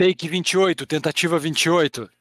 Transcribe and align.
Take 0.00 0.28
28, 0.28 0.86
tentativa 0.86 1.38
28. 1.38 2.19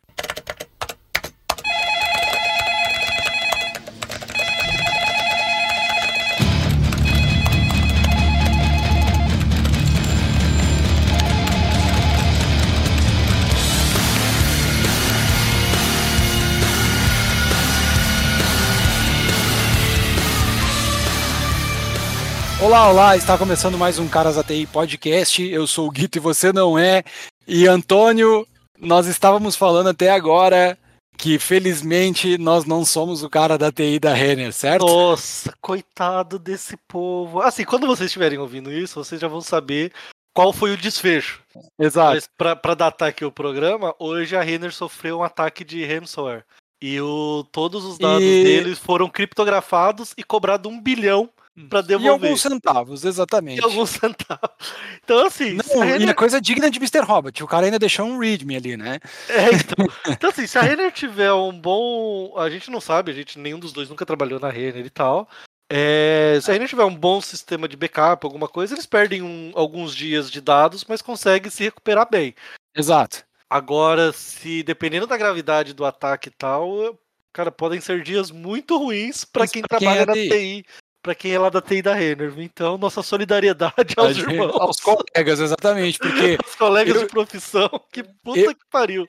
Olá, 22.70 22.88
olá, 22.88 23.18
está 23.18 23.36
começando 23.36 23.80
mais 23.80 23.98
um 23.98 24.08
Caras 24.08 24.38
ATI 24.38 24.68
Podcast. 24.68 25.44
Eu 25.44 25.66
sou 25.66 25.88
o 25.88 25.92
Guito 25.92 26.20
e 26.20 26.22
você 26.22 26.54
não 26.54 26.78
é. 26.78 27.04
E 27.48 27.68
Antônio, 27.68 28.46
nós 28.80 29.08
estávamos 29.08 29.56
falando 29.56 29.90
até 29.90 30.12
agora 30.12 30.78
que 31.18 31.40
felizmente 31.40 32.38
nós 32.38 32.66
não 32.66 32.86
somos 32.86 33.24
o 33.24 33.30
cara 33.30 33.58
da 33.58 33.72
TI 33.72 33.98
da 33.98 34.14
Renner, 34.14 34.54
certo? 34.54 34.86
Nossa, 34.86 35.52
coitado 35.60 36.38
desse 36.38 36.78
povo. 36.88 37.42
Assim, 37.42 37.66
quando 37.66 37.88
vocês 37.88 38.06
estiverem 38.06 38.38
ouvindo 38.38 38.72
isso, 38.72 39.04
vocês 39.04 39.20
já 39.20 39.28
vão 39.28 39.42
saber 39.42 39.92
qual 40.32 40.54
foi 40.54 40.72
o 40.72 40.78
desfecho. 40.78 41.42
Exato. 41.80 42.24
Para 42.38 42.76
datar 42.76 43.10
aqui 43.10 43.26
o 43.26 43.32
programa, 43.32 43.96
hoje 43.98 44.36
a 44.36 44.44
Renner 44.44 44.72
sofreu 44.72 45.18
um 45.18 45.24
ataque 45.24 45.64
de 45.64 45.84
ransomware. 45.84 46.46
E 46.80 47.02
o, 47.02 47.44
todos 47.52 47.84
os 47.84 47.98
dados 47.98 48.22
E- 48.22 48.44
deles 48.44 48.78
foram 48.78 49.10
criptografados 49.10 50.14
e 50.16 50.24
cobrado 50.24 50.70
um 50.70 50.80
bilhão 50.80 51.28
para 51.68 51.80
E 51.80 51.84
devolver. 51.84 52.12
alguns 52.12 52.42
centavos, 52.42 53.04
exatamente. 53.04 53.60
E 53.60 53.64
alguns 53.64 53.90
centavos. 53.90 54.50
Então, 55.04 55.26
assim, 55.26 55.58
se 55.62 55.74
a 55.74 55.76
Não, 55.78 55.84
e 55.84 55.88
Renner 55.88 56.10
é 56.10 56.14
coisa 56.14 56.40
digna 56.40 56.70
de 56.70 56.78
Mr. 56.78 57.00
Robot. 57.02 57.44
O 57.44 57.48
cara 57.48 57.66
ainda 57.66 57.80
deixou 57.80 58.06
um 58.06 58.20
readme 58.20 58.56
ali, 58.56 58.78
né? 58.78 59.00
É, 59.28 59.50
então, 59.54 59.88
então, 60.08 60.30
assim, 60.30 60.46
se 60.48 60.58
a 60.58 60.62
Renner 60.62 60.92
tiver 60.92 61.34
um 61.34 61.52
bom. 61.60 62.34
A 62.38 62.50
gente 62.50 62.70
não 62.72 62.80
sabe, 62.80 63.12
a 63.12 63.16
gente, 63.16 63.38
nenhum 63.40 63.60
dos 63.60 63.74
dois 63.74 63.90
nunca 63.90 64.06
trabalhou 64.06 64.40
na 64.40 64.50
Renner 64.50 64.86
e 64.86 64.90
tal. 64.90 65.28
É, 65.72 66.40
se 66.42 66.50
a 66.50 66.54
Renner 66.54 66.68
tiver 66.70 66.84
um 66.86 66.96
bom 66.96 67.22
sistema 67.22 67.68
de 67.68 67.78
backup, 67.78 68.26
alguma 68.26 68.48
coisa, 68.48 68.74
eles 68.74 68.86
perdem 68.88 69.22
um- 69.22 69.52
alguns 69.54 69.96
dias 69.96 70.30
de 70.32 70.42
dados, 70.42 70.84
mas 70.88 71.02
conseguem 71.02 71.52
se 71.52 71.64
recuperar 71.64 72.08
bem. 72.10 72.34
Exato. 72.76 73.24
Agora, 73.50 74.12
se 74.12 74.64
dependendo 74.64 75.08
da 75.08 75.18
gravidade 75.18 75.74
do 75.74 75.84
ataque 75.86 76.30
e 76.30 76.32
tal, 76.32 76.98
cara, 77.34 77.52
podem 77.52 77.82
ser 77.82 78.04
dias 78.04 78.30
muito 78.32 78.78
ruins 78.78 79.24
para 79.26 79.48
quem 79.48 79.62
pra 79.64 79.78
quem 79.80 79.88
trabalha 79.88 80.04
é 80.04 80.06
na 80.06 80.14
TI. 80.14 80.66
Pra 81.02 81.16
quem 81.16 81.32
é 81.32 81.40
lá 81.40 81.50
da 81.50 81.62
TI 81.62 81.82
da 81.82 81.94
Renner. 81.94 82.34
Então, 82.38 82.78
nossa 82.78 83.02
solidariedade 83.02 83.94
aos 83.96 84.16
gente- 84.18 84.30
irmãos, 84.32 84.52
Aos 84.60 84.80
colegas, 84.80 85.40
exatamente. 85.40 85.98
Porque 85.98 86.38
aos 86.46 86.56
colegas 86.56 86.96
eu- 86.96 87.02
de 87.04 87.08
profissão. 87.08 87.70
Que 87.92 88.04
puta 88.24 88.40
eu- 88.40 88.54
que 88.54 88.66
pariu. 88.70 89.08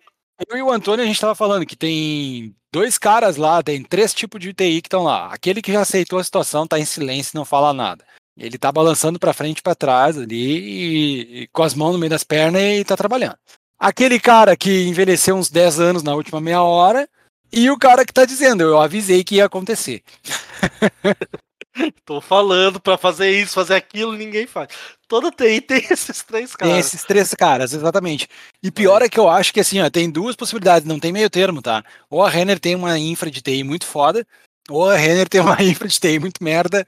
eu 0.49 0.57
e 0.57 0.63
o 0.63 0.71
Antônio, 0.71 1.05
a 1.05 1.07
gente 1.09 1.21
tava 1.21 1.35
falando 1.35 1.67
que 1.67 1.77
tem 1.77 2.55
dois 2.73 2.97
caras 2.97 3.37
lá, 3.37 3.63
tem 3.63 3.83
três 3.83 4.15
tipos 4.15 4.41
de 4.41 4.53
TI 4.55 4.81
que 4.81 4.87
estão 4.87 5.03
lá. 5.03 5.27
Aquele 5.33 5.61
que 5.61 5.73
já 5.73 5.81
aceitou 5.81 6.19
a 6.19 6.25
situação, 6.25 6.67
tá 6.67 6.79
em 6.79 6.85
silêncio, 6.85 7.33
não 7.37 7.45
fala 7.45 7.73
nada. 7.73 8.05
Ele 8.39 8.57
tá 8.57 8.71
balançando 8.71 9.19
pra 9.19 9.33
frente 9.35 9.59
e 9.59 9.63
pra 9.63 9.75
trás 9.75 10.17
ali, 10.17 10.59
e, 10.59 11.43
e 11.43 11.47
com 11.49 11.63
as 11.65 11.75
mãos 11.75 11.93
no 11.93 11.99
meio 11.99 12.09
das 12.11 12.23
pernas 12.25 12.63
e 12.63 12.85
tá 12.85 12.97
trabalhando. 12.97 13.37
Aquele 13.79 14.21
cara 14.21 14.57
que 14.57 14.85
envelheceu 14.85 15.35
uns 15.37 15.51
10 15.51 15.81
anos 15.81 16.03
na 16.05 16.15
última 16.15 16.41
meia 16.41 16.63
hora, 16.63 17.09
e 17.53 17.69
o 17.69 17.77
cara 17.77 18.07
que 18.07 18.13
tá 18.13 18.25
dizendo, 18.25 18.63
eu 18.63 18.81
avisei 18.81 19.25
que 19.25 19.35
ia 19.37 19.47
acontecer. 19.47 20.03
Tô 22.05 22.21
falando 22.21 22.81
pra 22.81 22.99
fazer 22.99 23.31
isso, 23.31 23.55
fazer 23.55 23.75
aquilo, 23.75 24.13
ninguém 24.13 24.47
faz. 24.47 24.69
Toda 25.09 25.31
TI 25.31 25.61
tem 25.61 25.79
esses 25.91 26.23
três 26.23 26.55
Tem 26.57 26.69
caras. 26.69 26.87
esses 26.87 27.05
três 27.05 27.35
caras, 27.35 27.73
exatamente. 27.73 28.29
E 28.63 28.71
pior 28.71 29.03
é 29.03 29.09
que 29.09 29.19
eu 29.19 29.29
acho 29.29 29.53
que 29.53 29.61
assim, 29.61 29.81
ó, 29.81 29.89
tem 29.91 30.11
duas 30.11 30.37
possibilidades, 30.37 30.87
não 30.89 30.99
tem 31.01 31.13
meio 31.13 31.31
termo, 31.31 31.63
tá? 31.63 31.85
Ou 32.09 32.23
a 32.23 32.29
Renner 32.29 32.59
tem 32.59 32.75
uma 32.75 32.99
infra 32.99 33.31
de 33.31 33.41
TI 33.41 33.63
muito 33.65 33.87
foda, 33.87 34.27
ou 34.69 34.89
a 34.89 34.97
Renner 34.97 35.29
tem 35.29 35.41
uma 35.41 35.57
infra 35.63 35.89
de 35.89 35.99
TI 35.99 36.19
muito 36.19 36.43
merda, 36.43 36.85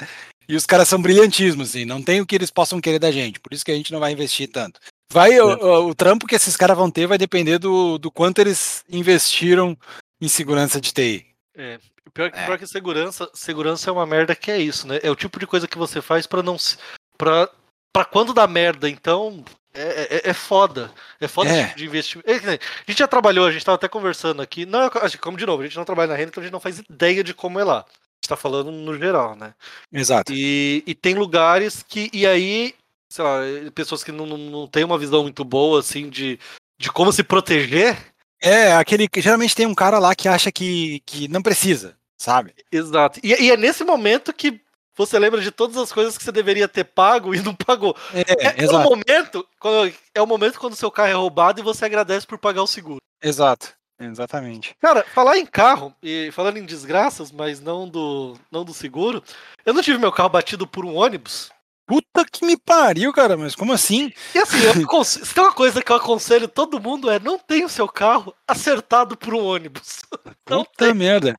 e 0.48 0.56
os 0.56 0.66
caras 0.66 0.88
são 0.88 1.00
brilhantismos, 1.00 1.70
assim, 1.70 1.84
não 1.84 2.02
tem 2.02 2.20
o 2.20 2.26
que 2.26 2.34
eles 2.34 2.50
possam 2.50 2.80
querer 2.80 2.98
da 2.98 3.10
gente, 3.12 3.38
por 3.40 3.52
isso 3.54 3.64
que 3.64 3.70
a 3.70 3.76
gente 3.76 3.92
não 3.92 4.00
vai 4.00 4.12
investir 4.12 4.48
tanto. 4.50 4.80
Vai, 5.12 5.38
o, 5.40 5.46
o- 5.58 5.88
o 5.90 5.94
trampo 5.94 6.26
que 6.26 6.34
esses 6.34 6.56
caras 6.56 6.76
vão 6.76 6.90
ter 6.90 7.06
vai 7.06 7.18
depender 7.18 7.58
do, 7.58 7.98
do 7.98 8.10
quanto 8.10 8.40
eles 8.40 8.82
investiram 8.88 9.76
em 10.20 10.26
segurança 10.28 10.80
de 10.80 10.92
TI. 10.92 11.26
É. 11.56 11.78
O 12.06 12.10
Pior, 12.10 12.30
que- 12.30 12.38
É. 12.38 12.44
pior 12.46 12.58
que 12.58 12.66
segurança, 12.66 13.30
segurança 13.34 13.88
é 13.90 13.92
uma 13.92 14.06
merda 14.06 14.34
que 14.34 14.50
é 14.50 14.58
isso, 14.58 14.86
né? 14.86 14.98
É 15.02 15.10
o 15.10 15.16
tipo 15.16 15.38
de 15.38 15.46
coisa 15.46 15.68
que 15.68 15.78
você 15.78 16.00
faz 16.02 16.26
pra 16.26 16.42
não 16.42 16.58
se. 16.58 16.76
Pra, 17.18 17.48
pra 17.92 18.04
quando 18.04 18.32
dá 18.34 18.46
merda, 18.46 18.88
então. 18.88 19.44
É, 19.74 20.16
é, 20.26 20.30
é 20.30 20.34
foda. 20.34 20.92
É 21.18 21.26
foda 21.26 21.48
É. 21.48 21.52
esse 21.54 21.66
tipo 21.68 21.78
de 21.78 21.86
investimento. 21.86 22.30
É 22.30 22.34
A 22.36 22.58
gente 22.86 22.98
já 22.98 23.08
trabalhou, 23.08 23.46
a 23.46 23.50
gente 23.52 23.64
tava 23.64 23.76
até 23.76 23.88
conversando 23.88 24.42
aqui. 24.42 24.66
Não, 24.66 24.90
assim, 25.00 25.16
como 25.16 25.38
de 25.38 25.46
novo, 25.46 25.62
a 25.62 25.66
gente 25.66 25.76
não 25.78 25.84
trabalha 25.84 26.08
na 26.10 26.14
renda, 26.16 26.28
então 26.28 26.42
a 26.42 26.44
gente 26.44 26.52
não 26.52 26.60
faz 26.60 26.78
ideia 26.80 27.24
de 27.24 27.32
como 27.32 27.58
é 27.58 27.64
lá. 27.64 27.78
A 27.80 27.84
gente 28.22 28.28
tá 28.28 28.36
falando 28.36 28.70
no 28.70 28.98
geral, 28.98 29.34
né? 29.34 29.54
Exato. 29.90 30.30
E, 30.32 30.82
e 30.86 30.94
tem 30.94 31.14
lugares 31.14 31.82
que. 31.82 32.10
E 32.12 32.26
aí, 32.26 32.74
sei 33.10 33.24
lá, 33.24 33.40
pessoas 33.74 34.04
que 34.04 34.12
não, 34.12 34.26
não, 34.26 34.36
não 34.36 34.66
têm 34.68 34.84
uma 34.84 34.98
visão 34.98 35.22
muito 35.22 35.42
boa, 35.42 35.80
assim, 35.80 36.10
de, 36.10 36.38
de 36.78 36.92
como 36.92 37.10
se 37.12 37.22
proteger. 37.22 37.96
É, 38.42 38.72
aquele 38.72 39.08
que 39.08 39.20
geralmente 39.20 39.54
tem 39.54 39.66
um 39.66 39.74
cara 39.74 40.00
lá 40.00 40.14
que 40.16 40.28
acha 40.28 40.50
que, 40.50 41.00
que 41.06 41.28
não 41.28 41.40
precisa, 41.40 41.96
sabe? 42.18 42.52
Exato. 42.72 43.20
E, 43.22 43.28
e 43.28 43.50
é 43.52 43.56
nesse 43.56 43.84
momento 43.84 44.32
que 44.32 44.60
você 44.96 45.18
lembra 45.18 45.40
de 45.40 45.50
todas 45.50 45.76
as 45.76 45.92
coisas 45.92 46.18
que 46.18 46.24
você 46.24 46.32
deveria 46.32 46.68
ter 46.68 46.84
pago 46.84 47.34
e 47.34 47.40
não 47.40 47.54
pagou. 47.54 47.96
É, 48.12 48.62
É, 48.62 48.64
é 48.64 48.68
o 48.68 48.82
momento. 48.82 49.46
Quando, 49.58 49.92
é 50.14 50.20
o 50.20 50.26
momento 50.26 50.58
quando 50.58 50.76
seu 50.76 50.90
carro 50.90 51.08
é 51.08 51.14
roubado 51.14 51.60
e 51.60 51.64
você 51.64 51.84
agradece 51.84 52.26
por 52.26 52.36
pagar 52.36 52.62
o 52.62 52.66
seguro. 52.66 52.98
exato, 53.22 53.72
exatamente. 54.00 54.74
Cara, 54.80 55.04
falar 55.14 55.38
em 55.38 55.46
carro, 55.46 55.94
e 56.02 56.30
falando 56.32 56.58
em 56.58 56.66
desgraças, 56.66 57.30
mas 57.30 57.60
não 57.60 57.88
do, 57.88 58.36
não 58.50 58.64
do 58.64 58.74
seguro, 58.74 59.22
eu 59.64 59.72
não 59.72 59.82
tive 59.82 59.98
meu 59.98 60.12
carro 60.12 60.28
batido 60.28 60.66
por 60.66 60.84
um 60.84 60.96
ônibus. 60.96 61.50
Puta 61.86 62.24
que 62.24 62.44
me 62.44 62.56
pariu, 62.56 63.12
cara, 63.12 63.36
mas 63.36 63.54
como 63.54 63.72
assim? 63.72 64.12
E 64.34 64.38
assim, 64.38 64.58
se 65.04 65.34
tem 65.34 65.42
uma 65.42 65.52
coisa 65.52 65.82
que 65.82 65.90
eu 65.90 65.96
aconselho 65.96 66.48
todo 66.48 66.80
mundo 66.80 67.10
é 67.10 67.18
não 67.18 67.38
tenha 67.38 67.66
o 67.66 67.68
seu 67.68 67.88
carro 67.88 68.34
acertado 68.46 69.16
por 69.16 69.34
um 69.34 69.44
ônibus. 69.44 70.00
Não 70.48 70.64
Puta 70.64 70.86
tem. 70.86 70.94
merda. 70.94 71.38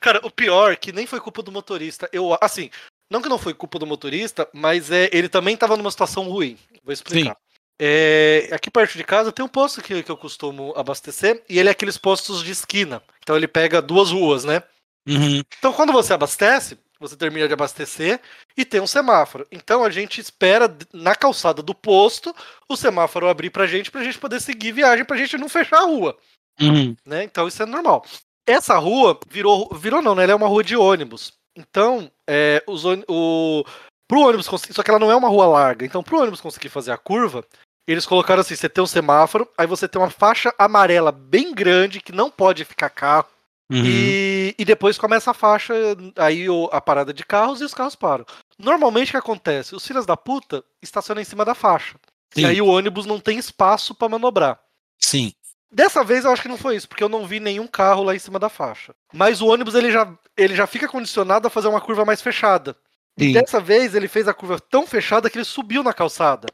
Cara, 0.00 0.20
o 0.22 0.30
pior 0.30 0.72
é 0.72 0.76
que 0.76 0.92
nem 0.92 1.06
foi 1.06 1.18
culpa 1.18 1.42
do 1.42 1.50
motorista. 1.50 2.08
Eu, 2.12 2.36
assim, 2.40 2.70
não 3.10 3.20
que 3.20 3.28
não 3.28 3.38
foi 3.38 3.54
culpa 3.54 3.78
do 3.78 3.86
motorista, 3.86 4.48
mas 4.52 4.90
é, 4.90 5.08
ele 5.12 5.28
também 5.28 5.56
tava 5.56 5.76
numa 5.76 5.90
situação 5.90 6.28
ruim. 6.28 6.56
Vou 6.84 6.92
explicar. 6.92 7.36
É, 7.80 8.48
aqui 8.52 8.70
perto 8.70 8.96
de 8.96 9.02
casa 9.02 9.32
tem 9.32 9.44
um 9.44 9.48
posto 9.48 9.82
que, 9.82 10.02
que 10.02 10.10
eu 10.10 10.16
costumo 10.16 10.72
abastecer 10.76 11.42
e 11.48 11.58
ele 11.58 11.68
é 11.68 11.72
aqueles 11.72 11.98
postos 11.98 12.42
de 12.42 12.52
esquina. 12.52 13.02
Então 13.22 13.36
ele 13.36 13.48
pega 13.48 13.82
duas 13.82 14.10
ruas, 14.10 14.44
né? 14.44 14.62
Uhum. 15.08 15.42
Então 15.58 15.72
quando 15.72 15.92
você 15.92 16.12
abastece, 16.12 16.78
você 16.98 17.16
termina 17.16 17.46
de 17.46 17.54
abastecer 17.54 18.20
e 18.56 18.64
tem 18.64 18.80
um 18.80 18.86
semáforo. 18.86 19.46
Então 19.50 19.84
a 19.84 19.90
gente 19.90 20.20
espera 20.20 20.74
na 20.92 21.14
calçada 21.14 21.62
do 21.62 21.74
posto 21.74 22.34
o 22.68 22.76
semáforo 22.76 23.28
abrir 23.28 23.50
pra 23.50 23.66
gente, 23.66 23.90
pra 23.90 24.04
gente 24.04 24.18
poder 24.18 24.40
seguir 24.40 24.72
viagem, 24.72 25.04
pra 25.04 25.16
gente 25.16 25.36
não 25.36 25.48
fechar 25.48 25.78
a 25.78 25.86
rua 25.86 26.16
Uhum. 26.60 26.96
né? 27.04 27.24
Então 27.24 27.48
isso 27.48 27.62
é 27.62 27.66
normal. 27.66 28.04
Essa 28.46 28.76
rua 28.78 29.18
virou, 29.28 29.68
virou 29.74 30.02
não, 30.02 30.14
né? 30.14 30.22
Ela 30.24 30.32
é 30.32 30.36
uma 30.36 30.48
rua 30.48 30.62
de 30.62 30.76
ônibus. 30.76 31.32
Então, 31.56 32.10
é, 32.28 32.62
os, 32.66 32.84
o, 33.08 33.64
pro 34.08 34.20
ônibus 34.20 34.48
conseguir, 34.48 34.74
só 34.74 34.82
que 34.82 34.90
ela 34.90 34.98
não 34.98 35.10
é 35.10 35.16
uma 35.16 35.28
rua 35.28 35.46
larga. 35.46 35.86
Então, 35.86 36.02
pro 36.02 36.18
ônibus 36.20 36.40
conseguir 36.40 36.68
fazer 36.68 36.92
a 36.92 36.98
curva, 36.98 37.44
eles 37.86 38.06
colocaram 38.06 38.40
assim: 38.40 38.56
você 38.56 38.68
tem 38.68 38.82
um 38.82 38.86
semáforo, 38.88 39.48
aí 39.56 39.66
você 39.66 39.88
tem 39.88 40.00
uma 40.00 40.10
faixa 40.10 40.54
amarela 40.58 41.12
bem 41.12 41.54
grande 41.54 42.00
que 42.00 42.12
não 42.12 42.30
pode 42.30 42.64
ficar 42.64 42.90
carro. 42.90 43.26
Uhum. 43.70 43.82
E, 43.84 44.54
e 44.58 44.64
depois 44.64 44.98
começa 44.98 45.30
a 45.30 45.34
faixa, 45.34 45.74
aí 46.16 46.46
a 46.70 46.80
parada 46.80 47.12
de 47.14 47.24
carros 47.24 47.60
e 47.60 47.64
os 47.64 47.72
carros 47.74 47.94
param. 47.96 48.24
Normalmente 48.58 49.08
o 49.08 49.10
que 49.12 49.16
acontece? 49.16 49.74
Os 49.74 49.86
filhos 49.86 50.04
da 50.06 50.16
puta 50.16 50.62
estacionam 50.82 51.22
em 51.22 51.24
cima 51.24 51.44
da 51.44 51.54
faixa. 51.54 51.96
E 52.36 52.40
Sim. 52.40 52.46
aí 52.46 52.60
o 52.60 52.66
ônibus 52.66 53.06
não 53.06 53.18
tem 53.18 53.38
espaço 53.38 53.94
pra 53.94 54.08
manobrar. 54.08 54.60
Sim. 55.00 55.32
Dessa 55.72 56.04
vez 56.04 56.24
eu 56.24 56.30
acho 56.32 56.42
que 56.42 56.48
não 56.48 56.58
foi 56.58 56.76
isso, 56.76 56.88
porque 56.88 57.02
eu 57.02 57.08
não 57.08 57.26
vi 57.26 57.40
nenhum 57.40 57.66
carro 57.66 58.04
lá 58.04 58.14
em 58.14 58.18
cima 58.18 58.38
da 58.38 58.48
faixa. 58.48 58.94
Mas 59.12 59.40
o 59.40 59.46
ônibus 59.46 59.74
ele 59.74 59.90
já, 59.90 60.12
ele 60.36 60.54
já 60.54 60.66
fica 60.66 60.86
condicionado 60.86 61.46
a 61.46 61.50
fazer 61.50 61.68
uma 61.68 61.80
curva 61.80 62.04
mais 62.04 62.20
fechada. 62.20 62.76
E 63.18 63.26
Sim. 63.26 63.32
dessa 63.32 63.60
vez 63.60 63.94
ele 63.94 64.08
fez 64.08 64.28
a 64.28 64.34
curva 64.34 64.60
tão 64.60 64.86
fechada 64.86 65.30
que 65.30 65.38
ele 65.38 65.44
subiu 65.44 65.82
na 65.82 65.92
calçada. 65.92 66.46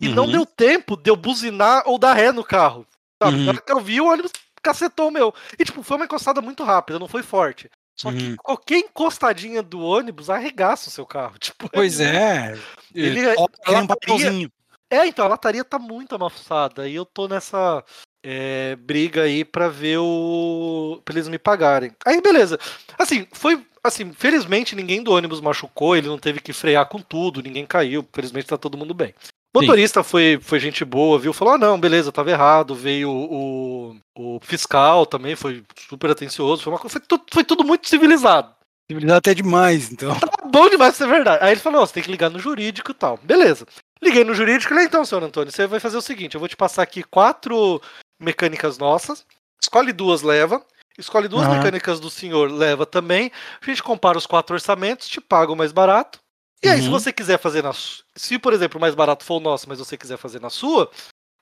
E 0.00 0.08
não 0.08 0.24
Uhum. 0.26 0.32
deu 0.32 0.46
tempo 0.46 0.96
de 0.96 1.10
eu 1.10 1.16
buzinar 1.16 1.82
ou 1.86 1.98
dar 1.98 2.12
ré 2.12 2.30
no 2.30 2.44
carro. 2.44 2.86
Sabe? 3.20 3.36
Uhum. 3.38 3.44
Na 3.44 3.52
hora 3.52 3.60
que 3.60 3.72
eu 3.72 3.80
vi, 3.80 4.00
o 4.00 4.06
ônibus 4.06 4.30
cacetou 4.62 5.08
o 5.08 5.10
meu. 5.12 5.34
E 5.58 5.64
tipo, 5.64 5.82
foi 5.82 5.96
uma 5.96 6.04
encostada 6.06 6.40
muito 6.40 6.62
rápida, 6.64 6.98
não 6.98 7.08
foi 7.08 7.22
forte. 7.22 7.70
Só 7.96 8.12
que 8.12 8.22
Uhum. 8.30 8.36
qualquer 8.36 8.78
encostadinha 8.78 9.62
do 9.62 9.80
ônibus 9.80 10.30
arregaça 10.30 10.88
o 10.88 10.92
seu 10.92 11.04
carro. 11.04 11.34
Tipo, 11.40 11.68
Pois 11.68 11.98
é. 12.00 12.56
Ele 12.94 13.20
é- 13.20 13.34
que 13.34 13.40
nem 13.40 13.44
um 13.44 13.46
teria- 13.64 13.86
papelzinho. 13.86 14.52
É, 14.90 15.06
então, 15.06 15.24
a 15.24 15.28
lataria 15.28 15.64
tá 15.64 15.78
muito 15.78 16.14
amassada. 16.14 16.88
E 16.88 16.94
eu 16.94 17.04
tô 17.04 17.28
nessa 17.28 17.84
é, 18.24 18.74
briga 18.76 19.22
aí 19.24 19.44
pra 19.44 19.68
ver 19.68 19.98
o. 19.98 21.00
pra 21.04 21.14
eles 21.14 21.28
me 21.28 21.38
pagarem. 21.38 21.90
Aí, 22.06 22.20
beleza. 22.22 22.58
Assim, 22.98 23.26
foi. 23.32 23.64
Assim, 23.84 24.12
felizmente 24.12 24.74
ninguém 24.74 25.02
do 25.02 25.12
ônibus 25.12 25.40
machucou, 25.40 25.96
ele 25.96 26.08
não 26.08 26.18
teve 26.18 26.40
que 26.40 26.52
frear 26.52 26.86
com 26.88 27.00
tudo, 27.00 27.40
ninguém 27.40 27.64
caiu, 27.64 28.06
felizmente 28.12 28.48
tá 28.48 28.58
todo 28.58 28.76
mundo 28.76 28.92
bem. 28.92 29.14
O 29.54 29.60
motorista 29.60 30.02
foi, 30.02 30.38
foi 30.40 30.60
gente 30.60 30.84
boa, 30.84 31.18
viu? 31.18 31.32
Falou: 31.32 31.54
ah, 31.54 31.58
não, 31.58 31.80
beleza, 31.80 32.12
tava 32.12 32.30
errado. 32.30 32.74
Veio 32.74 33.10
o, 33.10 33.96
o 34.16 34.40
fiscal 34.42 35.06
também, 35.06 35.34
foi 35.34 35.64
super 35.88 36.10
atencioso. 36.10 36.62
Foi, 36.62 36.72
uma, 36.72 36.78
foi, 36.78 37.00
tudo, 37.00 37.24
foi 37.32 37.44
tudo 37.44 37.64
muito 37.64 37.88
civilizado. 37.88 38.54
Civilizado 38.90 39.18
até 39.18 39.34
demais, 39.34 39.90
então. 39.90 40.14
Tá 40.38 40.50
bom 40.50 40.70
demais 40.70 40.96
ser 40.96 41.06
verdade. 41.06 41.44
Aí 41.44 41.52
ele 41.52 41.60
falou: 41.60 41.82
oh, 41.82 41.86
você 41.86 41.94
tem 41.94 42.02
que 42.02 42.10
ligar 42.10 42.30
no 42.30 42.38
jurídico 42.38 42.90
e 42.90 42.94
tal. 42.94 43.18
Beleza. 43.22 43.66
Liguei 44.02 44.24
no 44.24 44.34
jurídico 44.34 44.72
e 44.72 44.74
falei: 44.74 44.86
então, 44.86 45.04
senhor 45.04 45.22
Antônio, 45.22 45.52
você 45.52 45.66
vai 45.66 45.80
fazer 45.80 45.96
o 45.96 46.02
seguinte: 46.02 46.34
eu 46.34 46.40
vou 46.40 46.48
te 46.48 46.56
passar 46.56 46.82
aqui 46.82 47.02
quatro 47.02 47.80
mecânicas 48.20 48.78
nossas, 48.78 49.24
escolhe 49.60 49.92
duas, 49.92 50.22
leva. 50.22 50.64
Escolhe 50.98 51.28
duas 51.28 51.46
uhum. 51.46 51.54
mecânicas 51.54 52.00
do 52.00 52.10
senhor, 52.10 52.50
leva 52.50 52.84
também. 52.84 53.30
A 53.62 53.64
gente 53.64 53.84
compara 53.84 54.18
os 54.18 54.26
quatro 54.26 54.54
orçamentos, 54.54 55.08
te 55.08 55.20
paga 55.20 55.52
o 55.52 55.56
mais 55.56 55.70
barato. 55.70 56.18
E 56.62 56.68
aí, 56.68 56.78
uhum. 56.78 56.84
se 56.84 56.88
você 56.88 57.12
quiser 57.12 57.38
fazer 57.38 57.62
na 57.62 57.72
Se, 57.72 58.38
por 58.38 58.52
exemplo, 58.52 58.78
o 58.78 58.80
mais 58.80 58.94
barato 58.94 59.24
for 59.24 59.36
o 59.36 59.40
nosso, 59.40 59.68
mas 59.68 59.78
você 59.78 59.96
quiser 59.96 60.16
fazer 60.16 60.40
na 60.40 60.50
sua, 60.50 60.90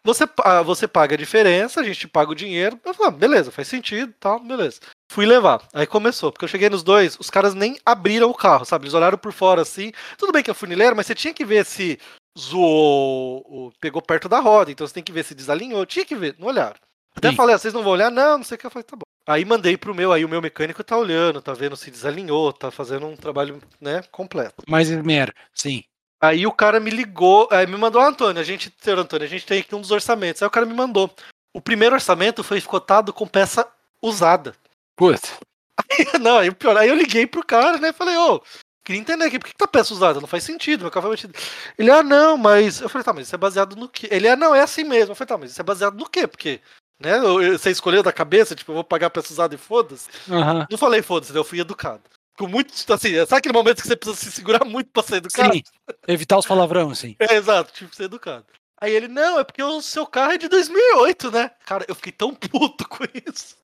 você, 0.04 0.24
você 0.64 0.86
paga 0.86 1.14
a 1.14 1.18
diferença, 1.18 1.80
a 1.80 1.84
gente 1.84 2.06
paga 2.06 2.30
o 2.30 2.34
dinheiro. 2.34 2.78
Eu 2.84 2.94
falo, 2.94 3.08
ah, 3.08 3.12
beleza, 3.12 3.50
faz 3.50 3.66
sentido 3.66 4.14
tal, 4.20 4.38
beleza. 4.38 4.78
Fui 5.10 5.26
levar. 5.26 5.66
Aí 5.72 5.86
começou, 5.86 6.30
porque 6.30 6.44
eu 6.44 6.48
cheguei 6.48 6.68
nos 6.68 6.82
dois, 6.82 7.18
os 7.18 7.28
caras 7.28 7.54
nem 7.54 7.76
abriram 7.84 8.30
o 8.30 8.34
carro, 8.34 8.64
sabe? 8.64 8.84
Eles 8.84 8.94
olharam 8.94 9.18
por 9.18 9.32
fora 9.32 9.62
assim. 9.62 9.90
Tudo 10.16 10.32
bem 10.32 10.42
que 10.42 10.50
é 10.50 10.54
funileiro, 10.54 10.94
mas 10.94 11.06
você 11.06 11.14
tinha 11.14 11.34
que 11.34 11.44
ver 11.44 11.64
se 11.64 11.98
zoou, 12.38 13.72
pegou 13.80 14.02
perto 14.02 14.28
da 14.28 14.38
roda, 14.38 14.70
então 14.70 14.86
você 14.86 14.94
tem 14.94 15.02
que 15.02 15.12
ver 15.12 15.24
se 15.24 15.34
desalinhou. 15.34 15.84
Tinha 15.86 16.04
que 16.04 16.14
ver, 16.14 16.36
não 16.38 16.48
olharam. 16.48 16.76
Até 17.16 17.30
Sim. 17.30 17.36
falei, 17.36 17.54
ah, 17.54 17.58
vocês 17.58 17.74
não 17.74 17.82
vão 17.82 17.92
olhar? 17.92 18.10
Não, 18.10 18.38
não 18.38 18.44
sei 18.44 18.56
o 18.56 18.58
que. 18.58 18.66
Eu 18.66 18.70
falei, 18.70 18.84
tá 18.84 18.94
bom. 18.94 19.02
Aí 19.26 19.44
mandei 19.44 19.76
pro 19.76 19.94
meu, 19.94 20.12
aí 20.12 20.24
o 20.24 20.28
meu 20.28 20.40
mecânico 20.40 20.84
tá 20.84 20.96
olhando, 20.96 21.42
tá 21.42 21.52
vendo 21.52 21.76
se 21.76 21.90
desalinhou, 21.90 22.52
tá 22.52 22.70
fazendo 22.70 23.06
um 23.06 23.16
trabalho, 23.16 23.60
né, 23.80 24.02
completo. 24.12 24.62
Mais 24.68 24.88
esmero, 24.88 25.32
sim. 25.52 25.82
Aí 26.20 26.46
o 26.46 26.52
cara 26.52 26.78
me 26.78 26.90
ligou, 26.90 27.48
aí 27.50 27.66
me 27.66 27.76
mandou, 27.76 28.00
Antônio, 28.00 28.40
a 28.40 28.44
gente, 28.44 28.72
senhor 28.78 28.98
Antônio, 28.98 29.26
a 29.26 29.28
gente 29.28 29.44
tem 29.44 29.60
aqui 29.60 29.74
um 29.74 29.80
dos 29.80 29.90
orçamentos. 29.90 30.40
Aí 30.40 30.46
o 30.48 30.50
cara 30.50 30.64
me 30.64 30.72
mandou. 30.72 31.12
O 31.52 31.60
primeiro 31.60 31.94
orçamento 31.94 32.44
foi 32.44 32.60
cotado 32.60 33.12
com 33.12 33.26
peça 33.26 33.66
usada. 34.00 34.54
Putz. 34.94 35.38
não, 36.20 36.38
aí 36.38 36.48
o 36.48 36.54
pior, 36.54 36.76
aí 36.76 36.88
eu 36.88 36.94
liguei 36.94 37.26
pro 37.26 37.44
cara, 37.44 37.78
né, 37.78 37.92
falei, 37.92 38.16
ô, 38.16 38.36
oh, 38.36 38.40
queria 38.84 39.00
entender 39.00 39.24
aqui, 39.24 39.38
por 39.38 39.48
que 39.48 39.56
tá 39.56 39.66
peça 39.66 39.92
usada? 39.92 40.20
Não 40.20 40.28
faz 40.28 40.44
sentido, 40.44 40.82
meu 40.82 40.90
carro 40.90 41.08
foi 41.08 41.16
batido. 41.16 41.34
Ele, 41.76 41.90
ah, 41.90 42.02
não, 42.02 42.38
mas. 42.38 42.80
Eu 42.80 42.88
falei, 42.88 43.04
tá, 43.04 43.12
mas 43.12 43.26
isso 43.26 43.34
é 43.34 43.38
baseado 43.38 43.74
no 43.74 43.88
quê? 43.88 44.08
Ele, 44.10 44.28
ah, 44.28 44.36
não, 44.36 44.54
é 44.54 44.60
assim 44.60 44.84
mesmo. 44.84 45.10
Eu 45.10 45.16
falei, 45.16 45.28
tá, 45.28 45.36
mas 45.36 45.50
isso 45.50 45.60
é 45.60 45.64
baseado 45.64 45.96
no 45.96 46.08
quê? 46.08 46.26
Porque 46.26 46.60
né? 46.98 47.18
Você 47.52 47.70
escolheu 47.70 48.02
da 48.02 48.12
cabeça, 48.12 48.54
tipo, 48.54 48.72
eu 48.72 48.76
vou 48.76 48.84
pagar 48.84 49.10
peça 49.10 49.32
usada 49.32 49.54
e 49.54 49.58
foda-se. 49.58 50.08
Uhum. 50.28 50.66
Não 50.70 50.78
falei 50.78 51.02
foda-se, 51.02 51.32
né? 51.32 51.38
eu 51.38 51.44
fui 51.44 51.60
educado. 51.60 52.02
Com 52.38 52.46
muito, 52.46 52.70
assim, 52.92 53.14
sabe 53.26 53.38
aquele 53.38 53.54
momento 53.54 53.80
que 53.80 53.88
você 53.88 53.96
precisa 53.96 54.18
se 54.18 54.30
segurar 54.30 54.64
muito 54.64 54.90
pra 54.90 55.02
ser 55.02 55.16
educado? 55.16 55.54
Sim, 55.54 55.62
evitar 56.06 56.38
os 56.38 56.46
palavrão, 56.46 56.90
assim. 56.90 57.16
É, 57.20 57.34
exato, 57.34 57.72
tipo, 57.72 57.94
ser 57.94 58.04
educado. 58.04 58.44
Aí 58.78 58.94
ele, 58.94 59.08
não, 59.08 59.38
é 59.38 59.44
porque 59.44 59.62
o 59.62 59.80
seu 59.80 60.06
carro 60.06 60.32
é 60.32 60.38
de 60.38 60.48
2008, 60.48 61.30
né? 61.30 61.50
Cara, 61.64 61.86
eu 61.88 61.94
fiquei 61.94 62.12
tão 62.12 62.34
puto 62.34 62.86
com 62.86 63.04
isso. 63.26 63.56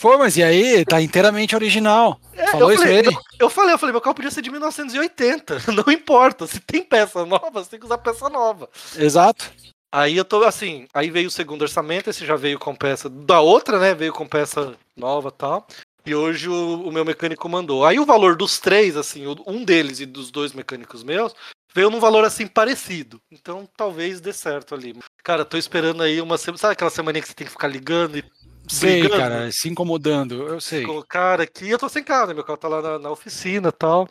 Pô, 0.00 0.16
mas 0.18 0.36
e 0.36 0.42
aí? 0.42 0.84
Tá 0.84 1.02
inteiramente 1.02 1.56
original. 1.56 2.20
É, 2.32 2.46
Falou 2.46 2.70
eu 2.70 2.78
falei, 2.78 3.00
isso 3.00 3.08
ele? 3.08 3.16
Eu, 3.16 3.22
eu, 3.40 3.50
falei, 3.50 3.74
eu 3.74 3.78
falei, 3.78 3.92
meu 3.92 4.00
carro 4.00 4.14
podia 4.14 4.30
ser 4.30 4.40
de 4.40 4.50
1980. 4.50 5.64
Não 5.74 5.92
importa, 5.92 6.46
se 6.46 6.60
tem 6.60 6.84
peça 6.84 7.26
nova, 7.26 7.50
você 7.52 7.70
tem 7.70 7.80
que 7.80 7.86
usar 7.86 7.98
peça 7.98 8.28
nova. 8.28 8.68
Exato. 8.96 9.50
Aí 9.94 10.16
eu 10.16 10.24
tô 10.24 10.42
assim, 10.42 10.86
aí 10.94 11.10
veio 11.10 11.28
o 11.28 11.30
segundo 11.30 11.62
orçamento, 11.62 12.08
esse 12.08 12.24
já 12.24 12.34
veio 12.34 12.58
com 12.58 12.74
peça 12.74 13.10
da 13.10 13.40
outra, 13.40 13.78
né? 13.78 13.94
Veio 13.94 14.12
com 14.12 14.26
peça 14.26 14.74
nova 14.96 15.28
e 15.28 15.32
tal. 15.32 15.66
E 16.06 16.14
hoje 16.14 16.48
o, 16.48 16.88
o, 16.88 16.90
meu 16.90 17.04
mecânico 17.04 17.46
mandou. 17.46 17.84
Aí 17.84 18.00
o 18.00 18.06
valor 18.06 18.34
dos 18.34 18.58
três, 18.58 18.96
assim, 18.96 19.24
um 19.46 19.62
deles 19.62 20.00
e 20.00 20.06
dos 20.06 20.30
dois 20.30 20.54
mecânicos 20.54 21.04
meus, 21.04 21.34
veio 21.74 21.90
num 21.90 22.00
valor 22.00 22.24
assim 22.24 22.46
parecido. 22.46 23.20
Então 23.30 23.68
talvez 23.76 24.18
dê 24.18 24.32
certo 24.32 24.74
ali. 24.74 24.98
Cara, 25.22 25.44
tô 25.44 25.58
esperando 25.58 26.02
aí 26.02 26.20
uma 26.22 26.38
semana. 26.38 26.58
Sabe 26.58 26.72
aquela 26.72 26.90
semana 26.90 27.20
que 27.20 27.28
você 27.28 27.34
tem 27.34 27.46
que 27.46 27.52
ficar 27.52 27.68
ligando 27.68 28.16
e. 28.16 28.24
Sei, 28.68 29.00
brigando? 29.00 29.20
cara, 29.20 29.52
se 29.52 29.68
incomodando, 29.68 30.48
eu 30.48 30.60
sei. 30.60 30.86
Cara, 31.08 31.42
aqui 31.42 31.68
eu 31.68 31.78
tô 31.78 31.88
sem 31.88 32.02
carro, 32.02 32.28
né? 32.28 32.34
Meu 32.34 32.44
carro 32.44 32.58
tá 32.58 32.68
lá 32.68 32.80
na, 32.80 32.98
na 32.98 33.10
oficina 33.10 33.68
e 33.68 33.72
tal. 33.72 34.08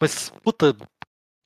Mas, 0.00 0.32
puta, 0.42 0.74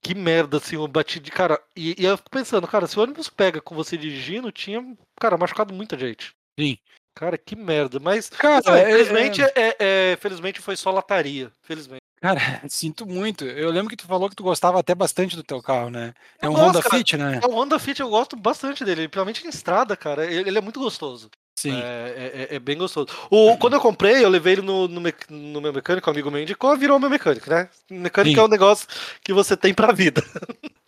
que 0.04 0.14
merda, 0.14 0.58
assim, 0.58 0.76
eu 0.76 0.86
bati 0.86 1.18
de 1.18 1.30
cara. 1.30 1.58
E, 1.74 1.96
e 1.98 2.04
eu 2.04 2.18
fico 2.18 2.28
pensando, 2.30 2.68
cara, 2.68 2.86
se 2.86 2.98
o 2.98 3.02
ônibus 3.02 3.30
pega 3.30 3.58
com 3.62 3.74
você 3.74 3.96
dirigindo, 3.96 4.52
tinha, 4.52 4.84
cara, 5.18 5.38
machucado 5.38 5.72
muita 5.72 5.98
gente. 5.98 6.34
Sim. 6.60 6.76
Cara, 7.14 7.38
que 7.38 7.56
merda. 7.56 7.98
Mas, 7.98 8.28
cara, 8.28 8.58
assim, 8.58 8.78
é, 8.78 8.84
felizmente, 8.84 9.42
é... 9.42 9.52
É, 9.54 9.76
é, 9.78 10.16
felizmente 10.20 10.60
foi 10.60 10.76
só 10.76 10.90
lataria. 10.90 11.50
Felizmente. 11.62 12.02
Cara, 12.20 12.38
sinto 12.68 13.06
muito. 13.06 13.46
Eu 13.46 13.70
lembro 13.70 13.88
que 13.88 13.96
tu 13.96 14.06
falou 14.06 14.28
que 14.28 14.36
tu 14.36 14.42
gostava 14.42 14.78
até 14.78 14.94
bastante 14.94 15.36
do 15.36 15.42
teu 15.42 15.62
carro, 15.62 15.88
né? 15.88 16.12
É 16.38 16.48
um 16.48 16.52
gosto, 16.52 16.66
Honda 16.66 16.82
cara. 16.82 16.96
Fit, 16.96 17.16
né? 17.16 17.40
É 17.42 17.46
um 17.46 17.54
Honda 17.54 17.78
Fit, 17.78 18.00
eu 18.00 18.10
gosto 18.10 18.36
bastante 18.36 18.84
dele, 18.84 19.08
principalmente 19.08 19.46
em 19.46 19.48
estrada, 19.48 19.96
cara. 19.96 20.26
Ele, 20.26 20.50
ele 20.50 20.58
é 20.58 20.60
muito 20.60 20.80
gostoso. 20.80 21.30
Sim. 21.64 21.80
É, 21.80 22.46
é, 22.50 22.56
é, 22.56 22.58
bem 22.58 22.76
gostoso. 22.76 23.08
O, 23.30 23.56
quando 23.56 23.72
eu 23.72 23.80
comprei, 23.80 24.22
eu 24.22 24.28
levei 24.28 24.52
ele 24.52 24.62
no, 24.62 24.86
no, 24.86 25.00
no 25.30 25.60
meu 25.60 25.72
mecânico, 25.72 26.08
um 26.08 26.12
amigo 26.12 26.30
meu 26.30 26.42
indicou, 26.42 26.76
virou 26.76 27.00
meu 27.00 27.08
mecânico, 27.08 27.48
né? 27.48 27.70
Mecânico 27.90 28.34
Sim. 28.34 28.40
é 28.40 28.44
um 28.44 28.48
negócio 28.48 28.86
que 29.22 29.32
você 29.32 29.56
tem 29.56 29.72
pra 29.72 29.92
vida. 29.92 30.22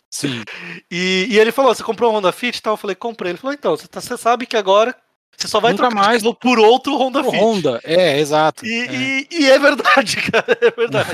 Sim. 0.09 0.43
E, 0.89 1.27
e 1.29 1.37
ele 1.37 1.51
falou: 1.51 1.73
Você 1.75 1.83
comprou 1.83 2.11
um 2.11 2.15
Honda 2.15 2.31
Fit 2.31 2.57
e 2.57 2.61
tal? 2.61 2.73
Eu 2.73 2.77
falei: 2.77 2.95
Comprei. 2.95 3.31
Ele 3.31 3.37
falou: 3.37 3.53
Então, 3.53 3.75
você, 3.75 3.87
tá, 3.87 3.99
você 3.99 4.15
sabe 4.15 4.45
que 4.45 4.55
agora 4.55 4.95
você 5.35 5.47
só 5.47 5.59
vai 5.59 5.71
Nunca 5.71 5.89
trocar 5.89 5.95
mais 5.95 6.23
por 6.23 6.59
outro 6.59 6.97
Honda 6.97 7.23
Fit. 7.23 7.35
Honda, 7.35 7.81
é, 7.83 8.19
exato. 8.19 8.65
E 8.65 8.71
é. 8.71 8.95
E, 8.95 9.27
e 9.31 9.51
é 9.51 9.59
verdade, 9.59 10.17
cara, 10.31 10.57
é 10.61 10.71
verdade. 10.71 11.09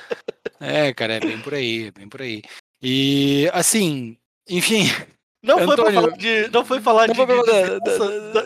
é, 0.58 0.92
cara, 0.94 1.14
é 1.14 1.20
bem 1.20 1.38
por 1.38 1.54
aí, 1.54 1.90
bem 1.90 2.08
por 2.08 2.22
aí. 2.22 2.42
E, 2.82 3.48
assim, 3.52 4.16
enfim, 4.48 4.90
não 5.42 5.58
Antônio, 5.58 5.84
foi 5.84 5.92
falar 5.92 6.16
de. 6.16 6.48
Não 6.52 6.64
foi 6.64 6.80
falar 6.80 7.08
não 7.08 7.14
de. 7.14 7.26
Foi 7.26 7.26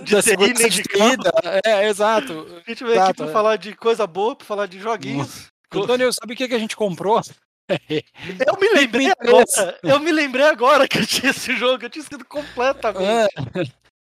de, 0.02 0.22
de, 0.22 0.36
de 0.36 0.58
nem 0.58 0.68
de 0.70 0.82
vida. 0.82 1.32
É, 1.64 1.88
exato. 1.88 2.46
A 2.66 2.70
gente 2.70 2.82
veio 2.82 2.94
exato, 2.94 3.10
aqui 3.10 3.16
pra 3.18 3.26
é. 3.28 3.32
falar 3.32 3.56
de 3.56 3.76
coisa 3.76 4.06
boa, 4.06 4.34
pra 4.34 4.46
falar 4.46 4.66
de 4.66 4.78
joguinhos. 4.80 5.46
Antônio, 5.70 6.10
sabe 6.12 6.32
o 6.32 6.36
que, 6.36 6.48
que 6.48 6.54
a 6.54 6.58
gente 6.58 6.76
comprou? 6.76 7.20
Eu 7.68 8.58
me 8.60 8.68
lembrei 8.68 9.10
agora. 9.18 9.78
Eu 9.82 10.00
me 10.00 10.12
lembrei 10.12 10.46
agora 10.46 10.88
que 10.88 10.98
eu 10.98 11.06
tinha 11.06 11.30
esse 11.30 11.54
jogo, 11.56 11.84
eu 11.84 11.90
tinha 11.90 12.02
esquecido 12.02 12.24
completamente. 12.24 13.04
É. 13.04 13.28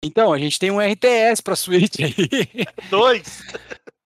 Então, 0.04 0.32
a 0.32 0.38
gente 0.38 0.60
tem 0.60 0.70
um 0.70 0.80
RTS 0.80 1.42
pra 1.42 1.56
Switch 1.56 2.00
aí. 2.00 2.66
Dois. 2.90 3.42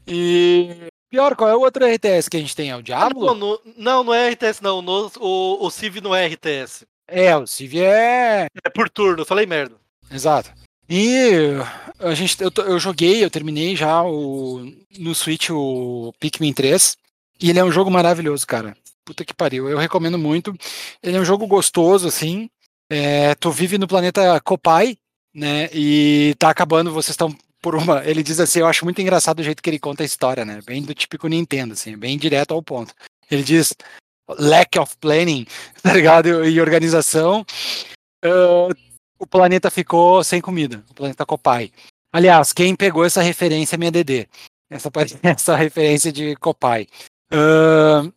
E. 0.08 0.88
Pior, 1.12 1.36
qual 1.36 1.50
é 1.50 1.56
o 1.56 1.60
outro 1.60 1.86
RTS 1.86 2.28
que 2.28 2.38
a 2.38 2.40
gente 2.40 2.56
tem? 2.56 2.72
É 2.72 2.76
o 2.76 2.82
Diablo? 2.82 3.30
Ah, 3.30 3.36
não, 3.36 3.60
não, 3.78 4.04
não 4.06 4.14
é 4.14 4.32
RTS, 4.32 4.64
não. 4.64 4.82
No, 4.82 5.12
o, 5.20 5.64
o 5.64 5.70
Civ 5.70 5.98
não 6.02 6.16
é 6.16 6.26
RTS. 6.26 6.88
É, 7.08 7.36
o 7.36 7.46
Civ 7.46 7.76
é. 7.78 8.48
É 8.64 8.70
por 8.70 8.90
turno, 8.90 9.26
falei 9.26 9.46
merda. 9.46 9.76
Exato. 10.12 10.52
E 10.90 11.54
a 12.00 12.14
gente, 12.14 12.38
eu, 12.42 12.52
eu 12.66 12.80
joguei, 12.80 13.24
eu 13.24 13.30
terminei 13.30 13.76
já 13.76 14.04
o, 14.04 14.72
no 14.98 15.16
Switch 15.16 15.50
o 15.50 16.14
Pikmin 16.20 16.54
3. 16.54 16.98
E 17.42 17.50
ele 17.50 17.60
é 17.60 17.64
um 17.64 17.72
jogo 17.72 17.90
maravilhoso, 17.90 18.46
cara. 18.46 18.76
Puta 19.06 19.26
que 19.26 19.34
pariu. 19.34 19.70
Eu 19.70 19.78
recomendo 19.78 20.18
muito. 20.18 20.56
Ele 21.02 21.18
é 21.18 21.20
um 21.20 21.26
jogo 21.26 21.48
gostoso, 21.48 22.08
assim. 22.08 22.50
É, 22.90 23.36
tu 23.36 23.52
vive 23.52 23.78
no 23.78 23.88
planeta 23.88 24.40
Copai, 24.42 24.98
né? 25.34 25.70
E 25.74 26.36
tá 26.38 26.50
acabando, 26.50 26.94
vocês 26.94 27.14
estão 27.14 27.36
por 27.62 27.76
uma. 27.76 28.06
Ele 28.06 28.22
diz 28.22 28.40
assim: 28.40 28.60
eu 28.60 28.68
acho 28.68 28.86
muito 28.86 29.02
engraçado 29.02 29.40
o 29.40 29.44
jeito 29.44 29.64
que 29.64 29.70
ele 29.70 29.80
conta 29.80 30.04
a 30.04 30.06
história, 30.06 30.46
né? 30.46 30.60
Bem 30.66 30.84
do 30.84 30.94
típico 30.94 31.28
Nintendo, 31.28 31.74
assim, 31.74 31.98
bem 31.98 32.18
direto 32.18 32.54
ao 32.54 32.62
ponto. 32.62 32.94
Ele 33.32 33.42
diz: 33.42 33.74
lack 34.30 34.78
of 34.80 34.96
planning, 34.98 35.46
tá 35.82 35.94
ligado? 35.94 36.46
E 36.46 36.62
organização, 36.62 37.46
uh, 38.26 38.74
o 39.20 39.28
planeta 39.28 39.70
ficou 39.70 40.24
sem 40.24 40.42
comida, 40.42 40.84
o 40.90 40.94
planeta 40.94 41.26
Copai. 41.26 41.72
Aliás, 42.12 42.54
quem 42.54 42.76
pegou 42.76 43.04
essa 43.06 43.22
referência 43.22 43.76
é 43.76 43.78
minha 43.78 43.92
DD. 43.92 44.28
Essa, 44.70 44.90
essa 45.24 45.56
referência 45.56 46.12
de 46.12 46.36
Copai. 46.36 46.88
Uh, 47.32 48.14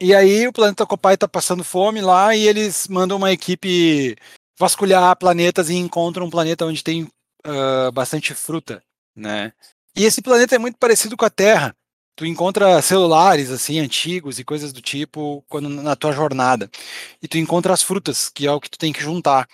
e 0.00 0.14
aí 0.14 0.46
o 0.46 0.52
planeta 0.52 0.86
Copai 0.86 1.16
tá 1.16 1.26
passando 1.26 1.64
fome 1.64 2.00
lá 2.00 2.34
e 2.34 2.46
eles 2.46 2.88
mandam 2.88 3.16
uma 3.16 3.32
equipe 3.32 4.16
vasculhar 4.58 5.16
planetas 5.16 5.70
e 5.70 5.74
encontram 5.74 6.26
um 6.26 6.30
planeta 6.30 6.66
onde 6.66 6.84
tem 6.84 7.04
uh, 7.04 7.90
bastante 7.92 8.34
fruta, 8.34 8.82
né? 9.16 9.52
E 9.96 10.04
esse 10.04 10.20
planeta 10.20 10.54
é 10.54 10.58
muito 10.58 10.76
parecido 10.78 11.16
com 11.16 11.24
a 11.24 11.30
Terra 11.30 11.74
tu 12.16 12.24
encontra 12.24 12.80
celulares 12.80 13.50
assim 13.50 13.78
antigos 13.78 14.38
e 14.38 14.44
coisas 14.44 14.72
do 14.72 14.80
tipo 14.80 15.44
quando 15.48 15.68
na 15.68 15.96
tua 15.96 16.12
jornada. 16.12 16.70
E 17.22 17.28
tu 17.28 17.38
encontra 17.38 17.72
as 17.72 17.82
frutas 17.82 18.28
que 18.28 18.46
é 18.46 18.52
o 18.52 18.60
que 18.60 18.70
tu 18.70 18.78
tem 18.78 18.92
que 18.92 19.02
juntar. 19.02 19.48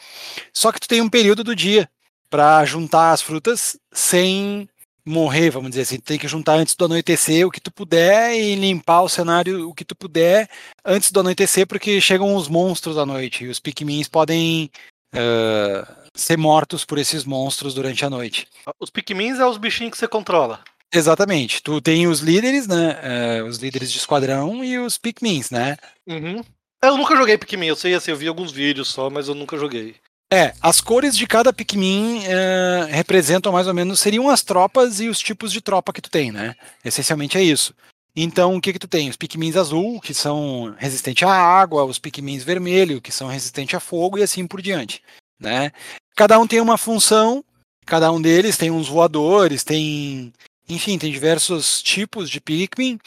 Só 0.52 0.70
que 0.72 0.80
tu 0.80 0.88
tem 0.88 1.00
um 1.00 1.08
período 1.08 1.42
do 1.42 1.56
dia 1.56 1.88
para 2.28 2.64
juntar 2.64 3.12
as 3.12 3.22
frutas 3.22 3.78
sem 3.92 4.68
morrer 5.04 5.50
vamos 5.50 5.70
dizer 5.70 5.82
assim. 5.82 5.96
Tu 5.96 6.04
tem 6.04 6.18
que 6.18 6.28
juntar 6.28 6.54
antes 6.54 6.74
do 6.76 6.84
anoitecer 6.84 7.46
o 7.46 7.50
que 7.50 7.60
tu 7.60 7.72
puder 7.72 8.34
e 8.34 8.54
limpar 8.54 9.02
o 9.02 9.08
cenário 9.08 9.68
o 9.68 9.74
que 9.74 9.84
tu 9.84 9.96
puder 9.96 10.48
antes 10.84 11.10
do 11.10 11.20
anoitecer 11.20 11.66
porque 11.66 12.00
chegam 12.00 12.34
os 12.34 12.48
monstros 12.48 12.98
à 12.98 13.06
noite. 13.06 13.44
E 13.44 13.48
os 13.48 13.58
pikmins 13.58 14.08
podem 14.08 14.70
uh, 15.14 16.10
ser 16.14 16.36
mortos 16.36 16.84
por 16.84 16.98
esses 16.98 17.24
monstros 17.24 17.74
durante 17.74 18.04
a 18.04 18.10
noite. 18.10 18.46
Os 18.78 18.90
pikmins 18.90 19.38
é 19.38 19.46
os 19.46 19.56
bichinhos 19.56 19.92
que 19.92 19.98
você 19.98 20.08
controla 20.08 20.62
Exatamente. 20.92 21.62
Tu 21.62 21.80
tem 21.80 22.06
os 22.06 22.20
líderes, 22.20 22.66
né? 22.66 23.40
Uh, 23.42 23.44
os 23.46 23.58
líderes 23.58 23.92
de 23.92 23.98
esquadrão 23.98 24.64
e 24.64 24.78
os 24.78 24.98
Pikmins, 24.98 25.50
né? 25.50 25.76
Uhum. 26.06 26.42
Eu 26.82 26.96
nunca 26.96 27.14
joguei 27.14 27.36
Pikmin, 27.36 27.66
eu 27.66 27.76
sei 27.76 27.94
assim, 27.94 28.10
eu 28.10 28.16
vi 28.16 28.26
alguns 28.26 28.50
vídeos 28.50 28.88
só, 28.88 29.10
mas 29.10 29.28
eu 29.28 29.34
nunca 29.34 29.56
joguei. 29.58 29.96
É, 30.32 30.54
as 30.62 30.80
cores 30.80 31.16
de 31.16 31.26
cada 31.26 31.52
Pikmin 31.52 32.22
é, 32.24 32.86
representam 32.90 33.52
mais 33.52 33.66
ou 33.66 33.74
menos, 33.74 34.00
seriam 34.00 34.30
as 34.30 34.42
tropas 34.42 35.00
e 35.00 35.08
os 35.08 35.18
tipos 35.18 35.52
de 35.52 35.60
tropa 35.60 35.92
que 35.92 36.00
tu 36.00 36.08
tem, 36.08 36.30
né? 36.30 36.54
Essencialmente 36.84 37.36
é 37.36 37.42
isso. 37.42 37.74
Então, 38.14 38.56
o 38.56 38.60
que 38.60 38.72
que 38.72 38.78
tu 38.78 38.88
tem? 38.88 39.10
Os 39.10 39.16
Pikmins 39.16 39.56
azul, 39.56 40.00
que 40.00 40.14
são 40.14 40.74
resistentes 40.78 41.26
à 41.26 41.32
água, 41.32 41.84
os 41.84 41.98
Pikmins 41.98 42.44
vermelho, 42.44 43.00
que 43.00 43.12
são 43.12 43.28
resistentes 43.28 43.74
a 43.74 43.80
fogo 43.80 44.18
e 44.18 44.22
assim 44.22 44.46
por 44.46 44.62
diante, 44.62 45.02
né? 45.38 45.72
Cada 46.16 46.38
um 46.38 46.46
tem 46.46 46.60
uma 46.60 46.78
função, 46.78 47.44
cada 47.84 48.10
um 48.10 48.20
deles 48.20 48.56
tem 48.56 48.70
uns 48.70 48.88
voadores, 48.88 49.64
tem, 49.64 50.32
enfim, 50.70 50.98
tem 50.98 51.10
diversos 51.12 51.82
tipos 51.82 52.30
de 52.30 52.40
Pikmin 52.40 52.98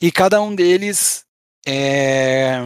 e 0.00 0.12
cada 0.12 0.40
um 0.40 0.54
deles 0.54 1.24
é, 1.66 2.58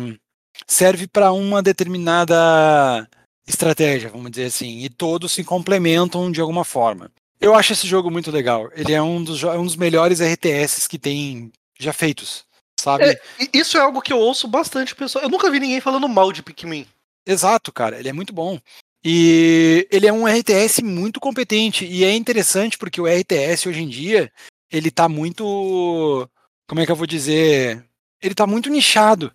serve 0.66 1.06
para 1.06 1.32
uma 1.32 1.62
determinada 1.62 3.08
estratégia, 3.46 4.08
vamos 4.08 4.30
dizer 4.30 4.46
assim, 4.46 4.78
e 4.78 4.88
todos 4.88 5.32
se 5.32 5.44
complementam 5.44 6.30
de 6.30 6.40
alguma 6.40 6.64
forma. 6.64 7.11
Eu 7.40 7.54
acho 7.54 7.72
esse 7.72 7.87
jogo 7.87 8.11
muito 8.11 8.30
legal. 8.30 8.70
Ele 8.75 8.92
é 8.92 9.02
um 9.02 9.22
dos, 9.22 9.42
é 9.42 9.58
um 9.58 9.64
dos 9.64 9.76
melhores 9.76 10.20
RTS 10.20 10.87
que 10.87 10.99
tem 10.99 11.50
já 11.78 11.92
feitos, 11.92 12.44
sabe? 12.78 13.04
É, 13.04 13.20
isso 13.52 13.76
é 13.76 13.80
algo 13.80 14.00
que 14.00 14.12
eu 14.12 14.18
ouço 14.18 14.46
bastante 14.46 14.94
pessoal. 14.94 15.25
Eu 15.25 15.30
nunca 15.30 15.50
vi 15.50 15.58
ninguém 15.58 15.80
falando 15.80 16.08
mal 16.08 16.32
de 16.32 16.42
Pikmin. 16.42 16.87
Exato, 17.26 17.72
cara. 17.72 17.99
Ele 17.99 18.08
é 18.08 18.12
muito 18.12 18.32
bom. 18.32 18.61
E 19.04 19.87
ele 19.90 20.06
é 20.06 20.12
um 20.12 20.26
RTS 20.26 20.82
muito 20.82 21.18
competente. 21.18 21.85
E 21.85 22.04
é 22.04 22.14
interessante 22.14 22.78
porque 22.78 23.00
o 23.00 23.06
RTS 23.06 23.68
hoje 23.68 23.82
em 23.82 23.88
dia, 23.88 24.30
ele 24.71 24.90
tá 24.90 25.09
muito. 25.09 26.28
Como 26.68 26.80
é 26.80 26.87
que 26.87 26.92
eu 26.92 26.97
vou 26.97 27.06
dizer? 27.06 27.85
Ele 28.21 28.35
tá 28.35 28.47
muito 28.47 28.71
nichado. 28.71 29.32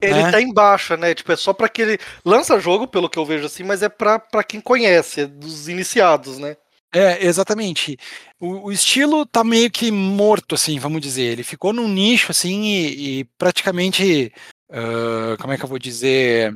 Ele 0.00 0.18
é. 0.18 0.30
tá 0.30 0.40
em 0.40 0.52
baixa, 0.52 0.96
né? 0.96 1.14
Tipo, 1.14 1.32
é 1.32 1.36
só 1.36 1.52
para 1.52 1.70
ele 1.78 1.98
lança 2.24 2.58
jogo, 2.58 2.88
pelo 2.88 3.08
que 3.08 3.18
eu 3.18 3.24
vejo 3.24 3.46
assim, 3.46 3.62
mas 3.62 3.82
é 3.82 3.88
para 3.88 4.42
quem 4.42 4.60
conhece, 4.60 5.22
é 5.22 5.26
dos 5.26 5.68
iniciados, 5.68 6.38
né? 6.38 6.56
É, 6.92 7.24
exatamente. 7.26 7.98
O, 8.40 8.68
o, 8.68 8.72
estilo 8.72 9.26
tá 9.26 9.42
meio 9.42 9.70
que 9.70 9.90
morto, 9.90 10.54
assim, 10.54 10.78
vamos 10.78 11.00
dizer. 11.00 11.24
Ele 11.24 11.42
ficou 11.42 11.72
num 11.72 11.88
nicho, 11.88 12.30
assim, 12.30 12.62
e, 12.62 13.20
e 13.20 13.24
praticamente. 13.36 14.32
Uh, 14.70 15.36
como 15.40 15.52
é 15.52 15.58
que 15.58 15.64
eu 15.64 15.68
vou 15.68 15.78
dizer? 15.78 16.54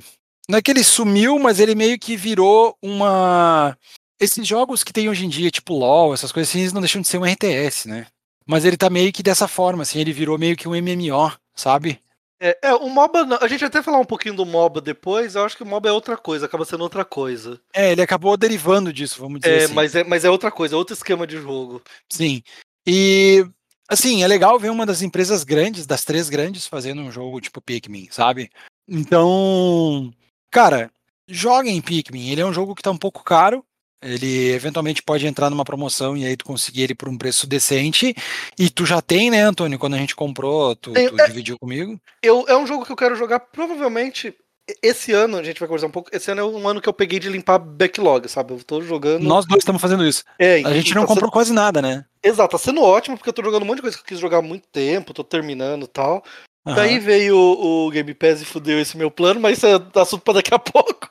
Não 0.48 0.58
é 0.58 0.62
que 0.62 0.70
ele 0.70 0.82
sumiu, 0.82 1.38
mas 1.38 1.60
ele 1.60 1.74
meio 1.74 1.98
que 1.98 2.16
virou 2.16 2.76
uma. 2.82 3.76
Esses 4.18 4.46
jogos 4.46 4.82
que 4.82 4.92
tem 4.92 5.08
hoje 5.08 5.26
em 5.26 5.28
dia, 5.28 5.50
tipo 5.50 5.76
LOL, 5.76 6.14
essas 6.14 6.32
coisas 6.32 6.50
assim, 6.50 6.60
eles 6.60 6.72
não 6.72 6.80
deixam 6.80 7.02
de 7.02 7.06
ser 7.06 7.18
um 7.18 7.24
RTS, 7.24 7.86
né? 7.86 8.06
Mas 8.46 8.64
ele 8.64 8.76
tá 8.76 8.88
meio 8.88 9.12
que 9.12 9.22
dessa 9.22 9.46
forma, 9.46 9.82
assim, 9.82 10.00
ele 10.00 10.12
virou 10.12 10.38
meio 10.38 10.56
que 10.56 10.66
um 10.66 10.72
MMO, 10.72 11.32
sabe? 11.54 12.00
É, 12.40 12.56
é, 12.62 12.74
o 12.74 12.88
MOBA, 12.88 13.38
a 13.40 13.48
gente 13.48 13.64
até 13.64 13.82
falar 13.82 13.98
um 13.98 14.04
pouquinho 14.04 14.34
do 14.34 14.46
MOBA 14.46 14.80
depois, 14.80 15.34
eu 15.34 15.44
acho 15.44 15.56
que 15.56 15.62
o 15.62 15.66
MOBA 15.66 15.88
é 15.88 15.92
outra 15.92 16.16
coisa, 16.16 16.46
acaba 16.46 16.64
sendo 16.64 16.82
outra 16.82 17.04
coisa. 17.04 17.60
É, 17.74 17.92
ele 17.92 18.00
acabou 18.00 18.36
derivando 18.36 18.92
disso, 18.92 19.20
vamos 19.20 19.40
dizer 19.40 19.52
é, 19.52 19.64
assim. 19.64 19.74
Mas 19.74 19.94
é, 19.94 20.04
mas 20.04 20.24
é 20.24 20.30
outra 20.30 20.50
coisa, 20.50 20.74
é 20.74 20.78
outro 20.78 20.94
esquema 20.94 21.26
de 21.26 21.36
jogo. 21.36 21.82
Sim. 22.08 22.42
E, 22.86 23.44
assim, 23.88 24.22
é 24.22 24.26
legal 24.26 24.58
ver 24.58 24.70
uma 24.70 24.86
das 24.86 25.02
empresas 25.02 25.42
grandes, 25.42 25.84
das 25.84 26.04
três 26.04 26.28
grandes, 26.28 26.66
fazendo 26.66 27.02
um 27.02 27.10
jogo 27.10 27.40
tipo 27.40 27.60
Pikmin, 27.60 28.08
sabe? 28.10 28.50
Então, 28.88 30.12
cara, 30.50 30.90
joguem 31.28 31.80
Pikmin. 31.80 32.30
Ele 32.30 32.40
é 32.40 32.46
um 32.46 32.52
jogo 32.52 32.74
que 32.74 32.82
tá 32.82 32.90
um 32.90 32.96
pouco 32.96 33.22
caro, 33.22 33.64
ele 34.00 34.52
eventualmente 34.52 35.02
pode 35.02 35.26
entrar 35.26 35.50
numa 35.50 35.64
promoção 35.64 36.16
e 36.16 36.24
aí 36.24 36.36
tu 36.36 36.44
conseguir 36.44 36.82
ele 36.82 36.94
por 36.94 37.08
um 37.08 37.18
preço 37.18 37.46
decente. 37.46 38.14
E 38.58 38.70
tu 38.70 38.86
já 38.86 39.02
tem, 39.02 39.30
né, 39.30 39.42
Antônio? 39.42 39.78
Quando 39.78 39.94
a 39.94 39.98
gente 39.98 40.14
comprou, 40.14 40.76
tu, 40.76 40.92
tu 40.92 40.98
é, 40.98 41.26
dividiu 41.26 41.58
comigo. 41.58 42.00
Eu, 42.22 42.44
é 42.48 42.56
um 42.56 42.66
jogo 42.66 42.84
que 42.84 42.92
eu 42.92 42.96
quero 42.96 43.16
jogar 43.16 43.40
provavelmente. 43.40 44.34
Esse 44.82 45.12
ano, 45.12 45.38
a 45.38 45.42
gente 45.42 45.58
vai 45.58 45.66
conversar 45.66 45.86
um 45.86 45.90
pouco. 45.90 46.10
Esse 46.14 46.30
ano 46.30 46.42
é 46.42 46.44
um 46.44 46.68
ano 46.68 46.80
que 46.80 46.88
eu 46.88 46.92
peguei 46.92 47.18
de 47.18 47.30
limpar 47.30 47.58
backlog, 47.58 48.28
sabe? 48.28 48.52
Eu 48.52 48.62
tô 48.62 48.82
jogando. 48.82 49.22
Nós 49.24 49.46
dois 49.46 49.62
estamos 49.62 49.80
fazendo 49.80 50.06
isso. 50.06 50.22
É, 50.38 50.56
a 50.62 50.74
gente 50.74 50.94
não 50.94 51.02
tá 51.02 51.08
comprou 51.08 51.28
sendo... 51.28 51.32
quase 51.32 51.52
nada, 51.54 51.80
né? 51.80 52.04
Exato, 52.22 52.52
tá 52.52 52.58
sendo 52.58 52.82
ótimo, 52.82 53.16
porque 53.16 53.30
eu 53.30 53.32
tô 53.32 53.42
jogando 53.42 53.62
um 53.62 53.64
monte 53.64 53.76
de 53.76 53.82
coisa 53.82 53.96
que 53.96 54.02
eu 54.02 54.06
quis 54.06 54.18
jogar 54.18 54.38
há 54.38 54.42
muito 54.42 54.68
tempo, 54.68 55.14
tô 55.14 55.24
terminando 55.24 55.84
e 55.84 55.88
tal. 55.88 56.22
Uhum. 56.66 56.74
Daí 56.74 56.98
veio 56.98 57.36
o, 57.36 57.86
o 57.86 57.90
Game 57.90 58.12
Pass 58.14 58.42
e 58.42 58.44
fudeu 58.44 58.80
esse 58.80 58.96
meu 58.96 59.10
plano, 59.10 59.40
mas 59.40 59.58
isso 59.58 59.66
é 59.66 60.00
assunto 60.00 60.22
pra 60.22 60.34
daqui 60.34 60.52
a 60.52 60.58
pouco. 60.60 61.10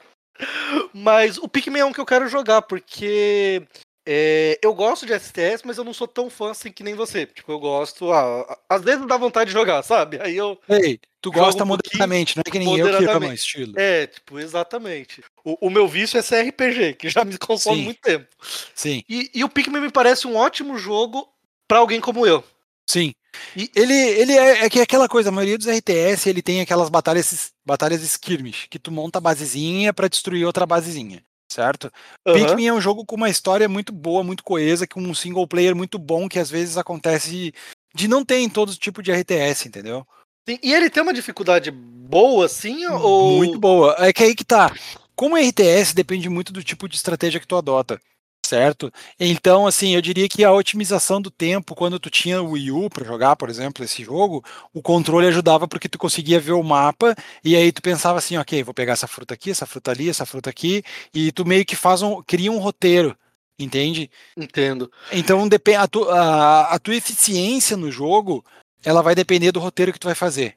Mas 0.94 1.38
o 1.38 1.48
Pikmin 1.48 1.80
é 1.80 1.86
um 1.86 1.94
que 1.94 2.00
eu 2.00 2.06
quero 2.06 2.28
jogar, 2.28 2.62
porque 2.62 3.64
é, 4.10 4.58
eu 4.64 4.74
gosto 4.74 5.06
de 5.06 5.20
STS, 5.20 5.64
mas 5.66 5.78
eu 5.78 5.84
não 5.84 5.94
sou 5.94 6.08
tão 6.08 6.30
fã 6.30 6.52
assim 6.52 6.72
que 6.72 6.82
nem 6.82 6.96
você. 6.96 7.26
Tipo, 7.26 7.52
eu 7.52 7.60
gosto. 7.60 8.10
Ah, 8.14 8.58
às 8.70 8.82
vezes 8.82 9.06
dá 9.06 9.18
vontade 9.18 9.50
de 9.50 9.54
jogar, 9.54 9.84
sabe? 9.84 10.18
Aí 10.22 10.38
eu. 10.38 10.58
Ei, 10.70 10.98
tu 11.20 11.30
gosta 11.30 11.66
um 11.66 11.68
moderadamente, 11.68 12.38
não 12.38 12.44
é 12.46 12.50
que 12.50 12.58
nem 12.58 12.78
eu 12.78 12.98
que 12.98 13.06
amo 13.06 13.34
estilo. 13.34 13.74
É, 13.78 14.08
tipo, 14.08 14.40
exatamente. 14.40 15.22
O, 15.44 15.68
o, 15.68 15.70
meu 15.70 15.90
vício 15.90 16.18
é 16.18 16.24
CRPG, 16.24 16.94
que 16.94 17.10
já 17.10 17.26
me 17.26 17.38
consome 17.38 17.80
Sim. 17.80 17.84
muito 17.84 18.00
tempo. 18.00 18.28
Sim. 18.74 19.04
E, 19.10 19.30
e 19.34 19.44
o 19.44 19.50
Pikmin 19.50 19.82
me 19.82 19.92
parece 19.92 20.26
um 20.26 20.38
ótimo 20.38 20.78
jogo 20.78 21.28
para 21.68 21.80
alguém 21.80 22.00
como 22.00 22.26
eu. 22.26 22.42
Sim. 22.90 23.14
E 23.56 23.70
ele, 23.76 23.94
ele 23.94 24.34
é, 24.34 24.66
é 24.66 24.70
que 24.70 24.80
é 24.80 24.84
aquela 24.84 25.08
coisa, 25.08 25.30
a 25.30 25.32
maioria 25.32 25.58
dos 25.58 25.68
RTS 25.68 26.30
ele 26.30 26.42
tem 26.42 26.62
aquelas 26.62 26.90
batalhas, 26.90 27.52
batalhas 27.66 28.02
skirmish, 28.02 28.68
que 28.70 28.80
tu 28.80 28.92
monta 28.92 29.18
a 29.18 29.22
basezinha 29.22 29.94
para 29.94 30.08
destruir 30.08 30.46
outra 30.46 30.66
basezinha, 30.66 31.24
certo? 31.52 31.92
Uhum. 32.26 32.34
Pikmin 32.34 32.68
é 32.68 32.74
um 32.74 32.82
jogo 32.82 33.06
com 33.06 33.16
uma 33.16 33.30
história 33.30 33.68
muito 33.68 33.92
boa, 33.92 34.24
muito 34.24 34.44
coesa, 34.44 34.88
com 34.88 35.02
um 35.02 35.14
single 35.14 35.48
player 35.48 35.76
muito 35.76 35.98
bom, 35.98 36.28
que 36.30 36.40
às 36.40 36.50
vezes 36.50 36.78
acontece 36.78 37.54
de 37.94 38.08
não 38.08 38.24
ter 38.24 38.40
em 38.40 38.50
todo 38.50 38.76
tipo 38.76 39.02
de 39.02 39.12
RTS, 39.12 39.68
entendeu? 39.68 40.06
Sim, 40.48 40.60
e 40.64 40.74
ele 40.74 40.90
tem 40.90 41.04
uma 41.04 41.14
dificuldade 41.14 41.72
boa, 41.72 42.46
assim, 42.46 42.86
ou... 42.86 43.38
Muito 43.38 43.60
boa. 43.60 43.96
É 44.00 44.14
que 44.14 44.24
aí 44.24 44.34
que 44.34 44.46
tá. 44.46 44.74
Como 45.16 45.36
RTS 45.36 45.94
depende 45.94 46.30
muito 46.30 46.54
do 46.54 46.64
tipo 46.64 46.88
de 46.88 46.96
estratégia 46.96 47.40
que 47.40 47.48
tu 47.48 47.58
adota 47.58 48.00
certo? 48.48 48.92
Então, 49.20 49.68
assim, 49.68 49.94
eu 49.94 50.02
diria 50.02 50.28
que 50.30 50.44
a 50.44 50.52
otimização 50.52 51.22
do 51.22 51.30
tempo, 51.30 51.76
quando 51.76 52.00
tu 52.00 52.10
tinha 52.10 52.42
o 52.42 52.52
Wii 52.52 52.72
U 52.72 52.90
para 52.90 53.06
jogar, 53.06 53.36
por 53.36 53.50
exemplo, 53.50 53.84
esse 53.84 54.04
jogo, 54.04 54.44
o 54.74 54.82
controle 54.82 55.28
ajudava 55.28 55.68
porque 55.68 55.90
tu 55.90 55.98
conseguia 55.98 56.40
ver 56.40 56.54
o 56.54 56.64
mapa 56.64 57.16
e 57.44 57.56
aí 57.56 57.72
tu 57.72 57.82
pensava 57.82 58.18
assim, 58.18 58.38
ok, 58.38 58.64
vou 58.64 58.74
pegar 58.74 58.94
essa 58.94 59.08
fruta 59.08 59.34
aqui, 59.34 59.52
essa 59.52 59.66
fruta 59.66 59.92
ali, 59.92 60.10
essa 60.10 60.26
fruta 60.26 60.50
aqui, 60.50 60.82
e 61.14 61.32
tu 61.32 61.46
meio 61.46 61.66
que 61.66 61.76
faz 61.76 62.02
um, 62.02 62.22
cria 62.24 62.52
um 62.52 62.58
roteiro, 62.58 63.16
entende? 63.60 64.10
Entendo. 64.36 64.90
Então, 65.12 65.48
a, 65.78 65.88
tu, 65.88 66.10
a, 66.10 66.62
a 66.74 66.80
tua 66.80 66.96
eficiência 66.96 67.76
no 67.76 67.92
jogo, 67.92 68.44
ela 68.84 69.02
vai 69.02 69.14
depender 69.14 69.52
do 69.52 69.60
roteiro 69.60 69.92
que 69.92 70.00
tu 70.00 70.08
vai 70.08 70.16
fazer. 70.16 70.56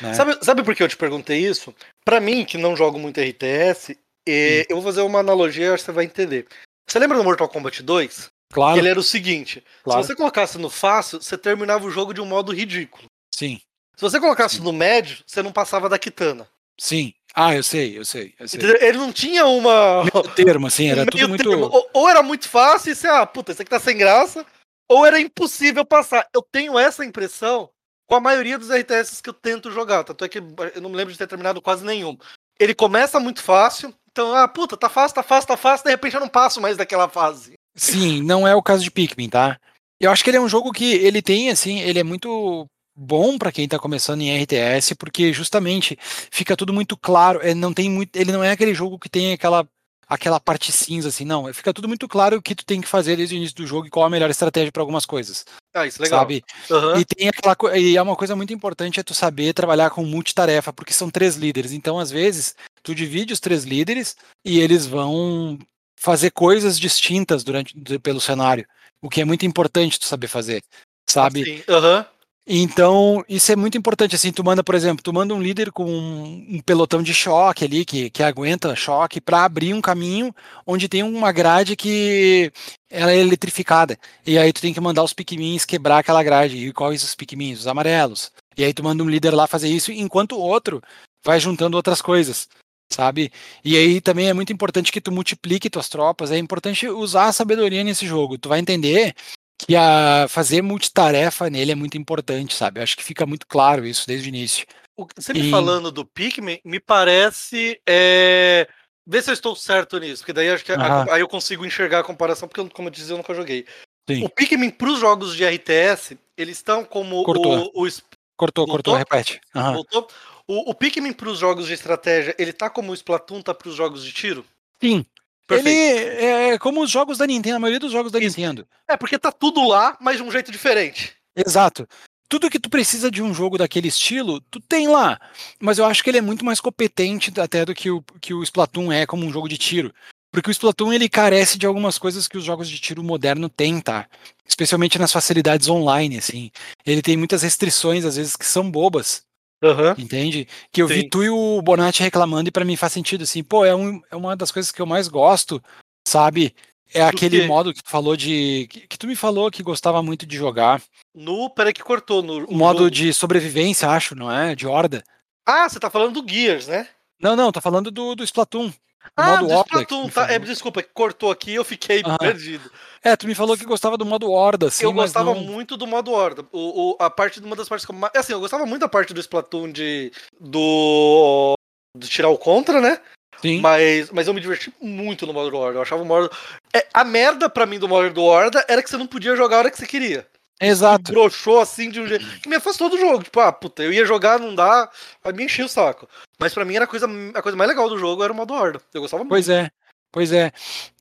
Né? 0.00 0.14
Sabe, 0.14 0.38
sabe 0.42 0.62
por 0.62 0.74
que 0.74 0.82
eu 0.82 0.88
te 0.88 0.96
perguntei 0.96 1.46
isso? 1.46 1.74
Para 2.04 2.20
mim, 2.20 2.44
que 2.44 2.56
não 2.56 2.76
jogo 2.76 2.98
muito 2.98 3.20
RTS, 3.20 3.96
eh, 4.26 4.66
eu 4.68 4.76
vou 4.76 4.84
fazer 4.84 5.02
uma 5.02 5.20
analogia, 5.20 5.72
acho 5.72 5.82
que 5.82 5.86
você 5.86 5.92
vai 5.92 6.04
entender. 6.04 6.46
Você 6.88 6.98
lembra 6.98 7.18
do 7.18 7.24
Mortal 7.24 7.48
Kombat 7.48 7.82
2? 7.82 8.30
Claro. 8.52 8.78
Ele 8.78 8.88
era 8.88 9.00
o 9.00 9.02
seguinte: 9.02 9.62
claro. 9.82 10.02
se 10.02 10.08
você 10.08 10.16
colocasse 10.16 10.58
no 10.58 10.70
fácil, 10.70 11.20
você 11.20 11.36
terminava 11.36 11.84
o 11.84 11.90
jogo 11.90 12.14
de 12.14 12.20
um 12.20 12.26
modo 12.26 12.52
ridículo. 12.52 13.04
Sim. 13.34 13.60
Se 13.96 14.02
você 14.02 14.20
colocasse 14.20 14.56
Sim. 14.56 14.62
no 14.62 14.72
médio, 14.72 15.18
você 15.26 15.42
não 15.42 15.52
passava 15.52 15.88
da 15.88 15.98
Kitana. 15.98 16.48
Sim. 16.78 17.12
Ah, 17.34 17.54
eu 17.54 17.62
sei, 17.62 17.98
eu 17.98 18.04
sei. 18.04 18.34
Eu 18.38 18.48
sei. 18.48 18.60
Ele 18.80 18.98
não 18.98 19.12
tinha 19.12 19.44
uma. 19.46 20.04
Meio 20.04 20.34
termo, 20.34 20.66
assim, 20.66 20.88
era 20.88 21.04
tudo 21.10 21.28
muito. 21.28 21.50
Ou, 21.50 21.90
ou, 21.92 22.08
era 22.08 22.22
muito 22.22 22.48
fácil 22.48 22.92
e 22.92 22.94
você, 22.94 23.08
ah, 23.08 23.26
puta, 23.26 23.52
isso 23.52 23.60
aqui 23.60 23.70
tá 23.70 23.80
sem 23.80 23.96
graça, 23.96 24.44
ou 24.88 25.04
era 25.04 25.20
impossível 25.20 25.84
passar. 25.84 26.26
Eu 26.34 26.40
tenho 26.40 26.78
essa 26.78 27.04
impressão 27.04 27.68
com 28.06 28.14
a 28.14 28.20
maioria 28.20 28.58
dos 28.58 28.70
RTS 28.70 29.20
que 29.22 29.28
eu 29.28 29.34
tento 29.34 29.70
jogar. 29.70 30.04
Tanto 30.04 30.24
é 30.24 30.28
que 30.28 30.38
eu 30.38 30.80
não 30.80 30.88
me 30.88 30.96
lembro 30.96 31.12
de 31.12 31.18
ter 31.18 31.26
terminado 31.26 31.60
quase 31.60 31.84
nenhum. 31.84 32.16
Ele 32.58 32.74
começa 32.74 33.20
muito 33.20 33.42
fácil, 33.42 33.92
então, 34.16 34.34
ah, 34.34 34.48
puta, 34.48 34.78
tá 34.78 34.88
fácil, 34.88 35.16
tá 35.16 35.22
fácil, 35.22 35.48
tá 35.48 35.56
fácil, 35.58 35.84
de 35.84 35.90
repente 35.90 36.14
eu 36.14 36.20
não 36.20 36.28
passo 36.28 36.58
mais 36.58 36.74
daquela 36.74 37.06
fase. 37.06 37.52
Sim, 37.76 38.22
não 38.22 38.48
é 38.48 38.54
o 38.54 38.62
caso 38.62 38.82
de 38.82 38.90
Pikmin, 38.90 39.28
tá? 39.28 39.58
Eu 40.00 40.10
acho 40.10 40.24
que 40.24 40.30
ele 40.30 40.38
é 40.38 40.40
um 40.40 40.48
jogo 40.48 40.72
que 40.72 40.94
ele 40.94 41.20
tem, 41.20 41.50
assim, 41.50 41.80
ele 41.80 41.98
é 41.98 42.02
muito 42.02 42.66
bom 42.96 43.36
para 43.36 43.52
quem 43.52 43.68
tá 43.68 43.78
começando 43.78 44.22
em 44.22 44.42
RTS, 44.42 44.94
porque 44.94 45.34
justamente 45.34 45.98
fica 46.00 46.56
tudo 46.56 46.72
muito 46.72 46.96
claro, 46.96 47.40
ele 47.42 47.50
é, 47.50 47.54
não 47.54 47.74
tem 47.74 47.90
muito, 47.90 48.16
ele 48.16 48.32
não 48.32 48.42
é 48.42 48.52
aquele 48.52 48.72
jogo 48.72 48.98
que 48.98 49.10
tem 49.10 49.34
aquela 49.34 49.68
aquela 50.08 50.38
parte 50.38 50.70
cinza 50.70 51.08
assim, 51.08 51.24
não, 51.24 51.52
fica 51.52 51.72
tudo 51.72 51.88
muito 51.88 52.06
claro 52.06 52.36
o 52.36 52.42
que 52.42 52.54
tu 52.54 52.64
tem 52.64 52.80
que 52.80 52.88
fazer 52.88 53.16
desde 53.16 53.34
o 53.34 53.38
início 53.38 53.56
do 53.56 53.66
jogo 53.66 53.86
e 53.86 53.90
qual 53.90 54.06
a 54.06 54.10
melhor 54.10 54.30
estratégia 54.30 54.70
para 54.70 54.82
algumas 54.82 55.04
coisas. 55.04 55.44
Ah, 55.74 55.86
isso 55.86 56.00
é 56.00 56.04
legal. 56.04 56.20
Sabe? 56.20 56.44
Uhum. 56.70 57.00
E 57.00 57.04
tem 57.04 57.28
aquela 57.28 57.78
e 57.78 57.96
é 57.96 58.02
uma 58.02 58.16
coisa 58.16 58.36
muito 58.36 58.52
importante 58.52 59.00
é 59.00 59.02
tu 59.02 59.14
saber 59.14 59.52
trabalhar 59.52 59.90
com 59.90 60.04
multitarefa, 60.04 60.72
porque 60.72 60.92
são 60.92 61.10
três 61.10 61.36
líderes, 61.36 61.72
então 61.72 61.98
às 61.98 62.10
vezes 62.10 62.54
tu 62.82 62.94
divide 62.94 63.32
os 63.32 63.40
três 63.40 63.64
líderes 63.64 64.16
e 64.44 64.60
eles 64.60 64.86
vão 64.86 65.58
fazer 65.98 66.30
coisas 66.30 66.78
distintas 66.78 67.42
durante 67.42 67.74
pelo 67.98 68.20
cenário, 68.20 68.66
o 69.02 69.08
que 69.08 69.20
é 69.20 69.24
muito 69.24 69.44
importante 69.44 69.98
tu 69.98 70.06
saber 70.06 70.28
fazer, 70.28 70.62
sabe? 71.08 71.44
Sim. 71.44 71.62
Uhum. 71.68 72.04
Então, 72.48 73.24
isso 73.28 73.50
é 73.50 73.56
muito 73.56 73.76
importante, 73.76 74.14
assim, 74.14 74.30
tu 74.30 74.44
manda, 74.44 74.62
por 74.62 74.76
exemplo, 74.76 75.02
tu 75.02 75.12
manda 75.12 75.34
um 75.34 75.42
líder 75.42 75.72
com 75.72 75.84
um, 75.84 76.46
um 76.48 76.60
pelotão 76.60 77.02
de 77.02 77.12
choque 77.12 77.64
ali, 77.64 77.84
que, 77.84 78.08
que 78.08 78.22
aguenta 78.22 78.76
choque, 78.76 79.20
para 79.20 79.44
abrir 79.44 79.74
um 79.74 79.80
caminho 79.80 80.32
onde 80.64 80.88
tem 80.88 81.02
uma 81.02 81.32
grade 81.32 81.74
que 81.74 82.52
ela 82.88 83.10
é 83.10 83.18
eletrificada, 83.18 83.98
e 84.24 84.38
aí 84.38 84.52
tu 84.52 84.60
tem 84.60 84.72
que 84.72 84.80
mandar 84.80 85.02
os 85.02 85.12
piquimins 85.12 85.64
quebrar 85.64 85.98
aquela 85.98 86.22
grade, 86.22 86.56
e 86.56 86.72
quais 86.72 87.02
os 87.02 87.16
piquimins? 87.16 87.58
Os 87.60 87.66
amarelos. 87.66 88.30
E 88.56 88.62
aí 88.62 88.72
tu 88.72 88.84
manda 88.84 89.02
um 89.02 89.10
líder 89.10 89.34
lá 89.34 89.48
fazer 89.48 89.68
isso, 89.68 89.90
enquanto 89.90 90.36
o 90.36 90.40
outro 90.40 90.80
vai 91.24 91.40
juntando 91.40 91.76
outras 91.76 92.00
coisas 92.00 92.48
sabe? 92.92 93.32
E 93.64 93.76
aí 93.76 94.00
também 94.00 94.28
é 94.28 94.32
muito 94.32 94.52
importante 94.52 94.92
que 94.92 95.00
tu 95.00 95.10
multiplique 95.10 95.68
tuas 95.68 95.88
tropas, 95.88 96.30
é 96.30 96.38
importante 96.38 96.88
usar 96.88 97.26
a 97.26 97.32
sabedoria 97.32 97.82
nesse 97.82 98.06
jogo. 98.06 98.38
Tu 98.38 98.48
vai 98.48 98.60
entender 98.60 99.12
que 99.58 99.74
a 99.74 100.26
fazer 100.28 100.62
multitarefa 100.62 101.48
nele 101.48 101.72
é 101.72 101.74
muito 101.74 101.96
importante, 101.96 102.54
sabe? 102.54 102.80
Eu 102.80 102.82
acho 102.82 102.96
que 102.96 103.04
fica 103.04 103.26
muito 103.26 103.46
claro 103.46 103.86
isso 103.86 104.06
desde 104.06 104.28
o 104.28 104.30
início. 104.30 104.66
Você 105.14 105.32
me 105.32 105.48
e... 105.48 105.50
falando 105.50 105.90
do 105.90 106.04
Pikmin, 106.04 106.60
me 106.64 106.80
parece. 106.80 107.80
É... 107.86 108.68
Vê 109.06 109.22
se 109.22 109.30
eu 109.30 109.34
estou 109.34 109.54
certo 109.54 109.98
nisso, 109.98 110.22
porque 110.22 110.32
daí 110.32 110.50
acho 110.50 110.64
que 110.64 110.72
a, 110.72 111.14
aí 111.14 111.20
eu 111.20 111.28
consigo 111.28 111.64
enxergar 111.64 112.00
a 112.00 112.04
comparação, 112.04 112.48
porque, 112.48 112.68
como 112.70 112.88
eu 112.88 112.92
disse, 112.92 113.10
eu 113.10 113.16
nunca 113.16 113.34
joguei. 113.34 113.64
Sim. 114.08 114.24
O 114.24 114.28
Pikmin 114.28 114.70
para 114.70 114.90
os 114.90 114.98
jogos 114.98 115.36
de 115.36 115.44
RTS, 115.44 116.18
eles 116.36 116.56
estão 116.56 116.84
como 116.84 117.22
cortou. 117.22 117.70
o, 117.72 117.86
o... 117.86 117.88
Cortou, 118.36 118.66
cortou, 118.66 118.94
repete. 118.94 119.40
Uhum. 119.54 119.74
Voltou? 119.74 120.08
O, 120.48 120.70
o 120.70 120.74
Pikmin 120.74 121.12
para 121.12 121.28
os 121.28 121.38
jogos 121.38 121.66
de 121.66 121.72
estratégia, 121.72 122.34
ele 122.38 122.52
tá 122.52 122.68
como 122.68 122.90
o 122.90 122.94
Splatoon 122.94 123.42
tá 123.42 123.54
para 123.54 123.68
os 123.68 123.74
jogos 123.74 124.04
de 124.04 124.12
tiro? 124.12 124.44
Sim. 124.82 125.04
Perfeito. 125.46 125.68
Ele 125.68 126.54
é 126.54 126.58
como 126.58 126.82
os 126.82 126.90
jogos 126.90 127.18
da 127.18 127.26
Nintendo, 127.26 127.56
a 127.56 127.60
maioria 127.60 127.80
dos 127.80 127.92
jogos 127.92 128.10
da 128.10 128.18
Isso. 128.18 128.38
Nintendo. 128.38 128.66
É, 128.88 128.96
porque 128.96 129.18
tá 129.18 129.30
tudo 129.30 129.66
lá, 129.66 129.96
mas 130.00 130.16
de 130.16 130.22
um 130.22 130.30
jeito 130.30 130.50
diferente. 130.50 131.14
Exato. 131.36 131.86
Tudo 132.28 132.50
que 132.50 132.58
tu 132.58 132.68
precisa 132.68 133.10
de 133.10 133.22
um 133.22 133.32
jogo 133.32 133.56
daquele 133.56 133.86
estilo, 133.86 134.40
tu 134.50 134.60
tem 134.60 134.88
lá. 134.88 135.20
Mas 135.60 135.78
eu 135.78 135.84
acho 135.84 136.02
que 136.02 136.10
ele 136.10 136.18
é 136.18 136.22
muito 136.22 136.44
mais 136.44 136.60
competente 136.60 137.32
até 137.40 137.64
do 137.64 137.74
que 137.74 137.90
o, 137.90 138.02
que 138.20 138.34
o 138.34 138.42
Splatoon 138.42 138.90
é 138.90 139.06
como 139.06 139.24
um 139.24 139.32
jogo 139.32 139.48
de 139.48 139.56
tiro. 139.56 139.94
Porque 140.32 140.50
o 140.50 140.52
Splatoon 140.52 140.92
ele 140.92 141.08
carece 141.08 141.56
de 141.56 141.66
algumas 141.66 141.98
coisas 141.98 142.26
que 142.26 142.36
os 142.36 142.44
jogos 142.44 142.68
de 142.68 142.78
tiro 142.78 143.02
moderno 143.02 143.48
têm, 143.48 143.80
tá? 143.80 144.08
Especialmente 144.46 144.98
nas 144.98 145.12
facilidades 145.12 145.68
online, 145.68 146.18
assim. 146.18 146.50
Ele 146.84 147.00
tem 147.00 147.16
muitas 147.16 147.42
restrições, 147.42 148.04
às 148.04 148.16
vezes, 148.16 148.36
que 148.36 148.44
são 148.44 148.68
bobas. 148.70 149.25
Uhum. 149.62 149.90
Entende? 149.98 150.46
Que 150.70 150.82
eu 150.82 150.88
Sim. 150.88 150.94
vi 150.94 151.08
tu 151.08 151.22
e 151.22 151.30
o 151.30 151.62
Bonatti 151.62 152.02
reclamando 152.02 152.48
e 152.48 152.52
para 152.52 152.64
mim 152.64 152.76
faz 152.76 152.92
sentido, 152.92 153.22
assim. 153.22 153.42
Pô, 153.42 153.64
é, 153.64 153.74
um, 153.74 154.00
é 154.10 154.16
uma 154.16 154.36
das 154.36 154.52
coisas 154.52 154.70
que 154.70 154.80
eu 154.80 154.86
mais 154.86 155.08
gosto, 155.08 155.62
sabe? 156.06 156.54
É 156.94 157.02
aquele 157.02 157.46
modo 157.46 157.74
que 157.74 157.82
tu 157.82 157.90
falou 157.90 158.16
de. 158.16 158.68
Que, 158.70 158.86
que, 158.86 158.98
tu 158.98 159.06
me 159.06 159.16
falou 159.16 159.50
que 159.50 159.62
gostava 159.62 160.02
muito 160.02 160.24
de 160.24 160.36
jogar. 160.36 160.80
No. 161.14 161.50
Peraí 161.50 161.72
que 161.72 161.82
cortou. 161.82 162.22
No, 162.22 162.46
modo 162.48 162.84
no... 162.84 162.90
de 162.90 163.12
sobrevivência, 163.12 163.88
acho, 163.88 164.14
não 164.14 164.30
é? 164.30 164.54
De 164.54 164.66
horda. 164.66 165.02
Ah, 165.44 165.68
você 165.68 165.80
tá 165.80 165.90
falando 165.90 166.20
do 166.20 166.32
Gears, 166.32 166.68
né? 166.68 166.88
Não, 167.20 167.34
não, 167.34 167.50
tô 167.50 167.60
falando 167.60 167.90
do, 167.90 168.14
do 168.14 168.24
Splatoon. 168.24 168.72
Ah, 169.14 169.42
modo 169.42 169.48
do 169.48 169.60
Splatoon, 169.60 170.08
tá. 170.08 170.32
É, 170.32 170.38
desculpa, 170.38 170.82
cortou 170.82 171.30
aqui 171.30 171.54
eu 171.54 171.64
fiquei 171.64 172.02
perdido. 172.18 172.70
É, 173.02 173.14
tu 173.14 173.26
me 173.26 173.34
falou 173.34 173.56
que 173.56 173.64
gostava 173.64 173.96
do 173.96 174.04
modo 174.04 174.30
Horda, 174.30 174.68
assim. 174.68 174.84
Eu 174.84 174.92
gostava 174.92 175.34
não... 175.34 175.40
muito 175.40 175.76
do 175.76 175.86
modo 175.86 176.12
Horda. 176.12 176.44
O, 176.50 176.90
o, 176.90 176.96
a 176.98 177.08
parte 177.08 177.40
de 177.40 177.46
uma 177.46 177.56
das 177.56 177.68
partes 177.68 177.86
que 177.86 177.92
eu. 177.92 178.10
Assim, 178.14 178.32
eu 178.32 178.40
gostava 178.40 178.66
muito 178.66 178.80
da 178.80 178.88
parte 178.88 179.14
do 179.14 179.20
Splatoon 179.20 179.70
de. 179.70 180.12
do. 180.40 181.54
de 181.96 182.08
tirar 182.08 182.30
o 182.30 182.38
contra, 182.38 182.80
né? 182.80 183.00
Sim. 183.40 183.60
Mas, 183.60 184.10
mas 184.10 184.26
eu 184.26 184.34
me 184.34 184.40
diverti 184.40 184.72
muito 184.80 185.26
no 185.26 185.32
modo 185.32 185.50
do 185.50 185.56
Horda. 185.56 185.78
Eu 185.78 185.82
achava 185.82 186.02
o 186.02 186.06
modo. 186.06 186.30
É, 186.74 186.86
a 186.92 187.04
merda 187.04 187.48
pra 187.48 187.66
mim 187.66 187.78
do 187.78 187.88
modo 187.88 188.10
do 188.10 188.24
Horda 188.24 188.64
era 188.68 188.82
que 188.82 188.88
você 188.88 188.96
não 188.96 189.06
podia 189.06 189.36
jogar 189.36 189.56
a 189.56 189.58
hora 189.60 189.70
que 189.70 189.78
você 189.78 189.86
queria. 189.86 190.26
Exato. 190.60 191.12
Broxou 191.12 191.60
assim 191.60 191.90
de 191.90 192.00
um 192.00 192.06
jeito 192.06 192.24
que 192.40 192.48
me 192.48 192.56
afastou 192.56 192.88
do 192.88 192.98
jogo. 192.98 193.22
Tipo, 193.22 193.40
ah, 193.40 193.52
puta, 193.52 193.82
eu 193.82 193.92
ia 193.92 194.06
jogar, 194.06 194.38
não 194.38 194.54
dá, 194.54 194.90
aí 195.22 195.32
me 195.32 195.44
enchia 195.44 195.64
o 195.64 195.68
saco. 195.68 196.08
Mas 196.38 196.54
para 196.54 196.64
mim 196.64 196.74
era 196.74 196.84
a 196.84 196.88
coisa, 196.88 197.06
a 197.34 197.42
coisa 197.42 197.56
mais 197.56 197.68
legal 197.68 197.88
do 197.88 197.98
jogo 197.98 198.22
era 198.22 198.32
o 198.32 198.36
modo 198.36 198.54
horda. 198.54 198.80
Eu 198.92 199.02
gostava 199.02 199.22
muito. 199.22 199.30
Pois 199.30 199.48
é, 199.48 199.70
pois 200.10 200.32
é. 200.32 200.52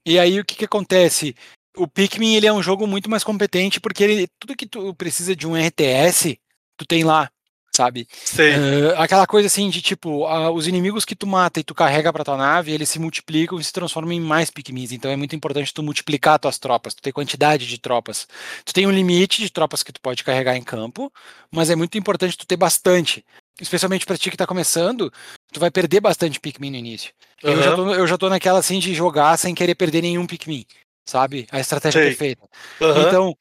E 0.05 0.19
aí 0.19 0.39
o 0.39 0.45
que 0.45 0.55
que 0.55 0.65
acontece? 0.65 1.35
O 1.77 1.87
Pikmin 1.87 2.35
ele 2.35 2.47
é 2.47 2.53
um 2.53 2.63
jogo 2.63 2.85
muito 2.85 3.09
mais 3.09 3.23
competente 3.23 3.79
porque 3.79 4.03
ele, 4.03 4.27
tudo 4.39 4.55
que 4.55 4.65
tu 4.65 4.93
precisa 4.95 5.35
de 5.35 5.47
um 5.47 5.55
RTS, 5.55 6.37
tu 6.77 6.85
tem 6.85 7.03
lá 7.03 7.29
sabe? 7.75 8.07
Uh, 8.33 8.93
aquela 8.97 9.27
coisa 9.27 9.47
assim 9.47 9.69
de 9.69 9.81
tipo, 9.81 10.25
uh, 10.27 10.51
os 10.51 10.67
inimigos 10.67 11.05
que 11.05 11.15
tu 11.15 11.27
mata 11.27 11.59
e 11.59 11.63
tu 11.63 11.75
carrega 11.75 12.11
pra 12.11 12.23
tua 12.23 12.37
nave, 12.37 12.71
eles 12.71 12.89
se 12.89 12.99
multiplicam 12.99 13.59
e 13.59 13.63
se 13.63 13.73
transformam 13.73 14.13
em 14.13 14.19
mais 14.19 14.49
Pikmins. 14.49 14.91
Então 14.91 15.11
é 15.11 15.15
muito 15.15 15.35
importante 15.35 15.73
tu 15.73 15.83
multiplicar 15.83 16.39
tuas 16.39 16.57
tropas, 16.57 16.93
tu 16.93 17.01
ter 17.01 17.11
quantidade 17.11 17.67
de 17.67 17.77
tropas. 17.77 18.27
Tu 18.63 18.73
tem 18.73 18.87
um 18.87 18.91
limite 18.91 19.41
de 19.41 19.49
tropas 19.49 19.83
que 19.83 19.91
tu 19.91 20.01
pode 20.01 20.23
carregar 20.23 20.55
em 20.55 20.63
campo, 20.63 21.11
mas 21.51 21.69
é 21.69 21.75
muito 21.75 21.97
importante 21.97 22.37
tu 22.37 22.47
ter 22.47 22.57
bastante. 22.57 23.23
Especialmente 23.59 24.05
pra 24.05 24.17
ti 24.17 24.29
que 24.29 24.37
tá 24.37 24.45
começando, 24.45 25.11
tu 25.53 25.59
vai 25.59 25.71
perder 25.71 26.01
bastante 26.01 26.39
Pikmin 26.39 26.71
no 26.71 26.77
início. 26.77 27.13
Uhum. 27.43 27.51
Eu, 27.51 27.63
já 27.63 27.75
tô, 27.75 27.93
eu 27.93 28.07
já 28.07 28.17
tô 28.17 28.29
naquela 28.29 28.59
assim 28.59 28.79
de 28.79 28.93
jogar 28.93 29.37
sem 29.37 29.55
querer 29.55 29.75
perder 29.75 30.01
nenhum 30.01 30.25
Pikmin 30.25 30.65
sabe? 31.05 31.47
A 31.51 31.59
estratégia 31.59 32.01
Sei. 32.01 32.09
perfeita. 32.09 32.41
Uhum. 32.81 33.01
Então, 33.07 33.37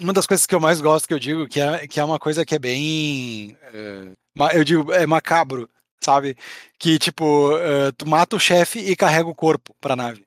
uma 0.00 0.12
das 0.12 0.26
coisas 0.26 0.46
que 0.46 0.54
eu 0.54 0.60
mais 0.60 0.80
gosto 0.80 1.06
que 1.06 1.14
eu 1.14 1.18
digo 1.18 1.46
que 1.46 1.60
é, 1.60 1.86
que 1.86 2.00
é 2.00 2.04
uma 2.04 2.18
coisa 2.18 2.44
que 2.44 2.54
é 2.54 2.58
bem 2.58 3.56
é, 3.72 4.12
eu 4.56 4.64
digo 4.64 4.92
é 4.92 5.06
macabro 5.06 5.68
sabe? 6.02 6.36
Que 6.78 6.98
tipo 6.98 7.54
uh, 7.54 7.92
tu 7.96 8.06
mata 8.08 8.36
o 8.36 8.40
chefe 8.40 8.78
e 8.80 8.96
carrega 8.96 9.28
o 9.28 9.34
corpo 9.34 9.74
para 9.80 9.96
nave. 9.96 10.26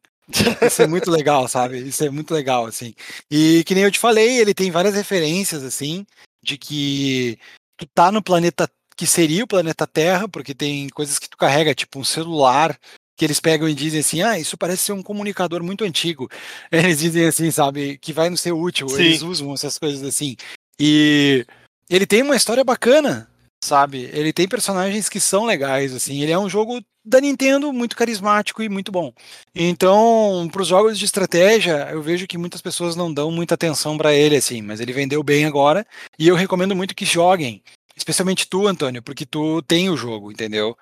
Isso 0.65 0.81
é 0.81 0.87
muito 0.87 1.11
legal 1.11 1.47
sabe? 1.47 1.77
Isso 1.87 2.03
é 2.03 2.09
muito 2.09 2.33
legal 2.33 2.65
assim. 2.65 2.93
E 3.29 3.63
que 3.65 3.75
nem 3.75 3.83
eu 3.83 3.91
te 3.91 3.99
falei 3.99 4.39
ele 4.39 4.53
tem 4.53 4.71
várias 4.71 4.95
referências 4.95 5.63
assim 5.63 6.05
de 6.41 6.57
que 6.57 7.37
tu 7.77 7.85
tá 7.87 8.11
no 8.11 8.23
planeta 8.23 8.69
que 8.95 9.05
seria 9.05 9.43
o 9.43 9.47
planeta 9.47 9.85
Terra 9.85 10.27
porque 10.27 10.55
tem 10.55 10.87
coisas 10.89 11.19
que 11.19 11.29
tu 11.29 11.37
carrega 11.37 11.75
tipo 11.75 11.99
um 11.99 12.03
celular 12.03 12.77
que 13.15 13.23
eles 13.23 13.39
pegam 13.39 13.67
e 13.67 13.73
dizem 13.73 14.01
assim, 14.01 14.21
ah, 14.21 14.37
isso 14.37 14.57
parece 14.57 14.83
ser 14.83 14.91
um 14.91 15.01
comunicador 15.01 15.63
muito 15.63 15.83
antigo. 15.83 16.29
Eles 16.71 16.99
dizem 16.99 17.25
assim, 17.25 17.49
sabe, 17.49 17.97
que 17.97 18.11
vai 18.11 18.29
não 18.29 18.37
ser 18.37 18.51
útil. 18.51 18.89
Sim. 18.89 19.03
Eles 19.03 19.21
usam 19.21 19.53
essas 19.53 19.77
coisas 19.77 20.03
assim. 20.03 20.35
E 20.79 21.45
ele 21.89 22.05
tem 22.05 22.21
uma 22.21 22.35
história 22.35 22.63
bacana, 22.63 23.29
sabe? 23.63 24.09
Ele 24.11 24.33
tem 24.33 24.47
personagens 24.47 25.07
que 25.07 25.19
são 25.19 25.45
legais, 25.45 25.93
assim. 25.93 26.21
Ele 26.21 26.31
é 26.31 26.37
um 26.37 26.49
jogo 26.49 26.81
da 27.05 27.21
Nintendo 27.21 27.71
muito 27.71 27.95
carismático 27.95 28.63
e 28.63 28.67
muito 28.67 28.91
bom. 28.91 29.13
Então, 29.53 30.49
para 30.51 30.61
os 30.61 30.67
jogos 30.67 30.97
de 30.97 31.05
estratégia, 31.05 31.89
eu 31.91 32.01
vejo 32.01 32.27
que 32.27 32.37
muitas 32.37 32.61
pessoas 32.61 32.95
não 32.95 33.13
dão 33.13 33.31
muita 33.31 33.53
atenção 33.53 33.97
para 33.97 34.13
ele, 34.13 34.35
assim. 34.35 34.61
Mas 34.61 34.79
ele 34.79 34.91
vendeu 34.91 35.23
bem 35.23 35.45
agora 35.45 35.85
e 36.17 36.27
eu 36.27 36.35
recomendo 36.35 36.75
muito 36.75 36.95
que 36.95 37.05
joguem. 37.05 37.63
Especialmente 37.95 38.47
tu, 38.49 38.67
Antônio, 38.67 39.01
porque 39.01 39.25
tu 39.25 39.61
tem 39.61 39.89
o 39.89 39.95
jogo, 39.95 40.31
entendeu? 40.31 40.75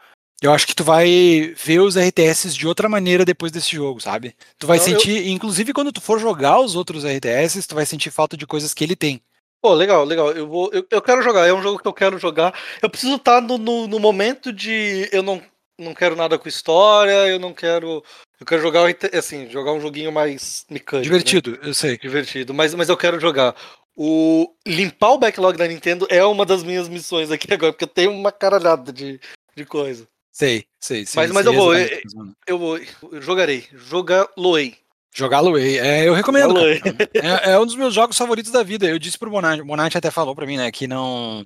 Eu 0.44 0.52
acho 0.52 0.68
que 0.68 0.76
tu 0.76 0.84
vai 0.84 1.54
ver 1.56 1.80
os 1.80 1.96
RTS 1.96 2.54
de 2.54 2.68
outra 2.68 2.90
maneira 2.90 3.24
depois 3.24 3.50
desse 3.50 3.74
jogo, 3.74 4.02
sabe? 4.02 4.36
Tu 4.60 4.68
vai 4.68 4.78
sentir, 4.78 5.26
eu... 5.26 5.32
inclusive 5.32 5.72
quando 5.72 5.92
tu 5.92 6.02
for 6.02 6.20
jogar 6.20 6.60
os 6.60 6.76
outros 6.76 7.06
RTS, 7.06 7.66
tu 7.66 7.76
vai 7.76 7.86
sentir 7.86 8.12
falta 8.12 8.36
de 8.36 8.46
coisas 8.46 8.74
que 8.74 8.84
ele 8.84 8.96
tem. 8.96 9.22
Pô, 9.62 9.74
legal, 9.74 10.04
legal. 10.04 10.34
Eu, 10.34 10.46
vou, 10.46 10.70
eu, 10.74 10.86
eu 10.92 11.02
quero 11.02 11.22
jogar, 11.22 11.48
é 11.48 11.54
um 11.54 11.62
jogo 11.62 11.80
que 11.80 11.88
eu 11.88 11.94
quero 11.94 12.20
jogar. 12.20 12.54
Eu 12.82 12.90
preciso 12.90 13.16
estar 13.16 13.42
no, 13.42 13.58
no, 13.58 13.88
no, 13.88 13.98
momento 13.98 14.52
de. 14.52 15.08
Eu 15.14 15.24
não, 15.24 15.42
não 15.80 15.94
quero 15.94 16.18
nada 16.18 16.38
com 16.38 16.50
história, 16.50 17.30
eu 17.30 17.40
não 17.40 17.54
quero. 17.54 18.04
Eu 18.38 18.46
quero 18.46 18.62
jogar 18.62 18.94
assim, 19.18 19.50
jogar 19.50 19.72
um 19.72 19.80
joguinho 19.80 20.12
mais 20.12 20.66
mecânico. 20.70 21.10
Né? 21.10 21.18
Divertido, 21.18 21.52
né? 21.52 21.60
eu 21.64 21.74
sei. 21.74 21.98
Divertido, 21.98 22.54
mas, 22.54 22.76
mas 22.76 22.90
eu 22.90 22.98
quero 22.98 23.18
jogar. 23.18 23.56
O 23.96 24.54
limpar 24.68 25.12
o 25.12 25.18
backlog 25.18 25.58
da 25.58 25.68
Nintendo 25.68 26.06
é 26.10 26.26
uma 26.26 26.46
das 26.46 26.64
minhas 26.64 26.90
missões 26.90 27.32
aqui 27.32 27.48
agora, 27.54 27.72
porque 27.72 27.86
eu 27.86 27.88
tenho 27.88 28.12
uma 28.12 28.34
caralhada 28.34 28.92
de, 28.92 29.22
de 29.56 29.66
coisa. 29.66 30.06
Sei, 30.34 30.65
sei, 30.80 31.06
sei. 31.06 31.22
Mas, 31.22 31.32
mas 31.32 31.46
sei 31.46 31.54
eu 31.54 31.58
vou, 31.58 31.76
eu, 31.76 31.89
eu, 32.48 32.58
vou, 32.58 32.80
eu 33.12 33.22
jogarei. 33.22 33.65
Jogar-lo-ei. 33.72 34.76
Jogá-lo-ei. 35.13 35.78
É, 35.78 36.08
eu 36.08 36.13
recomendo. 36.15 36.58
É, 37.13 37.52
é, 37.52 37.60
um 37.60 37.65
dos 37.67 37.76
meus 37.76 37.93
jogos 37.93 38.17
favoritos 38.17 38.52
da 38.52 38.63
vida. 38.63 38.88
Eu 38.88 38.98
disse 38.98 39.17
pro 39.17 39.30
Bonatti, 39.30 39.62
o 39.62 39.65
Bonatti 39.65 39.96
até 39.96 40.10
falou 40.10 40.36
pra 40.36 40.48
mim, 40.48 40.58
né, 40.58 40.72
que 40.72 40.88
não 40.88 41.46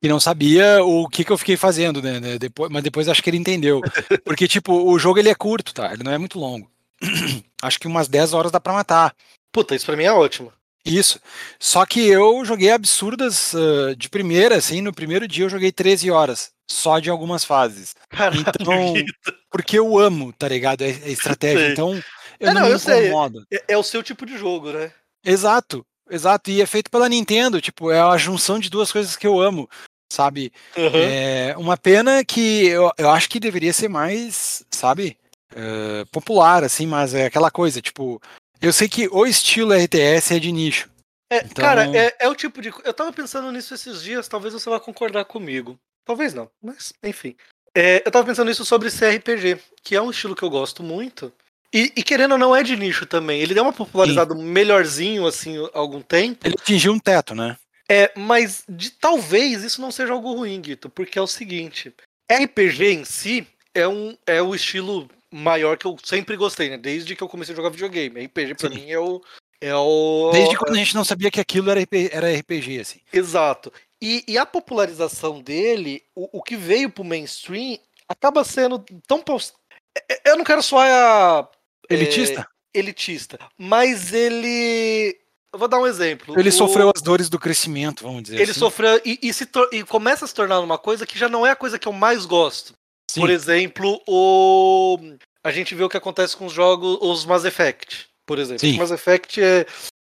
que 0.00 0.08
não 0.08 0.20
sabia 0.20 0.82
o 0.82 1.06
que, 1.08 1.24
que 1.24 1.30
eu 1.30 1.36
fiquei 1.36 1.58
fazendo, 1.58 2.00
né, 2.00 2.18
né 2.20 2.38
depois, 2.38 2.70
mas 2.70 2.82
depois 2.82 3.08
acho 3.08 3.22
que 3.22 3.28
ele 3.28 3.36
entendeu. 3.36 3.82
Porque, 4.24 4.46
tipo, 4.46 4.72
o 4.72 4.98
jogo 4.98 5.18
ele 5.18 5.28
é 5.28 5.34
curto, 5.34 5.74
tá? 5.74 5.92
Ele 5.92 6.04
não 6.04 6.12
é 6.12 6.16
muito 6.16 6.38
longo. 6.38 6.70
acho 7.60 7.78
que 7.78 7.88
umas 7.88 8.06
10 8.06 8.32
horas 8.32 8.52
dá 8.52 8.60
pra 8.60 8.72
matar. 8.72 9.14
Puta, 9.52 9.74
isso 9.74 9.84
pra 9.84 9.96
mim 9.96 10.04
é 10.04 10.12
ótimo. 10.12 10.52
Isso. 10.86 11.20
Só 11.58 11.84
que 11.84 12.06
eu 12.06 12.44
joguei 12.44 12.70
absurdas 12.70 13.52
uh, 13.52 13.94
de 13.96 14.08
primeira, 14.08 14.56
assim, 14.56 14.80
no 14.80 14.94
primeiro 14.94 15.26
dia 15.26 15.44
eu 15.44 15.50
joguei 15.50 15.72
13 15.72 16.10
horas 16.10 16.52
só 16.70 16.98
de 16.98 17.10
algumas 17.10 17.44
fases. 17.44 17.94
Caralho, 18.08 18.40
então, 18.40 18.94
porque 19.50 19.78
eu 19.78 19.98
amo, 19.98 20.32
tá 20.32 20.48
ligado? 20.48 20.82
A 20.82 20.88
estratégia. 21.08 21.58
Sei. 21.58 21.72
Então, 21.72 21.94
eu 22.38 22.48
é, 22.48 22.54
não, 22.54 22.62
não 22.62 22.68
eu 22.68 22.78
sei. 22.78 23.12
É, 23.50 23.64
é, 23.68 23.76
o 23.76 23.82
seu 23.82 24.02
tipo 24.02 24.24
de 24.24 24.38
jogo, 24.38 24.72
né? 24.72 24.92
Exato, 25.24 25.84
exato. 26.08 26.50
E 26.50 26.62
é 26.62 26.66
feito 26.66 26.90
pela 26.90 27.08
Nintendo, 27.08 27.60
tipo, 27.60 27.90
é 27.90 28.00
a 28.00 28.16
junção 28.16 28.58
de 28.58 28.70
duas 28.70 28.92
coisas 28.92 29.16
que 29.16 29.26
eu 29.26 29.40
amo, 29.40 29.68
sabe? 30.10 30.52
Uhum. 30.76 30.90
É 30.94 31.54
uma 31.58 31.76
pena 31.76 32.24
que 32.24 32.66
eu, 32.66 32.90
eu 32.96 33.10
acho 33.10 33.28
que 33.28 33.40
deveria 33.40 33.72
ser 33.72 33.88
mais, 33.88 34.64
sabe? 34.70 35.18
Uh, 35.52 36.06
popular, 36.12 36.62
assim, 36.62 36.86
mas 36.86 37.12
é 37.12 37.26
aquela 37.26 37.50
coisa, 37.50 37.82
tipo, 37.82 38.22
eu 38.62 38.72
sei 38.72 38.88
que 38.88 39.08
o 39.10 39.26
estilo 39.26 39.74
RTS 39.74 40.36
é 40.36 40.38
de 40.38 40.52
nicho. 40.52 40.88
É, 41.28 41.38
então... 41.38 41.64
Cara, 41.64 41.96
é, 41.96 42.14
é 42.20 42.28
o 42.28 42.34
tipo 42.34 42.62
de. 42.62 42.72
Eu 42.84 42.94
tava 42.94 43.12
pensando 43.12 43.50
nisso 43.50 43.74
esses 43.74 44.02
dias, 44.02 44.28
talvez 44.28 44.54
você 44.54 44.70
vá 44.70 44.78
concordar 44.78 45.24
comigo. 45.24 45.78
Talvez 46.10 46.34
não, 46.34 46.50
mas 46.60 46.92
enfim. 47.04 47.36
É, 47.72 48.02
eu 48.04 48.10
tava 48.10 48.26
pensando 48.26 48.48
nisso 48.48 48.64
sobre 48.64 48.90
CRPG, 48.90 49.60
que 49.80 49.94
é 49.94 50.02
um 50.02 50.10
estilo 50.10 50.34
que 50.34 50.42
eu 50.42 50.50
gosto 50.50 50.82
muito. 50.82 51.32
E, 51.72 51.92
e 51.94 52.02
querendo 52.02 52.32
ou 52.32 52.38
não, 52.38 52.56
é 52.56 52.64
de 52.64 52.76
nicho 52.76 53.06
também. 53.06 53.40
Ele 53.40 53.54
deu 53.54 53.62
uma 53.62 53.72
popularizada 53.72 54.34
Sim. 54.34 54.42
melhorzinho, 54.42 55.24
assim, 55.24 55.56
há 55.66 55.78
algum 55.78 56.02
tempo. 56.02 56.44
Ele 56.44 56.56
atingiu 56.58 56.92
um 56.92 56.98
teto, 56.98 57.32
né? 57.32 57.56
É, 57.88 58.10
mas 58.16 58.64
de 58.68 58.90
talvez 58.90 59.62
isso 59.62 59.80
não 59.80 59.92
seja 59.92 60.12
algo 60.12 60.34
ruim, 60.34 60.60
Guito, 60.60 60.90
porque 60.90 61.16
é 61.16 61.22
o 61.22 61.28
seguinte: 61.28 61.94
RPG 62.28 62.86
em 62.86 63.04
si, 63.04 63.46
é 63.72 63.86
um 63.86 64.16
é 64.26 64.42
o 64.42 64.52
estilo 64.52 65.08
maior 65.30 65.78
que 65.78 65.86
eu 65.86 65.96
sempre 66.02 66.34
gostei, 66.36 66.70
né? 66.70 66.76
Desde 66.76 67.14
que 67.14 67.22
eu 67.22 67.28
comecei 67.28 67.52
a 67.52 67.56
jogar 67.56 67.70
videogame. 67.70 68.24
RPG 68.24 68.56
pra 68.56 68.68
Sim. 68.68 68.74
mim 68.74 68.90
é 68.90 68.98
o 68.98 69.22
é 69.60 69.76
o 69.76 70.30
Desde 70.32 70.56
quando 70.56 70.74
a 70.74 70.78
gente 70.78 70.94
não 70.96 71.04
sabia 71.04 71.30
que 71.30 71.40
aquilo 71.40 71.70
era 71.70 72.36
RPG, 72.36 72.80
assim. 72.80 72.98
Exato. 73.12 73.72
E, 74.02 74.24
e 74.26 74.38
a 74.38 74.46
popularização 74.46 75.40
dele, 75.42 76.02
o, 76.14 76.38
o 76.38 76.42
que 76.42 76.56
veio 76.56 76.88
pro 76.90 77.04
mainstream, 77.04 77.78
acaba 78.08 78.42
sendo 78.44 78.78
tão. 79.06 79.22
É- 79.96 80.14
é- 80.14 80.32
Eu 80.32 80.36
não 80.38 80.44
quero 80.44 80.62
soar 80.62 80.88
a, 80.88 81.48
é, 81.88 81.94
Elitista? 81.94 82.46
elitista, 82.74 83.38
mas 83.58 84.12
ele. 84.12 85.18
Eu 85.52 85.58
vou 85.58 85.66
dar 85.68 85.78
um 85.80 85.86
exemplo. 85.86 86.38
Ele 86.38 86.48
O- 86.48 86.52
sofreu 86.52 86.90
as 86.94 87.02
dores 87.02 87.28
do 87.28 87.38
crescimento, 87.38 88.04
vamos 88.04 88.22
dizer 88.22 88.40
Ele 88.40 88.52
assim. 88.52 88.60
sofreu 88.60 89.00
e, 89.04 89.18
e 89.20 89.34
se 89.34 89.48
e 89.72 89.82
começa 89.84 90.24
a 90.24 90.28
se 90.28 90.34
tornar 90.34 90.60
uma 90.60 90.78
coisa 90.78 91.04
que 91.06 91.18
já 91.18 91.28
não 91.28 91.44
é 91.46 91.50
a 91.50 91.56
coisa 91.56 91.78
que 91.78 91.88
eu 91.88 91.92
mais 91.92 92.24
gosto. 92.24 92.72
Sim. 93.10 93.20
Por 93.20 93.28
exemplo, 93.30 94.00
o. 94.06 94.96
A 95.44 95.50
gente 95.50 95.74
vê 95.74 95.82
o 95.82 95.88
que 95.88 95.96
acontece 95.96 96.36
com 96.36 96.46
os 96.46 96.52
jogos, 96.52 96.98
os 97.00 97.24
Mass 97.24 97.44
Effect, 97.44 98.06
por 98.24 98.38
exemplo. 98.38 98.60
Sim. 98.60 98.76
Mass 98.76 98.90
Effect 98.92 99.42
é, 99.42 99.66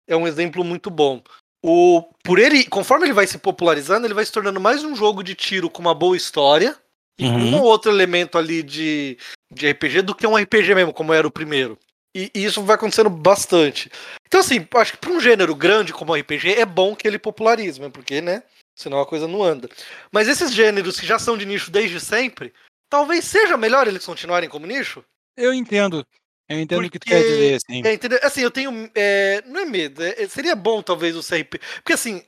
é 0.08 0.16
um 0.16 0.26
exemplo 0.28 0.64
muito 0.64 0.90
bom. 0.90 1.22
O, 1.68 2.04
por 2.24 2.38
ele, 2.38 2.64
conforme 2.66 3.08
ele 3.08 3.14
vai 3.14 3.26
se 3.26 3.40
popularizando, 3.40 4.06
ele 4.06 4.14
vai 4.14 4.24
se 4.24 4.32
tornando 4.32 4.62
mais 4.62 4.84
um 4.84 4.96
jogo 4.96 5.24
de 5.24 5.34
tiro 5.34 5.68
com 5.68 5.82
uma 5.82 5.96
boa 5.96 6.16
história 6.16 6.78
e 7.18 7.28
com 7.28 7.34
Uhum. 7.34 7.56
um 7.56 7.60
ou 7.60 7.64
outro 7.64 7.90
elemento 7.90 8.38
ali 8.38 8.62
de, 8.62 9.18
de 9.52 9.72
RPG 9.72 10.04
do 10.04 10.14
que 10.14 10.28
um 10.28 10.38
RPG 10.38 10.76
mesmo, 10.76 10.94
como 10.94 11.12
era 11.12 11.28
o 11.28 11.32
primeiro. 11.32 11.76
E, 12.16 12.30
e 12.36 12.46
isso 12.46 12.62
vai 12.62 12.76
acontecendo 12.76 13.10
bastante. 13.10 13.90
Então, 14.28 14.42
assim, 14.42 14.68
acho 14.76 14.92
que 14.92 15.00
para 15.00 15.12
um 15.12 15.20
gênero 15.20 15.56
grande 15.56 15.92
como 15.92 16.14
o 16.14 16.16
RPG 16.16 16.54
é 16.54 16.66
bom 16.68 16.96
que 16.96 17.08
ele 17.08 17.18
popularize, 17.18 17.82
né? 17.82 17.90
porque, 17.90 18.22
né? 18.22 18.44
Senão 18.78 19.00
a 19.00 19.06
coisa 19.08 19.28
não 19.28 19.42
anda. 19.42 19.68
Mas 20.12 20.28
esses 20.28 20.54
gêneros 20.54 21.00
que 21.00 21.08
já 21.08 21.18
são 21.18 21.36
de 21.36 21.48
nicho 21.48 21.72
desde 21.72 22.00
sempre, 22.00 22.54
talvez 22.92 23.26
seja 23.26 23.58
melhor 23.58 23.88
eles 23.88 24.06
continuarem 24.06 24.48
como 24.48 24.68
nicho. 24.68 25.04
Eu 25.36 25.52
entendo. 25.52 26.06
Eu 26.48 26.60
entendo 26.60 26.86
o 26.86 26.90
que 26.90 27.00
tu 27.00 27.08
quer 27.08 27.22
dizer, 27.24 27.56
assim. 27.56 27.82
É, 27.86 27.94
entendeu? 27.94 28.20
Assim, 28.22 28.42
eu 28.42 28.52
tenho. 28.52 28.90
é, 28.94 29.44
não 29.48 29.62
é 29.62 29.66
medo. 29.66 30.04
é- 30.04 30.28
seria 30.28 30.56
bom, 30.56 30.82
talvez, 30.82 31.16
o 31.16 31.24
CRPG. 31.24 31.64
Porque, 31.78 31.94
assim, 31.94 32.24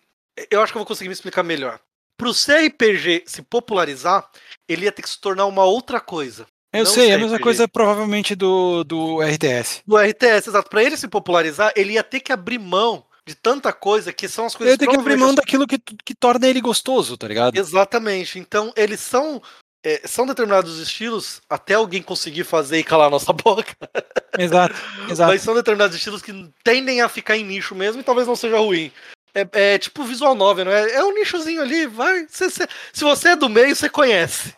eu 0.49 0.61
acho 0.61 0.71
que 0.71 0.77
eu 0.77 0.81
vou 0.81 0.87
conseguir 0.87 1.09
me 1.09 1.13
explicar 1.13 1.43
melhor. 1.43 1.79
Pro 2.17 2.33
CRPG 2.33 3.23
se 3.27 3.43
popularizar, 3.43 4.27
ele 4.67 4.85
ia 4.85 4.91
ter 4.91 5.03
que 5.03 5.09
se 5.09 5.21
tornar 5.21 5.45
uma 5.45 5.65
outra 5.65 5.99
coisa. 5.99 6.47
Eu 6.73 6.83
não 6.83 6.91
sei, 6.91 7.11
é 7.11 7.13
a 7.13 7.19
mesma 7.19 7.39
coisa 7.39 7.67
provavelmente 7.67 8.35
do, 8.35 8.83
do 8.83 9.21
RTS. 9.21 9.81
Do 9.85 9.97
RTS, 9.97 10.49
exato. 10.49 10.69
Pra 10.69 10.83
ele 10.83 10.97
se 10.97 11.07
popularizar, 11.07 11.71
ele 11.75 11.93
ia 11.93 12.03
ter 12.03 12.19
que 12.19 12.31
abrir 12.31 12.57
mão 12.59 13.05
de 13.25 13.35
tanta 13.35 13.73
coisa 13.73 14.13
que 14.13 14.27
são 14.27 14.45
as 14.45 14.55
coisas 14.55 14.73
Ele 14.73 14.77
tem 14.79 14.89
que 14.89 14.99
abrir 14.99 15.17
mão 15.17 15.33
daquilo 15.33 15.67
que, 15.67 15.77
que 15.77 16.15
torna 16.15 16.47
ele 16.47 16.61
gostoso, 16.61 17.17
tá 17.17 17.27
ligado? 17.27 17.57
Exatamente. 17.57 18.39
Então, 18.39 18.71
eles 18.75 18.99
são. 18.99 19.41
É, 19.87 20.01
são 20.05 20.25
determinados 20.25 20.79
estilos, 20.79 21.41
até 21.49 21.75
alguém 21.75 22.01
conseguir 22.01 22.43
fazer 22.43 22.79
e 22.79 22.83
calar 22.83 23.07
a 23.07 23.11
nossa 23.11 23.31
boca, 23.33 23.73
Exato, 24.37 24.75
exato. 25.09 25.31
mas 25.31 25.41
são 25.41 25.55
determinados 25.55 25.95
estilos 25.95 26.21
que 26.21 26.49
tendem 26.63 27.01
a 27.01 27.07
ficar 27.07 27.37
em 27.37 27.43
nicho 27.45 27.73
mesmo 27.73 28.01
e 28.01 28.03
talvez 28.03 28.27
não 28.27 28.35
seja 28.35 28.57
ruim. 28.59 28.91
É, 29.33 29.73
é 29.73 29.77
tipo 29.77 30.03
visual 30.03 30.35
novel, 30.35 30.65
não 30.65 30.71
é? 30.71 30.91
É 30.93 31.03
um 31.03 31.13
nichozinho 31.13 31.61
ali, 31.61 31.85
vai. 31.87 32.25
cê- 32.27 32.49
cê- 32.49 32.67
se 32.91 33.03
você 33.03 33.29
é 33.29 33.35
do 33.35 33.47
meio, 33.47 33.75
você 33.75 33.89
conhece. 33.89 34.53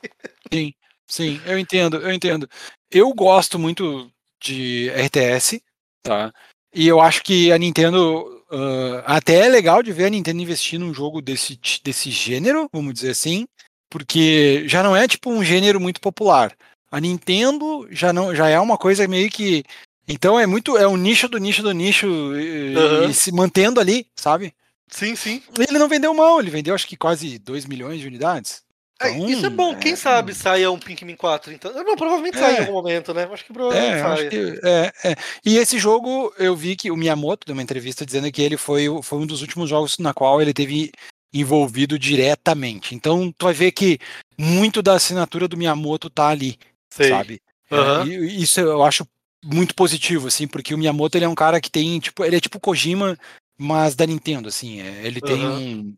Sim, 0.51 0.73
sim, 1.07 1.39
eu 1.45 1.59
entendo, 1.59 1.97
eu 1.97 2.11
entendo. 2.11 2.49
Eu 2.89 3.13
gosto 3.13 3.59
muito 3.59 4.09
de 4.41 4.89
RTS, 4.89 5.61
tá? 6.01 6.33
E 6.73 6.87
eu 6.87 6.99
acho 6.99 7.23
que 7.23 7.51
a 7.51 7.57
Nintendo. 7.57 8.43
ah, 8.51 9.17
até 9.17 9.45
é 9.45 9.49
legal 9.49 9.83
de 9.83 9.91
ver 9.91 10.05
a 10.05 10.09
Nintendo 10.09 10.41
investir 10.41 10.79
num 10.79 10.93
jogo 10.93 11.21
desse, 11.21 11.59
desse 11.83 12.09
gênero, 12.09 12.67
vamos 12.73 12.93
dizer 12.93 13.11
assim, 13.11 13.47
porque 13.89 14.63
já 14.67 14.83
não 14.83 14.95
é 14.95 15.07
tipo 15.07 15.29
um 15.31 15.43
gênero 15.43 15.79
muito 15.79 15.99
popular. 15.99 16.55
A 16.91 16.99
Nintendo 16.99 17.87
já 17.91 18.11
não 18.13 18.33
já 18.35 18.47
é 18.49 18.59
uma 18.59 18.77
coisa 18.77 19.07
meio 19.07 19.29
que. 19.29 19.63
Então 20.07 20.39
é 20.39 20.45
muito. 20.45 20.77
É 20.77 20.87
um 20.87 20.97
nicho 20.97 21.27
do 21.27 21.37
nicho 21.37 21.61
do 21.61 21.71
nicho 21.71 22.07
e, 22.35 22.75
Aham. 22.75 23.09
e 23.09 23.13
se 23.13 23.31
mantendo 23.31 23.79
ali, 23.79 24.07
sabe? 24.15 24.53
Sim, 24.91 25.15
sim. 25.15 25.41
Ele 25.57 25.77
não 25.77 25.87
vendeu 25.87 26.13
mal, 26.15 26.39
ele 26.39 26.49
vendeu 26.49 26.73
acho 26.73 26.87
que 26.87 26.97
quase 26.97 27.37
2 27.37 27.65
milhões 27.65 27.99
de 28.01 28.07
unidades. 28.07 28.63
É, 29.01 29.11
Então, 29.11 29.29
isso 29.29 29.45
é 29.45 29.49
bom. 29.49 29.75
Quem 29.75 29.93
é- 29.93 29.95
sabe 29.95 30.33
saia 30.33 30.69
um 30.71 30.79
Pikmin 30.79 31.15
4, 31.15 31.53
então. 31.53 31.71
Não, 31.71 31.95
provavelmente 31.95 32.37
É. 32.37 32.41
sai 32.41 32.55
em 32.55 32.59
algum 32.61 32.73
momento, 32.73 33.13
né? 33.13 33.29
Acho 33.31 33.45
que 33.45 33.53
provavelmente 33.53 33.95
É, 33.95 34.01
sai. 34.01 34.27
que, 34.29 34.59
é, 34.63 34.91
é. 35.11 35.15
E 35.45 35.57
esse 35.57 35.77
jogo, 35.79 36.33
eu 36.37 36.53
vi 36.55 36.75
que 36.75 36.91
o 36.91 36.97
Miyamoto 36.97 37.45
deu 37.45 37.53
uma 37.53 37.61
entrevista 37.63 38.05
dizendo 38.05 38.29
que 38.31 38.41
ele 38.41 38.57
foi, 38.57 38.87
foi 39.03 39.19
um 39.19 39.25
dos 39.27 39.41
últimos 39.41 39.69
jogos 39.69 39.97
na 39.99 40.13
qual 40.13 40.41
ele 40.41 40.53
teve 40.53 40.91
envolvido 41.33 41.97
diretamente. 41.99 42.95
Então, 42.95 43.31
tu 43.31 43.45
vai 43.45 43.53
ver 43.53 43.71
que 43.71 43.99
muito 44.37 44.81
da 44.81 44.93
assinatura 44.93 45.47
do 45.47 45.57
Miyamoto 45.57 46.09
tá 46.09 46.27
ali, 46.29 46.57
Sei. 46.89 47.09
sabe? 47.09 47.41
É, 47.71 47.75
Aham. 47.75 48.05
e 48.07 48.41
isso 48.41 48.59
eu 48.59 48.83
acho 48.83 49.07
muito 49.45 49.73
positivo, 49.75 50.27
assim, 50.27 50.47
porque 50.47 50.73
o 50.73 50.77
Miyamoto 50.77 51.17
ele 51.17 51.25
é 51.25 51.29
um 51.29 51.35
cara 51.35 51.61
que 51.61 51.69
tem, 51.69 51.99
tipo, 51.99 52.25
ele 52.25 52.35
é 52.35 52.39
tipo 52.41 52.59
Kojima, 52.59 53.17
mas 53.57 53.95
da 53.95 54.05
Nintendo, 54.05 54.49
assim. 54.49 54.81
é, 54.81 55.05
ele 55.05 55.21
tem 55.21 55.45
Aham. 55.45 55.59
um- 55.59 55.95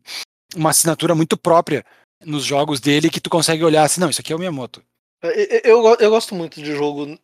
uma 0.56 0.70
assinatura 0.70 1.14
muito 1.14 1.36
própria 1.36 1.84
nos 2.24 2.44
jogos 2.44 2.78
dele 2.78 3.08
que 3.10 3.20
tu 3.20 3.30
consegue 3.30 3.64
olhar 3.64 3.82
assim, 3.84 4.00
não, 4.00 4.10
isso 4.10 4.20
aqui 4.20 4.32
é 4.32 4.36
o 4.36 4.38
Miyamoto. 4.38 4.82
É, 5.22 5.56
é, 5.68 5.70
Eu, 5.70 5.80
go- 5.80 5.96
eu 5.98 6.10
gosto 6.10 6.34
muito 6.34 6.62
de 6.62 6.74
jogo. 6.74 7.18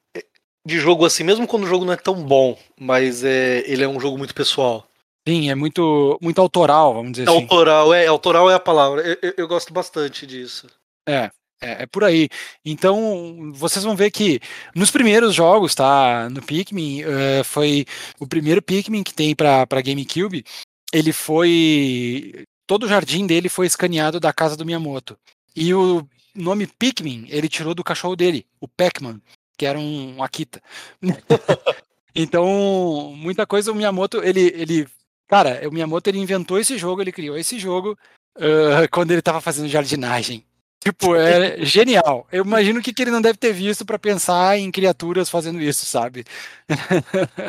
De 0.66 0.79
jogo 0.79 1.05
assim, 1.07 1.25
mesmo 1.25 1.47
quando 1.47 1.64
o 1.64 1.66
jogo 1.66 1.85
não 1.85 1.92
é 1.92 1.97
tão 1.97 2.23
bom, 2.25 2.59
mas 2.79 3.23
é, 3.25 3.62
ele 3.71 3.85
é 3.85 3.88
um 3.88 4.01
jogo 4.01 4.18
muito 4.18 4.35
pessoal. 4.35 4.88
Sim, 5.29 5.51
é 5.51 5.55
muito, 5.55 6.19
muito 6.23 6.41
autoral, 6.41 6.95
vamos 6.95 7.12
dizer 7.12 7.29
assim. 7.29 7.43
Autoral, 7.43 7.93
é, 7.93 8.07
autoral 8.07 8.51
é 8.51 8.55
a 8.55 8.61
palavra. 8.61 9.03
Eu, 9.03 9.19
eu- 9.21 9.35
eu 9.37 9.49
gosto 9.49 9.73
bastante 9.75 10.27
disso. 10.27 10.67
É, 11.07 11.31
é, 11.61 11.83
é 11.83 11.87
por 11.87 12.03
aí. 12.03 12.31
Então, 12.64 13.51
vocês 13.53 13.85
vão 13.85 13.95
ver 13.95 14.11
que 14.11 14.41
nos 14.75 14.91
primeiros 14.91 15.35
jogos, 15.35 15.75
tá? 15.75 16.31
No 16.31 16.41
Pikmin, 16.41 17.03
eh, 17.03 17.43
foi 17.45 17.85
o 18.19 18.27
primeiro 18.27 18.62
Pikmin 18.62 19.03
que 19.03 19.12
tem 19.12 19.35
para 19.37 19.67
GameCube. 19.85 20.45
Ele 20.93 21.12
foi. 21.12 22.45
Todo 22.67 22.85
o 22.85 22.88
jardim 22.88 23.27
dele 23.27 23.51
foi 23.51 23.67
escaneado 23.67 24.19
da 24.19 24.33
casa 24.33 24.57
do 24.57 24.64
Miyamoto. 24.64 25.19
E 25.55 25.75
o 25.75 26.09
nome 26.35 26.67
Pikmin 26.67 27.27
ele 27.29 27.49
tirou 27.49 27.75
do 27.75 27.85
cachorro 27.85 28.17
dele, 28.17 28.47
o 28.61 28.67
Pac-Man, 28.69 29.21
que 29.59 29.67
era 29.67 29.79
um 29.79 30.23
Akita. 30.23 30.62
então, 32.14 33.12
muita 33.17 33.47
coisa 33.47 33.73
o 33.73 33.75
Miyamoto, 33.75 34.23
ele, 34.25 34.53
ele. 34.57 34.87
Cara, 35.29 35.61
o 35.69 35.73
Miyamoto 35.73 36.09
ele 36.11 36.19
inventou 36.19 36.59
esse 36.59 36.79
jogo, 36.79 37.03
ele 37.03 37.12
criou 37.12 37.37
esse 37.37 37.59
jogo 37.59 37.97
ah, 38.38 38.88
quando 38.91 39.11
ele 39.11 39.23
tava 39.23 39.41
fazendo 39.41 39.69
jardinagem. 39.69 40.45
Tipo, 40.83 41.14
é 41.17 41.64
genial. 41.64 42.27
Eu 42.33 42.45
imagino 42.45 42.81
que, 42.81 42.93
que 42.93 43.03
ele 43.03 43.11
não 43.11 43.21
deve 43.21 43.37
ter 43.38 43.53
visto 43.53 43.85
para 43.85 43.99
pensar 43.99 44.57
em 44.59 44.71
criaturas 44.71 45.29
fazendo 45.29 45.61
isso, 45.61 45.85
sabe? 45.85 46.25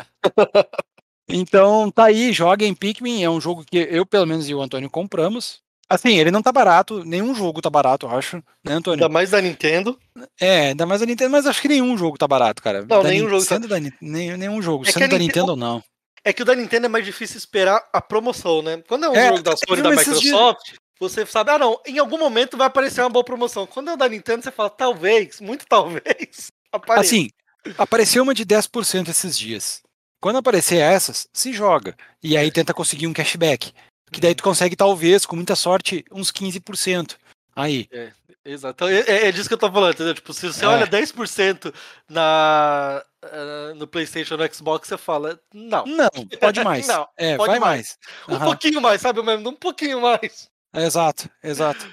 então, 1.28 1.90
tá 1.90 2.04
aí, 2.06 2.32
joguem 2.32 2.74
Pikmin. 2.74 3.22
É 3.22 3.30
um 3.30 3.40
jogo 3.40 3.64
que 3.64 3.78
eu, 3.90 4.04
pelo 4.04 4.26
menos, 4.26 4.48
e 4.48 4.54
o 4.54 4.60
Antônio 4.60 4.90
compramos. 4.90 5.60
Assim, 5.88 6.16
ele 6.18 6.30
não 6.30 6.40
tá 6.40 6.52
barato, 6.52 7.04
nenhum 7.04 7.34
jogo 7.34 7.60
tá 7.60 7.68
barato, 7.68 8.06
eu 8.06 8.10
acho, 8.16 8.36
né, 8.64 8.74
Antônio? 8.74 9.02
Ainda 9.02 9.12
mais 9.12 9.30
da 9.30 9.40
Nintendo. 9.40 9.98
É, 10.40 10.68
ainda 10.68 10.86
mais 10.86 11.02
a 11.02 11.06
Nintendo, 11.06 11.32
mas 11.32 11.48
acho 11.48 11.60
que 11.60 11.66
nenhum 11.66 11.98
jogo 11.98 12.16
tá 12.16 12.28
barato, 12.28 12.62
cara. 12.62 12.82
Não, 12.82 13.02
Da 13.02 13.08
nenhum 13.08 13.24
Nin- 13.24 13.30
jogo 13.30 13.42
tá- 13.44 13.54
Sendo 13.56 13.66
da 13.66 13.80
Nin- 13.80 13.92
nem- 14.00 14.36
nenhum 14.36 14.62
jogo, 14.62 14.84
É 14.86 14.92
sendo 14.92 15.08
da 15.08 15.18
Nintendo 15.18 15.50
ou 15.50 15.56
não. 15.56 15.82
É 16.24 16.32
que 16.32 16.42
o 16.42 16.44
da 16.44 16.54
Nintendo 16.54 16.86
é 16.86 16.88
mais 16.88 17.04
difícil 17.04 17.38
esperar 17.38 17.88
a 17.92 18.00
promoção, 18.00 18.62
né? 18.62 18.82
Quando 18.86 19.06
é 19.06 19.08
um 19.08 19.14
É, 19.16 19.28
jogo 19.28 19.42
da 19.42 19.52
eu 19.52 19.56
Sony 19.56 19.82
da 19.82 19.90
Microsoft, 19.90 20.74
você 20.98 21.24
sabe, 21.24 21.50
ah 21.50 21.58
não, 21.58 21.80
em 21.86 21.98
algum 21.98 22.18
momento 22.18 22.56
vai 22.58 22.66
aparecer 22.66 23.00
uma 23.00 23.08
boa 23.08 23.24
promoção. 23.24 23.66
Quando 23.66 23.88
é 23.88 23.94
o 23.94 23.96
da 23.96 24.08
Nintendo, 24.08 24.42
você 24.42 24.50
fala, 24.50 24.68
talvez, 24.68 25.40
muito 25.40 25.64
talvez, 25.66 26.52
apareça. 26.70 27.00
Assim, 27.00 27.30
apareceu 27.78 28.22
uma 28.22 28.34
de 28.34 28.44
10% 28.44 29.08
esses 29.08 29.38
dias. 29.38 29.82
Quando 30.20 30.36
aparecer 30.36 30.76
essas, 30.76 31.26
se 31.32 31.52
joga. 31.52 31.96
E 32.22 32.36
aí 32.36 32.50
tenta 32.50 32.74
conseguir 32.74 33.06
um 33.06 33.12
cashback. 33.12 33.72
Que 34.12 34.20
daí 34.20 34.34
tu 34.34 34.42
consegue, 34.42 34.76
talvez, 34.76 35.24
com 35.24 35.36
muita 35.36 35.56
sorte, 35.56 36.04
uns 36.12 36.30
15%. 36.30 37.16
Aí. 37.54 37.88
Exato. 38.44 38.84
Então, 38.84 38.88
é, 38.88 39.00
é- 39.00 39.28
é 39.28 39.32
disso 39.32 39.48
que 39.48 39.54
eu 39.54 39.58
tô 39.58 39.70
falando, 39.70 39.92
entendeu? 39.94 40.14
Tipo, 40.14 40.32
se 40.32 40.46
você 40.46 40.64
É. 40.64 40.68
olha 40.68 40.86
10% 40.86 41.72
na, 42.08 43.04
eh, 43.22 43.74
no 43.76 43.86
PlayStation 43.86 44.36
no 44.36 44.54
Xbox, 44.54 44.88
você 44.88 44.96
fala, 44.96 45.38
não. 45.52 45.84
Não, 45.84 46.08
pode 46.40 46.64
mais. 46.64 46.86
Não, 46.88 47.06
é, 47.16 47.36
pode 47.36 47.50
vai 47.50 47.58
mais. 47.60 47.98
mais. 47.98 47.98
Um 48.28 48.34
Aham. 48.36 48.44
pouquinho 48.46 48.80
mais, 48.80 49.00
sabe? 49.00 49.22
mesmo? 49.22 49.50
Um 49.50 49.54
pouquinho 49.54 50.00
mais. 50.00 50.48
Exato, 50.74 51.28
exato. 51.42 51.86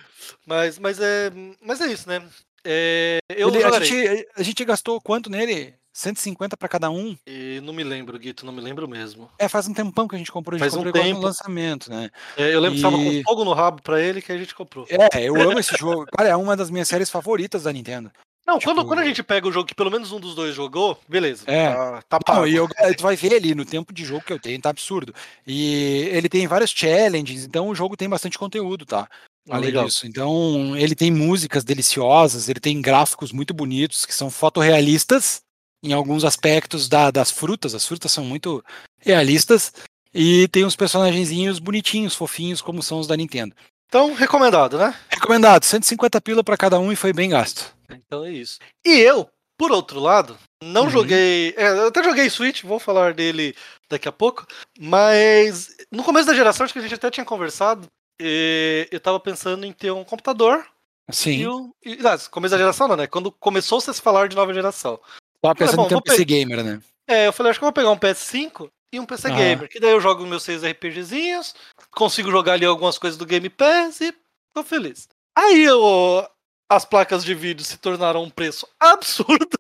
Mas, 0.46 0.78
mas, 0.80 1.00
é, 1.00 1.32
mas 1.62 1.82
é 1.82 1.88
isso, 1.88 2.08
né? 2.08 2.24
É, 2.64 3.20
eu 3.30 3.50
Ele- 3.50 3.64
a, 3.64 3.80
gente, 3.84 4.28
a 4.36 4.44
gente 4.44 4.66
gastou 4.66 5.02
quanto 5.02 5.30
nele? 5.30 5.74
150 5.98 6.56
para 6.56 6.70
cada 6.70 6.92
um? 6.92 7.18
E 7.26 7.60
não 7.64 7.74
me 7.74 7.84
lembro, 7.84 8.20
Guito, 8.20 8.46
não 8.46 8.54
me 8.54 8.62
lembro 8.62 8.88
mesmo. 8.88 9.30
É, 9.40 9.48
faz 9.50 9.68
um 9.68 9.74
tempão 9.74 10.08
que 10.08 10.14
a 10.14 10.18
gente 10.20 10.32
comprou. 10.32 10.56
A 10.56 10.60
gente 10.60 10.70
Faz 10.70 10.74
um 10.76 10.84
comprou 10.84 10.92
igual 10.92 11.06
tempo. 11.06 11.20
no 11.22 11.26
lançamento, 11.26 11.90
né? 11.90 12.12
É, 12.38 12.54
eu 12.54 12.60
lembro 12.60 12.76
que 12.76 12.82
tava 12.84 12.98
com 12.98 13.12
E- 13.12 13.24
fogo 13.24 13.44
no 13.44 13.54
rabo 13.54 13.82
pra 13.82 14.00
ele 14.00 14.22
que 14.22 14.32
a 14.32 14.38
gente 14.38 14.54
comprou. 14.54 14.86
É, 14.90 15.24
eu 15.24 15.36
amo 15.42 15.58
esse 15.60 15.76
jogo. 15.76 16.06
Cara, 16.16 16.30
é 16.30 16.36
uma 16.36 16.56
das 16.56 16.70
minhas 16.70 16.88
séries 16.88 17.10
favoritas 17.10 17.64
da 17.64 17.74
Nintendo. 17.74 18.12
Não, 18.46 18.60
tipo- 18.60 18.72
quando, 18.74 18.86
quando 18.88 19.00
a 19.00 19.06
gente 19.06 19.24
pega 19.24 19.48
o 19.48 19.52
jogo 19.52 19.66
que 19.68 19.74
pelo 19.76 19.90
menos 19.92 20.12
um 20.12 20.20
dos 20.20 20.36
dois 20.36 20.54
jogou, 20.56 20.98
beleza. 21.10 21.44
É. 21.48 21.74
Tá, 21.74 22.02
tá 22.08 22.20
pago. 22.20 22.40
Não, 22.42 22.48
e 22.48 22.56
eu, 22.56 22.68
tu 22.96 23.02
vai 23.02 23.16
ver 23.16 23.34
ali 23.34 23.56
no 23.56 23.66
tempo 23.66 23.92
de 23.92 24.06
jogo 24.06 24.24
que 24.24 24.32
eu 24.32 24.40
tenho, 24.40 24.62
tá 24.62 24.70
absurdo. 24.70 25.14
E 25.48 26.10
ele 26.12 26.30
tem 26.30 26.46
vários 26.48 26.70
challenges, 26.72 27.44
então 27.44 27.68
o 27.70 27.76
jogo 27.76 27.98
tem 27.98 28.08
bastante 28.08 28.38
conteúdo, 28.38 28.86
tá? 28.86 29.10
além 29.50 29.68
legal. 29.68 29.86
disso. 29.86 30.06
Então, 30.06 30.76
ele 30.78 30.94
tem 30.94 31.10
músicas 31.10 31.64
deliciosas, 31.64 32.50
ele 32.50 32.60
tem 32.60 32.82
gráficos 32.82 33.32
muito 33.32 33.54
bonitos, 33.54 34.06
que 34.06 34.14
são 34.14 34.30
fotorrealistas 34.30 35.42
em 35.84 35.94
alguns 35.94 36.24
aspectos 36.24 36.88
da, 36.88 37.12
das 37.12 37.32
frutas. 37.32 37.74
As 37.76 37.86
frutas 37.86 38.12
são 38.12 38.24
muito 38.24 38.64
realistas. 39.00 39.74
E 40.14 40.48
tem 40.48 40.66
uns 40.66 40.76
personagenzinhos 40.76 41.60
bonitinhos, 41.60 42.16
fofinhos, 42.16 42.62
como 42.62 42.82
são 42.82 43.00
os 43.00 43.08
da 43.08 43.16
Nintendo. 43.16 43.56
Então, 43.88 44.14
recomendado, 44.14 44.78
né? 44.78 44.94
Recomendado. 45.10 45.64
150 45.64 46.20
pila 46.22 46.44
para 46.44 46.58
cada 46.58 46.80
um 46.80 46.92
e 46.92 46.96
foi 46.96 47.14
bem 47.14 47.30
gasto. 47.30 47.74
Então 47.90 48.26
é 48.26 48.32
isso. 48.32 48.60
E 48.86 49.00
eu, 49.00 49.30
por 49.58 49.72
outro 49.72 50.00
lado, 50.00 50.38
não 50.62 50.84
uhum. 50.84 50.90
joguei. 50.90 51.54
É, 51.56 51.70
eu 51.70 51.88
até 51.88 52.04
joguei 52.04 52.30
Switch, 52.30 52.64
vou 52.64 52.80
falar 52.80 53.14
dele 53.14 53.56
daqui 53.90 54.08
a 54.08 54.12
pouco. 54.12 54.46
Mas 54.80 55.76
no 55.92 56.04
começo 56.04 56.28
da 56.28 56.34
geração, 56.34 56.64
acho 56.66 56.74
que 56.74 56.80
a 56.80 56.82
gente 56.82 56.96
até 56.96 57.10
tinha 57.10 57.26
conversado. 57.26 57.88
eu 58.20 59.00
tava 59.00 59.20
pensando 59.20 59.66
em 59.66 59.72
ter 59.72 59.92
um 59.92 60.04
computador. 60.04 60.66
Sim. 61.10 61.40
E, 61.40 61.48
o, 61.48 61.76
e, 61.86 61.96
não, 61.98 62.18
começo 62.30 62.52
da 62.52 62.58
geração, 62.58 62.88
não, 62.88 62.98
né? 62.98 63.08
Quando 63.08 63.32
começou 63.32 63.80
-se 63.80 63.90
a 63.90 63.94
se 63.94 64.02
falar 64.02 64.28
de 64.28 64.36
nova 64.36 64.54
geração. 64.54 65.00
Tava 65.42 65.56
pensando 65.56 65.84
em 65.84 65.88
ter 65.88 65.96
um 65.96 66.02
PC 66.02 66.26
gamer, 66.26 66.64
né? 66.64 66.82
É, 67.08 67.28
eu 67.28 67.34
falei, 67.34 67.52
acho 67.52 67.60
que 67.60 67.64
eu 67.64 67.68
vou 67.68 67.74
pegar 67.74 67.92
um 67.92 67.98
PS5 67.98 68.70
e 68.92 69.00
um 69.00 69.06
PC 69.06 69.28
ah. 69.28 69.36
gamer. 69.36 69.70
Que 69.70 69.80
daí 69.80 69.92
eu 69.92 70.02
jogo 70.02 70.26
meus 70.26 70.44
seis 70.44 70.64
RPGzinhos, 70.64 71.56
consigo 71.92 72.32
jogar 72.32 72.54
ali 72.54 72.66
algumas 72.66 72.98
coisas 72.98 73.18
do 73.18 73.26
Game 73.26 73.50
Pass 73.50 74.02
e 74.02 74.14
tô 74.54 74.64
feliz. 74.64 75.08
Aí 75.38 75.64
eu, 75.64 76.28
as 76.70 76.84
placas 76.84 77.24
de 77.24 77.34
vídeo 77.34 77.64
se 77.64 77.78
tornaram 77.78 78.24
um 78.24 78.30
preço 78.30 78.68
absurdo. 78.80 79.58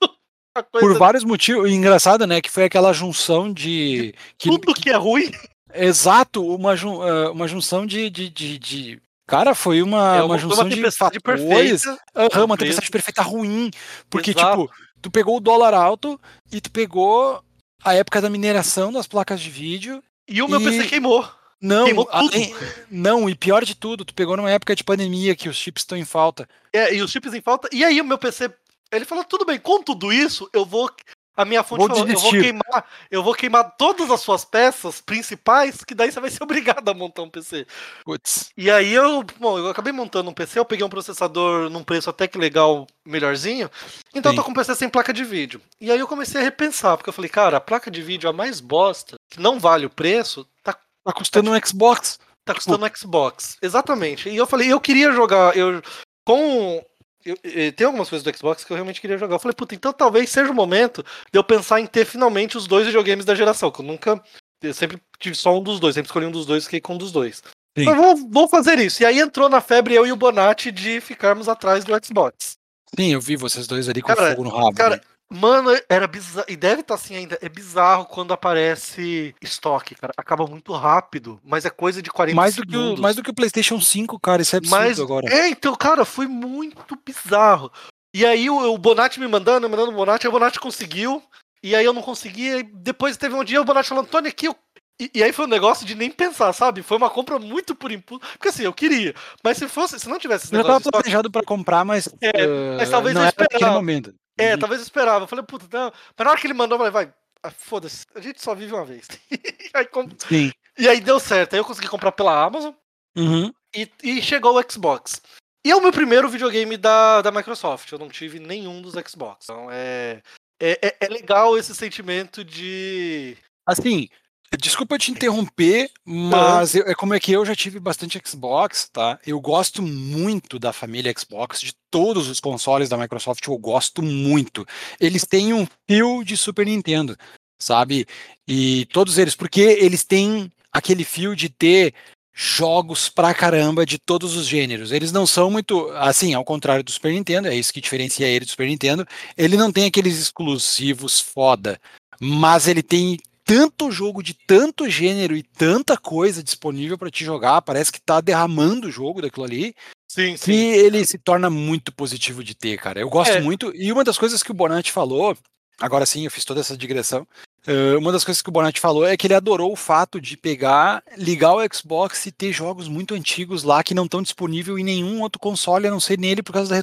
Por 0.71 0.97
vários 0.97 1.23
motivos. 1.23 1.69
Engraçado, 1.69 2.25
né? 2.25 2.41
Que 2.41 2.49
foi 2.49 2.63
aquela 2.63 2.91
junção 2.91 3.53
de. 3.53 4.15
Que, 4.39 4.49
tudo 4.49 4.73
que 4.73 4.89
é 4.89 4.95
ruim. 4.95 5.31
Exato, 5.73 6.43
uma, 6.43 6.75
jun, 6.75 7.05
eh, 7.05 7.29
uma 7.29 7.47
junção 7.47 7.85
de, 7.85 8.09
de, 8.09 8.29
de, 8.29 8.57
de... 8.57 9.01
Cara, 9.27 9.53
foi 9.53 9.81
uma, 9.83 10.15
é, 10.15 10.23
uma 10.23 10.37
junção 10.37 10.63
uma 10.63 10.69
de 10.69 10.91
fatores. 10.91 11.21
Perfeita, 11.21 11.99
uhum, 12.15 12.45
uma 12.45 12.57
tempestade 12.57 12.89
perfeita 12.89 13.21
ruim. 13.21 13.69
Porque, 14.09 14.31
Exato. 14.31 14.63
tipo, 14.63 14.73
tu 15.01 15.11
pegou 15.11 15.37
o 15.37 15.41
dólar 15.41 15.73
alto 15.73 16.19
e 16.51 16.61
tu 16.61 16.71
pegou 16.71 17.43
a 17.83 17.93
época 17.93 18.21
da 18.21 18.29
mineração 18.29 18.91
das 18.91 19.07
placas 19.07 19.39
de 19.39 19.49
vídeo. 19.49 20.03
E 20.27 20.41
o 20.41 20.47
meu 20.47 20.61
e... 20.61 20.63
PC 20.63 20.87
queimou. 20.87 21.27
Não, 21.61 21.85
queimou 21.85 22.07
além... 22.11 22.55
não, 22.89 23.29
e 23.29 23.35
pior 23.35 23.65
de 23.65 23.75
tudo, 23.75 24.05
tu 24.05 24.13
pegou 24.13 24.37
numa 24.37 24.51
época 24.51 24.75
de 24.75 24.83
pandemia 24.83 25.35
que 25.35 25.49
os 25.49 25.55
chips 25.55 25.81
estão 25.81 25.97
em 25.97 26.05
falta. 26.05 26.47
É, 26.71 26.93
e 26.93 27.01
os 27.01 27.11
chips 27.11 27.33
em 27.33 27.41
falta. 27.41 27.67
E 27.71 27.83
aí 27.83 27.99
o 27.99 28.05
meu 28.05 28.17
PC, 28.17 28.51
ele 28.91 29.05
falou: 29.05 29.23
tudo 29.23 29.45
bem, 29.45 29.59
com 29.59 29.81
tudo 29.81 30.13
isso, 30.13 30.49
eu 30.53 30.65
vou 30.65 30.89
a 31.37 31.45
minha 31.45 31.61
fonte 31.61 31.87
vou 31.87 31.89
falou, 31.89 32.09
eu 32.09 32.19
vou 32.19 32.31
queimar, 32.31 32.85
eu 33.11 33.23
vou 33.23 33.35
queimar 33.35 33.75
todas 33.77 34.09
as 34.09 34.21
suas 34.21 34.43
peças 34.43 34.99
principais, 34.99 35.83
que 35.83 35.93
daí 35.93 36.11
você 36.11 36.19
vai 36.19 36.31
ser 36.31 36.41
obrigado 36.43 36.89
a 36.89 36.93
montar 36.95 37.21
um 37.21 37.29
PC. 37.29 37.67
Putz. 38.03 38.49
E 38.57 38.71
aí 38.71 38.91
eu, 38.91 39.23
bom, 39.39 39.59
eu 39.59 39.69
acabei 39.69 39.93
montando 39.93 40.31
um 40.31 40.33
PC, 40.33 40.57
eu 40.57 40.65
peguei 40.65 40.83
um 40.83 40.89
processador 40.89 41.69
num 41.69 41.83
preço 41.83 42.09
até 42.09 42.27
que 42.27 42.39
legal, 42.39 42.87
melhorzinho. 43.05 43.69
Então 44.15 44.31
Sim. 44.31 44.37
eu 44.37 44.41
tô 44.41 44.45
com 44.45 44.51
um 44.51 44.55
PC 44.55 44.73
sem 44.73 44.89
placa 44.89 45.13
de 45.13 45.23
vídeo. 45.23 45.61
E 45.79 45.91
aí 45.91 45.99
eu 45.99 46.07
comecei 46.07 46.41
a 46.41 46.43
repensar, 46.43 46.97
porque 46.97 47.09
eu 47.09 47.13
falei, 47.13 47.29
cara, 47.29 47.57
a 47.57 47.61
placa 47.61 47.91
de 47.91 48.01
vídeo 48.01 48.27
a 48.27 48.33
mais 48.33 48.59
bosta, 48.59 49.15
que 49.29 49.39
não 49.39 49.59
vale 49.59 49.85
o 49.85 49.91
preço, 49.91 50.47
tá, 50.63 50.73
tá 50.73 51.13
custando 51.13 51.51
tá, 51.51 51.55
um 51.55 51.67
Xbox. 51.67 52.19
Tá 52.43 52.55
custando 52.55 52.83
um 52.83 52.89
Xbox. 52.95 53.57
Exatamente. 53.61 54.27
E 54.27 54.35
eu 54.35 54.47
falei, 54.47 54.73
eu 54.73 54.79
queria 54.81 55.11
jogar, 55.11 55.55
eu 55.55 55.83
com 56.25 56.83
eu, 57.27 57.37
eu, 57.43 57.73
tem 57.73 57.85
algumas 57.85 58.09
coisas 58.09 58.23
do 58.23 58.37
Xbox 58.37 58.63
que 58.63 58.71
eu 58.71 58.75
realmente 58.75 59.01
queria 59.01 59.17
jogar. 59.17 59.35
Eu 59.35 59.39
falei, 59.39 59.53
puta, 59.53 59.75
então 59.75 59.91
talvez 59.91 60.29
seja 60.29 60.49
o 60.49 60.55
momento 60.55 61.03
de 61.31 61.37
eu 61.37 61.43
pensar 61.43 61.81
em 61.81 61.85
ter 61.85 62.05
finalmente 62.05 62.57
os 62.57 62.67
dois 62.67 62.85
videogames 62.85 63.25
da 63.25 63.35
geração, 63.35 63.69
que 63.69 63.81
eu 63.81 63.85
nunca. 63.85 64.21
Eu 64.61 64.73
sempre 64.73 64.99
tive 65.19 65.35
só 65.35 65.55
um 65.57 65.61
dos 65.61 65.79
dois, 65.79 65.93
sempre 65.93 66.07
escolhi 66.07 66.25
um 66.25 66.31
dos 66.31 66.45
dois 66.45 66.63
e 66.63 66.65
fiquei 66.65 66.81
com 66.81 66.95
um 66.95 66.97
dos 66.97 67.11
dois. 67.11 67.43
Sim. 67.77 67.85
Mas 67.85 67.97
vou, 67.97 68.15
vou 68.29 68.47
fazer 68.47 68.79
isso. 68.79 69.03
E 69.03 69.05
aí 69.05 69.19
entrou 69.19 69.49
na 69.49 69.61
febre 69.61 69.93
eu 69.93 70.07
e 70.07 70.11
o 70.11 70.15
Bonatti 70.15 70.71
de 70.71 71.01
ficarmos 71.01 71.49
atrás 71.49 71.83
do 71.83 71.93
Xbox. 72.03 72.53
Sim, 72.97 73.13
eu 73.13 73.21
vi 73.21 73.35
vocês 73.35 73.67
dois 73.67 73.89
ali 73.89 74.01
com 74.01 74.07
cara, 74.07 74.31
fogo 74.31 74.45
no 74.45 74.49
rabo. 74.49 74.73
Cara, 74.73 74.95
né? 74.95 75.01
Mano, 75.29 75.69
era 75.89 76.07
bizarro. 76.07 76.45
E 76.47 76.55
deve 76.55 76.81
estar 76.81 76.95
tá 76.95 77.01
assim 77.01 77.15
ainda. 77.15 77.37
É 77.41 77.49
bizarro 77.49 78.05
quando 78.05 78.33
aparece 78.33 79.35
estoque, 79.41 79.95
cara. 79.95 80.13
Acaba 80.15 80.47
muito 80.47 80.73
rápido, 80.73 81.39
mas 81.43 81.65
é 81.65 81.69
coisa 81.69 82.01
de 82.01 82.09
40 82.09 82.35
mais 82.35 82.55
segundos. 82.55 82.73
Do 82.73 82.93
que 82.93 82.99
o, 82.99 83.03
mais 83.03 83.15
do 83.15 83.23
que 83.23 83.29
o 83.29 83.33
PlayStation 83.35 83.79
5, 83.79 84.19
cara. 84.19 84.41
Isso 84.41 84.55
é 84.55 84.59
absurdo 84.59 84.83
mas, 84.83 84.99
agora. 84.99 85.27
É, 85.29 85.49
então, 85.49 85.75
cara, 85.75 86.05
foi 86.05 86.27
muito 86.27 86.97
bizarro. 87.05 87.71
E 88.13 88.25
aí 88.25 88.49
o, 88.49 88.73
o 88.73 88.77
Bonatti 88.77 89.19
me 89.19 89.27
mandando, 89.27 89.69
mandando 89.69 89.91
o 89.91 89.95
Bonatti, 89.95 90.27
o 90.27 90.31
Bonatti 90.31 90.59
conseguiu. 90.59 91.21
E 91.61 91.75
aí 91.75 91.83
eu 91.83 91.93
não 91.93 92.01
consegui. 92.01 92.63
depois 92.63 93.17
teve 93.17 93.35
um 93.35 93.43
dia 93.43 93.61
o 93.61 93.65
Bonatti 93.65 93.89
falando, 93.89 94.07
Tony, 94.07 94.29
aqui 94.29 94.47
eu 94.47 94.55
e, 94.99 95.11
e, 95.13 95.23
aí 95.23 95.31
foi 95.31 95.45
um 95.45 95.49
negócio 95.49 95.85
de 95.85 95.93
nem 95.93 96.09
pensar, 96.09 96.51
sabe? 96.53 96.81
Foi 96.81 96.97
uma 96.97 97.09
compra 97.09 97.37
muito 97.37 97.75
por 97.75 97.91
impulso. 97.91 98.25
Porque 98.33 98.49
assim, 98.49 98.63
eu 98.63 98.73
queria. 98.73 99.13
Mas 99.43 99.57
se 99.57 99.67
fosse, 99.67 99.99
se 99.99 100.09
não 100.09 100.17
tivesse 100.17 100.45
esse 100.45 100.55
Eu 100.55 100.63
tava 100.63 100.81
planejado 100.81 101.29
para 101.29 101.45
comprar, 101.45 101.85
mas. 101.85 102.09
É, 102.19 102.45
uh, 102.47 102.77
mas 102.77 102.89
talvez 102.89 103.13
não 103.13 103.21
eu 103.21 103.27
esperava. 103.27 103.75
momento. 103.75 104.11
É, 104.37 104.53
uhum. 104.53 104.59
talvez 104.59 104.81
eu 104.81 104.85
esperava. 104.85 105.23
Eu 105.23 105.27
falei, 105.27 105.43
puta, 105.45 105.65
não. 105.71 105.91
Mas 106.15 106.25
na 106.25 106.31
hora 106.31 106.39
que 106.39 106.47
ele 106.47 106.53
mandou, 106.53 106.75
eu 106.75 106.79
falei, 106.79 106.91
vai, 106.91 107.13
ah, 107.43 107.51
foda-se, 107.51 108.05
a 108.15 108.19
gente 108.19 108.41
só 108.41 108.53
vive 108.53 108.73
uma 108.73 108.85
vez. 108.85 109.07
aí, 109.73 109.85
comp... 109.85 110.11
Sim. 110.27 110.51
E 110.77 110.87
aí 110.87 110.99
deu 110.99 111.19
certo. 111.19 111.53
Aí 111.53 111.59
eu 111.59 111.65
consegui 111.65 111.87
comprar 111.87 112.11
pela 112.11 112.43
Amazon. 112.43 112.73
Uhum. 113.15 113.51
E, 113.75 113.89
e 114.03 114.21
chegou 114.21 114.57
o 114.57 114.71
Xbox. 114.71 115.21
E 115.65 115.71
é 115.71 115.75
o 115.75 115.81
meu 115.81 115.91
primeiro 115.91 116.29
videogame 116.29 116.77
da, 116.77 117.21
da 117.21 117.31
Microsoft. 117.31 117.91
Eu 117.91 117.99
não 117.99 118.09
tive 118.09 118.39
nenhum 118.39 118.81
dos 118.81 118.93
Xbox. 119.09 119.39
Então 119.43 119.69
é, 119.71 120.21
é, 120.59 120.79
é, 120.81 120.97
é 121.01 121.07
legal 121.07 121.57
esse 121.57 121.75
sentimento 121.75 122.43
de. 122.43 123.35
Assim, 123.65 124.07
Desculpa 124.55 124.97
te 124.97 125.11
interromper, 125.11 125.91
mas 126.05 126.73
eu, 126.73 126.83
é 126.83 126.95
como 126.95 127.13
é 127.13 127.19
que 127.19 127.33
eu 127.33 127.45
já 127.45 127.53
tive 127.53 127.79
bastante 127.79 128.21
Xbox, 128.25 128.89
tá? 128.91 129.19
Eu 129.25 129.41
gosto 129.41 129.81
muito 129.81 130.57
da 130.57 130.71
família 130.71 131.13
Xbox, 131.17 131.59
de 131.59 131.73
todos 131.91 132.29
os 132.29 132.39
consoles 132.39 132.87
da 132.87 132.97
Microsoft, 132.97 133.45
eu 133.45 133.57
gosto 133.57 134.01
muito. 134.01 134.65
Eles 135.01 135.25
têm 135.25 135.53
um 135.53 135.67
fio 135.85 136.23
de 136.23 136.37
Super 136.37 136.65
Nintendo, 136.65 137.17
sabe? 137.59 138.07
E 138.47 138.85
todos 138.93 139.17
eles, 139.17 139.35
porque 139.35 139.59
eles 139.59 140.05
têm 140.05 140.49
aquele 140.71 141.03
fio 141.03 141.35
de 141.35 141.49
ter 141.49 141.93
jogos 142.33 143.09
pra 143.09 143.33
caramba 143.33 143.85
de 143.85 143.97
todos 143.97 144.37
os 144.37 144.47
gêneros. 144.47 144.93
Eles 144.93 145.11
não 145.11 145.27
são 145.27 145.51
muito, 145.51 145.89
assim, 145.95 146.33
ao 146.33 146.45
contrário 146.45 146.83
do 146.83 146.91
Super 146.91 147.11
Nintendo, 147.11 147.49
é 147.49 147.55
isso 147.55 147.73
que 147.73 147.81
diferencia 147.81 148.27
ele 148.27 148.45
do 148.45 148.51
Super 148.51 148.67
Nintendo. 148.67 149.05
Ele 149.35 149.57
não 149.57 149.73
tem 149.73 149.85
aqueles 149.85 150.17
exclusivos 150.19 151.19
foda, 151.19 151.81
mas 152.19 152.67
ele 152.67 152.81
tem 152.81 153.17
tanto 153.47 153.89
jogo 153.89 154.21
de 154.21 154.33
tanto 154.33 154.89
gênero 154.89 155.33
e 155.33 155.41
tanta 155.41 155.95
coisa 155.95 156.43
disponível 156.43 156.97
para 156.97 157.09
te 157.09 157.23
jogar, 157.23 157.61
parece 157.61 157.93
que 157.93 158.01
tá 158.01 158.19
derramando 158.19 158.89
o 158.89 158.91
jogo 158.91 159.21
daquilo 159.21 159.45
ali. 159.45 159.73
Sim, 160.05 160.35
sim. 160.35 160.51
E 160.51 160.75
ele 160.75 161.05
se 161.05 161.17
torna 161.17 161.49
muito 161.49 161.93
positivo 161.93 162.43
de 162.43 162.53
ter, 162.53 162.77
cara. 162.77 162.99
Eu 162.99 163.09
gosto 163.09 163.31
é. 163.31 163.39
muito. 163.39 163.71
E 163.73 163.89
uma 163.89 164.03
das 164.03 164.17
coisas 164.17 164.43
que 164.43 164.51
o 164.51 164.53
Bonatti 164.53 164.91
falou, 164.91 165.35
agora 165.79 166.05
sim, 166.05 166.25
eu 166.25 166.31
fiz 166.31 166.43
toda 166.43 166.59
essa 166.59 166.75
digressão. 166.75 167.25
Uh, 167.65 167.97
uma 167.97 168.11
das 168.11 168.25
coisas 168.25 168.41
que 168.41 168.49
o 168.49 168.51
Bonatti 168.51 168.81
falou 168.81 169.07
é 169.07 169.15
que 169.15 169.27
ele 169.27 169.33
adorou 169.33 169.71
o 169.71 169.77
fato 169.77 170.19
de 170.19 170.35
pegar, 170.35 171.01
ligar 171.17 171.53
o 171.53 171.73
Xbox 171.73 172.25
e 172.25 172.31
ter 172.33 172.51
jogos 172.51 172.89
muito 172.89 173.13
antigos 173.13 173.63
lá 173.63 173.81
que 173.81 173.93
não 173.93 174.05
estão 174.05 174.21
disponíveis 174.21 174.77
em 174.77 174.83
nenhum 174.83 175.21
outro 175.21 175.39
console, 175.39 175.87
a 175.87 175.91
não 175.91 176.01
ser 176.01 176.19
nele 176.19 176.43
por 176.43 176.51
causa 176.51 176.69
da 176.69 176.75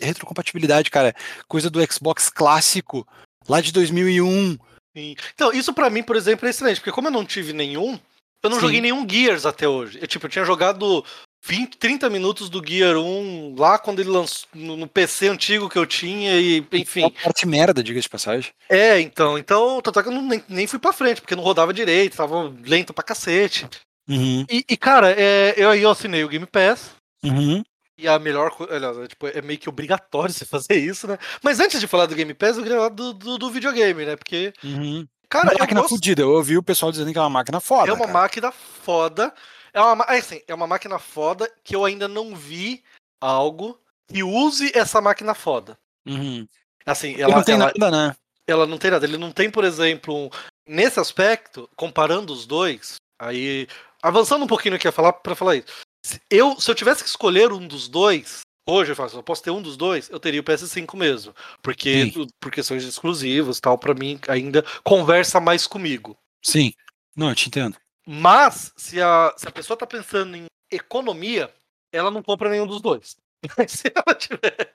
retrocompatibilidade, 0.00 0.90
cara. 0.90 1.14
Coisa 1.46 1.70
do 1.70 1.80
Xbox 1.92 2.28
clássico, 2.28 3.06
lá 3.48 3.60
de 3.60 3.70
2001 3.72 4.58
Sim. 4.96 5.14
Então, 5.34 5.52
isso 5.52 5.74
para 5.74 5.90
mim, 5.90 6.02
por 6.02 6.16
exemplo, 6.16 6.46
é 6.46 6.50
excelente, 6.50 6.80
porque 6.80 6.90
como 6.92 7.08
eu 7.08 7.12
não 7.12 7.24
tive 7.24 7.52
nenhum, 7.52 8.00
eu 8.42 8.48
não 8.48 8.56
Sim. 8.56 8.62
joguei 8.62 8.80
nenhum 8.80 9.06
Gears 9.06 9.44
até 9.44 9.68
hoje. 9.68 9.98
Eu, 10.00 10.06
tipo, 10.06 10.24
eu 10.24 10.30
tinha 10.30 10.44
jogado 10.44 11.04
20, 11.44 11.76
30 11.76 12.08
minutos 12.08 12.48
do 12.48 12.66
Gear 12.66 12.96
1 12.96 13.56
lá 13.58 13.78
quando 13.78 14.00
ele 14.00 14.08
lançou 14.08 14.48
no, 14.54 14.88
PC 14.88 15.28
antigo 15.28 15.68
que 15.68 15.78
eu 15.78 15.84
tinha 15.84 16.40
e, 16.40 16.66
enfim. 16.72 17.02
Uma 17.02 17.10
parte 17.10 17.46
merda, 17.46 17.82
diga 17.82 18.00
de 18.00 18.08
passagem. 18.08 18.50
É, 18.70 18.98
então, 18.98 19.36
então, 19.36 19.82
tanto 19.82 20.00
é 20.00 20.02
que 20.02 20.08
eu 20.08 20.12
não, 20.12 20.22
nem, 20.22 20.42
nem 20.48 20.66
fui 20.66 20.78
pra 20.78 20.94
frente, 20.94 21.20
porque 21.20 21.36
não 21.36 21.44
rodava 21.44 21.74
direito, 21.74 22.16
tava 22.16 22.50
lento 22.64 22.94
pra 22.94 23.04
cacete. 23.04 23.68
Uhum. 24.08 24.46
E, 24.48 24.64
e, 24.66 24.76
cara, 24.78 25.10
é, 25.10 25.52
eu 25.58 25.68
aí 25.68 25.82
eu 25.82 25.90
assinei 25.90 26.24
o 26.24 26.28
Game 26.28 26.46
Pass. 26.46 26.92
Uhum. 27.22 27.62
E 27.98 28.06
a 28.06 28.18
melhor 28.18 28.50
coisa, 28.50 28.74
é, 28.74 29.06
tipo, 29.06 29.26
é 29.26 29.40
meio 29.40 29.58
que 29.58 29.68
obrigatório 29.68 30.32
você 30.32 30.44
fazer 30.44 30.76
isso, 30.76 31.06
né? 31.06 31.18
Mas 31.42 31.60
antes 31.60 31.80
de 31.80 31.86
falar 31.86 32.06
do 32.06 32.14
Game 32.14 32.34
Pass, 32.34 32.56
eu 32.56 32.62
queria 32.62 32.76
falar 32.76 32.90
do, 32.90 33.14
do, 33.14 33.38
do 33.38 33.50
videogame, 33.50 34.04
né? 34.04 34.16
Porque. 34.16 34.52
Uhum. 34.62 35.06
Cara, 35.28 35.52
uma 35.52 35.58
máquina 35.58 35.80
gosto... 35.80 35.94
fodida. 35.94 36.22
Eu 36.22 36.32
ouvi 36.32 36.58
o 36.58 36.62
pessoal 36.62 36.92
dizendo 36.92 37.10
que 37.10 37.18
é 37.18 37.20
uma 37.20 37.30
máquina 37.30 37.58
foda. 37.58 37.90
É 37.90 37.94
uma 37.94 38.06
cara. 38.06 38.12
máquina 38.12 38.52
foda. 38.52 39.34
É 39.72 39.80
uma, 39.80 40.04
é 40.04 40.18
assim, 40.18 40.40
é 40.46 40.54
uma 40.54 40.66
máquina 40.66 40.98
foda 40.98 41.50
que 41.64 41.74
eu 41.74 41.84
ainda 41.84 42.06
não 42.06 42.34
vi 42.34 42.84
algo 43.20 43.80
que 44.08 44.22
use 44.22 44.70
essa 44.74 45.00
máquina 45.00 45.34
foda. 45.34 45.78
Uhum. 46.06 46.46
Assim, 46.84 47.20
ela 47.20 47.36
não 47.36 47.42
tem 47.42 47.56
ela, 47.56 47.72
nada, 47.76 47.90
né? 47.90 48.16
Ela 48.46 48.66
não 48.66 48.78
tem 48.78 48.90
nada. 48.90 49.04
Ele 49.04 49.16
não 49.16 49.32
tem, 49.32 49.50
por 49.50 49.64
exemplo, 49.64 50.14
um... 50.14 50.30
nesse 50.66 51.00
aspecto, 51.00 51.68
comparando 51.74 52.32
os 52.32 52.46
dois, 52.46 52.96
aí 53.18 53.66
avançando 54.02 54.44
um 54.44 54.48
pouquinho 54.48 54.76
aqui 54.76 54.86
a 54.86 54.92
falar 54.92 55.12
para 55.14 55.34
falar 55.34 55.56
isso. 55.56 55.85
Eu, 56.30 56.60
se 56.60 56.70
eu 56.70 56.74
tivesse 56.74 57.02
que 57.02 57.08
escolher 57.08 57.52
um 57.52 57.66
dos 57.66 57.88
dois, 57.88 58.40
hoje 58.66 58.92
eu 58.92 58.96
faço, 58.96 59.16
eu 59.16 59.22
posso 59.22 59.42
ter 59.42 59.50
um 59.50 59.62
dos 59.62 59.76
dois, 59.76 60.08
eu 60.10 60.20
teria 60.20 60.40
o 60.40 60.44
PS5 60.44 60.96
mesmo, 60.96 61.34
porque 61.62 62.10
Sim. 62.10 62.26
por 62.40 62.50
questões 62.50 62.84
exclusivas, 62.84 63.60
tal, 63.60 63.78
para 63.78 63.94
mim 63.94 64.18
ainda 64.28 64.64
conversa 64.82 65.40
mais 65.40 65.66
comigo. 65.66 66.16
Sim. 66.42 66.72
Não, 67.16 67.30
eu 67.30 67.34
te 67.34 67.48
entendo. 67.48 67.76
Mas 68.06 68.72
se 68.76 69.00
a, 69.00 69.34
se 69.36 69.48
a 69.48 69.52
pessoa 69.52 69.76
tá 69.76 69.86
pensando 69.86 70.36
em 70.36 70.46
economia, 70.70 71.52
ela 71.92 72.10
não 72.10 72.22
compra 72.22 72.50
nenhum 72.50 72.66
dos 72.66 72.80
dois. 72.80 73.16
Mas 73.56 73.72
se 73.72 73.92
ela 73.94 74.14
tiver. 74.14 74.74